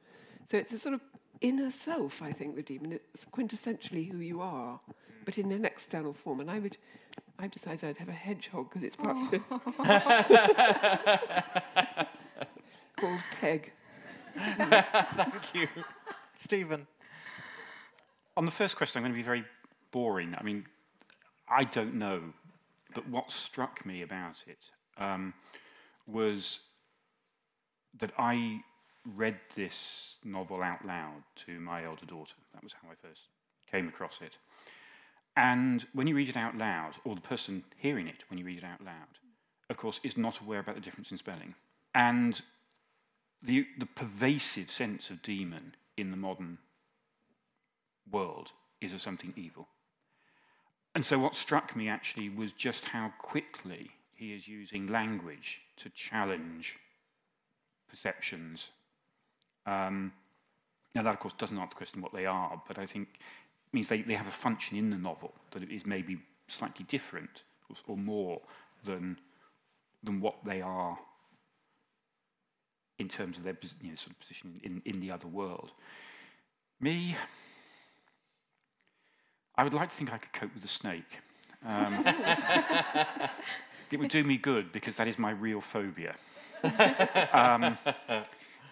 So 0.44 0.58
it's 0.58 0.74
a 0.74 0.78
sort 0.78 0.96
of 0.96 1.02
inner 1.40 1.72
self, 1.72 2.22
I 2.22 2.34
think, 2.34 2.58
the 2.58 2.62
daemon. 2.62 2.92
It's 2.92 3.24
quintessentially 3.26 4.12
who 4.12 4.20
you 4.20 4.42
are, 4.42 4.82
but 5.24 5.38
in 5.38 5.50
an 5.54 5.64
external 5.64 6.12
form. 6.14 6.42
And 6.42 6.52
I 6.52 6.60
would, 6.60 6.76
I've 7.40 7.52
decided 7.52 7.86
I'd 7.86 8.00
have 8.00 8.10
a 8.10 8.12
hedgehog 8.12 8.70
because 8.70 8.84
it's 8.84 8.98
part 8.98 9.16
oh. 9.50 9.62
called 13.00 13.22
Peg. 13.40 13.72
Thank 14.36 15.54
you. 15.54 15.70
Stephen. 16.36 16.86
On 18.38 18.46
the 18.46 18.52
first 18.52 18.78
question, 18.78 19.00
I'm 19.00 19.04
going 19.04 19.14
to 19.14 19.18
be 19.18 19.26
very 19.26 19.44
boring. 19.92 20.36
I 20.38 20.44
mean, 20.44 20.64
I 21.50 21.64
don't 21.64 21.96
know, 21.96 22.22
but 22.94 23.10
what 23.10 23.32
struck 23.32 23.84
me 23.84 24.04
about 24.04 24.44
it 24.46 24.70
um, 25.00 25.34
was 26.06 26.60
that 28.00 28.12
I 28.20 28.62
read 29.16 29.40
this 29.56 30.18
novel 30.24 30.62
out 30.62 30.86
loud 30.86 31.24
to 31.48 31.60
my 31.60 31.84
elder 31.84 32.06
daughter. 32.06 32.36
That 32.54 32.64
was 32.64 32.74
how 32.74 32.90
I 32.92 33.08
first 33.08 33.24
came 33.72 33.88
across 33.88 34.20
it. 34.22 34.38
And 35.36 35.84
when 35.94 36.06
you 36.06 36.16
read 36.16 36.30
it 36.30 36.38
out 36.38 36.56
loud, 36.56 36.94
or 37.06 37.16
the 37.16 37.22
person 37.22 37.64
hearing 37.78 38.08
it 38.08 38.24
when 38.28 38.38
you 38.38 38.46
read 38.46 38.60
it 38.60 38.64
out 38.64 38.86
loud, 38.86 39.18
of 39.72 39.78
course, 39.78 40.00
is 40.04 40.16
not 40.16 40.42
aware 40.42 40.60
about 40.60 40.76
the 40.76 40.82
difference 40.82 41.10
in 41.12 41.18
spelling. 41.18 41.56
And 41.96 42.40
the, 43.42 43.66
the 43.80 43.88
pervasive 43.88 44.70
sense 44.70 45.10
of 45.10 45.24
demon 45.24 45.74
in 45.98 46.12
the 46.12 46.18
modern 46.18 46.60
world 48.12 48.52
is 48.82 48.94
of 48.94 49.02
something 49.02 49.34
evil. 49.36 49.68
And 50.96 51.06
so, 51.06 51.20
what 51.20 51.36
struck 51.36 51.76
me 51.76 51.90
actually 51.90 52.30
was 52.30 52.52
just 52.54 52.86
how 52.86 53.14
quickly 53.20 53.92
he 54.16 54.34
is 54.34 54.48
using 54.48 54.88
language 54.88 55.62
to 55.78 55.90
challenge 55.90 56.76
perceptions. 57.90 58.70
Um, 59.66 60.12
now, 60.96 61.04
that, 61.04 61.14
of 61.14 61.20
course, 61.20 61.34
doesn't 61.34 61.58
answer 61.58 61.70
the 61.70 61.76
question 61.76 62.02
what 62.02 62.14
they 62.14 62.26
are, 62.26 62.62
but 62.68 62.80
I 62.80 62.86
think 62.86 63.08
it 63.14 63.74
means 63.74 63.88
they, 63.88 64.02
they 64.02 64.16
have 64.16 64.28
a 64.28 64.32
function 64.32 64.78
in 64.78 64.90
the 64.90 64.98
novel 64.98 65.34
that 65.52 65.70
is 65.70 65.86
maybe 65.86 66.18
slightly 66.48 66.86
different 66.88 67.44
or, 67.70 67.76
or 67.94 67.98
more 67.98 68.42
than, 68.84 69.20
than 70.04 70.20
what 70.20 70.38
they 70.46 70.62
are 70.62 70.98
in 72.98 73.08
terms 73.08 73.38
of 73.38 73.44
their 73.44 73.58
you 73.82 73.90
know, 73.90 73.96
sort 73.96 74.12
of 74.12 74.20
position 74.20 74.60
in, 74.64 74.82
in 74.86 75.00
the 75.00 75.12
other 75.12 75.28
world. 75.28 75.72
Me, 76.80 77.16
I 79.58 79.64
would 79.64 79.74
like 79.74 79.90
to 79.90 79.96
think 79.96 80.14
I 80.14 80.18
could 80.18 80.34
cope 80.34 80.54
with 80.54 80.64
a 80.64 80.68
snake. 80.68 81.20
Um, 81.66 82.06
it 83.92 83.98
would 83.98 84.10
do 84.10 84.24
me 84.24 84.38
good 84.38 84.72
because 84.72 84.96
that 84.98 85.08
is 85.08 85.18
my 85.18 85.32
real 85.32 85.62
phobia. 85.62 86.16
Um, 87.34 87.78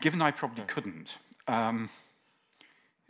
given 0.02 0.22
I 0.22 0.32
probably 0.32 0.64
couldn't, 0.66 1.18
um, 1.48 1.90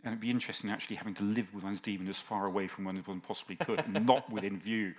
and 0.02 0.12
it'd 0.12 0.20
be 0.20 0.30
interesting 0.30 0.70
actually 0.70 0.96
having 0.96 1.14
to 1.14 1.22
live 1.22 1.52
with 1.54 1.64
one's 1.64 1.80
daemon 1.80 2.08
as 2.08 2.18
far 2.18 2.46
away 2.46 2.66
from 2.66 2.84
one 2.84 2.96
as 2.96 3.06
one 3.06 3.20
possibly 3.20 3.56
could, 3.56 3.84
not 3.88 4.30
within 4.32 4.58
view. 4.58 4.94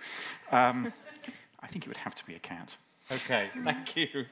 Um, 0.52 0.92
I 1.60 1.66
think 1.66 1.84
it 1.84 1.88
would 1.88 1.96
have 1.96 2.14
to 2.14 2.24
be 2.24 2.34
a 2.34 2.38
cat. 2.38 2.76
Okay, 3.10 3.48
thank 3.64 3.96
you. 3.96 4.26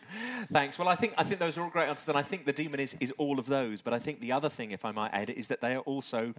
Thanks. 0.53 0.79
Well, 0.79 0.89
I 0.89 0.97
think 0.97 1.15
I 1.17 1.25
think 1.25 1.41
those 1.41 1.57
are 1.57 1.63
all 1.63 1.71
great 1.71 1.89
answers, 1.89 2.09
and 2.09 2.19
I 2.19 2.23
think 2.23 2.45
the 2.45 2.53
daemon 2.53 2.79
is, 2.81 2.95
is 3.01 3.11
all 3.19 3.39
of 3.39 3.47
those. 3.47 3.81
But 3.81 3.95
I 3.95 3.99
think 3.99 4.21
the 4.21 4.33
other 4.33 4.51
thing, 4.51 4.71
if 4.71 4.85
I 4.85 4.93
might 4.93 5.13
add, 5.15 5.31
is 5.31 5.49
that 5.49 5.61
they 5.61 5.75
are 5.75 5.81
also 5.81 6.35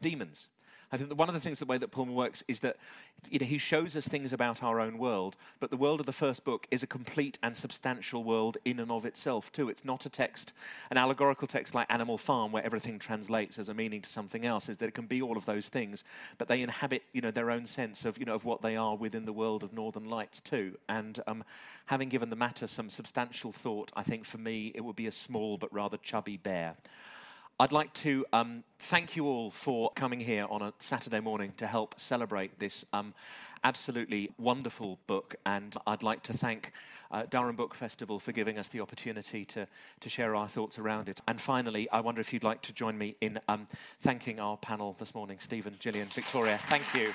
demons. 0.00 0.46
I 0.92 0.98
think 0.98 1.08
that 1.08 1.16
one 1.16 1.28
of 1.28 1.34
the 1.34 1.40
things, 1.40 1.58
the 1.58 1.64
way 1.64 1.78
that 1.78 1.90
Pullman 1.90 2.14
works, 2.14 2.44
is 2.46 2.60
that 2.60 2.76
you 3.30 3.38
know, 3.38 3.46
he 3.46 3.56
shows 3.56 3.96
us 3.96 4.06
things 4.06 4.32
about 4.32 4.62
our 4.62 4.78
own 4.78 4.98
world, 4.98 5.36
but 5.58 5.70
the 5.70 5.76
world 5.78 6.00
of 6.00 6.06
the 6.06 6.12
first 6.12 6.44
book 6.44 6.66
is 6.70 6.82
a 6.82 6.86
complete 6.86 7.38
and 7.42 7.56
substantial 7.56 8.22
world 8.22 8.58
in 8.66 8.78
and 8.78 8.90
of 8.90 9.06
itself, 9.06 9.50
too. 9.52 9.70
It's 9.70 9.86
not 9.86 10.04
a 10.04 10.10
text, 10.10 10.52
an 10.90 10.98
allegorical 10.98 11.48
text 11.48 11.74
like 11.74 11.86
Animal 11.90 12.18
Farm, 12.18 12.52
where 12.52 12.64
everything 12.64 12.98
translates 12.98 13.58
as 13.58 13.70
a 13.70 13.74
meaning 13.74 14.02
to 14.02 14.08
something 14.10 14.44
else, 14.44 14.68
is 14.68 14.76
that 14.78 14.86
it 14.86 14.94
can 14.94 15.06
be 15.06 15.22
all 15.22 15.38
of 15.38 15.46
those 15.46 15.70
things, 15.70 16.04
but 16.36 16.46
they 16.46 16.60
inhabit 16.60 17.02
you 17.14 17.22
know, 17.22 17.30
their 17.30 17.50
own 17.50 17.64
sense 17.66 18.04
of, 18.04 18.18
you 18.18 18.26
know, 18.26 18.34
of 18.34 18.44
what 18.44 18.60
they 18.60 18.76
are 18.76 18.94
within 18.94 19.24
the 19.24 19.32
world 19.32 19.62
of 19.62 19.72
Northern 19.72 20.10
Lights, 20.10 20.42
too. 20.42 20.76
And 20.90 21.18
um, 21.26 21.42
having 21.86 22.10
given 22.10 22.28
the 22.28 22.36
matter 22.36 22.66
some 22.66 22.90
substantial 22.90 23.50
thought, 23.50 23.90
I 23.96 24.02
think 24.02 24.26
for 24.26 24.38
me 24.38 24.72
it 24.74 24.82
would 24.82 24.96
be 24.96 25.06
a 25.06 25.12
small 25.12 25.56
but 25.56 25.72
rather 25.72 25.96
chubby 25.96 26.36
bear. 26.36 26.76
I'd 27.62 27.70
like 27.70 27.92
to 27.94 28.26
um, 28.32 28.64
thank 28.80 29.14
you 29.14 29.24
all 29.28 29.52
for 29.52 29.92
coming 29.94 30.18
here 30.18 30.48
on 30.50 30.62
a 30.62 30.72
Saturday 30.80 31.20
morning 31.20 31.52
to 31.58 31.68
help 31.68 31.94
celebrate 31.96 32.58
this 32.58 32.84
um, 32.92 33.14
absolutely 33.62 34.32
wonderful 34.36 34.98
book. 35.06 35.36
And 35.46 35.76
I'd 35.86 36.02
like 36.02 36.24
to 36.24 36.32
thank 36.32 36.72
uh, 37.12 37.22
Durham 37.30 37.54
Book 37.54 37.76
Festival 37.76 38.18
for 38.18 38.32
giving 38.32 38.58
us 38.58 38.66
the 38.66 38.80
opportunity 38.80 39.44
to, 39.44 39.68
to 40.00 40.08
share 40.08 40.34
our 40.34 40.48
thoughts 40.48 40.76
around 40.80 41.08
it. 41.08 41.20
And 41.28 41.40
finally, 41.40 41.88
I 41.90 42.00
wonder 42.00 42.20
if 42.20 42.32
you'd 42.32 42.42
like 42.42 42.62
to 42.62 42.72
join 42.72 42.98
me 42.98 43.14
in 43.20 43.38
um, 43.46 43.68
thanking 44.00 44.40
our 44.40 44.56
panel 44.56 44.96
this 44.98 45.14
morning 45.14 45.38
Stephen, 45.38 45.76
Gillian, 45.78 46.08
Victoria. 46.08 46.58
Thank 46.66 46.82
you. 46.96 47.14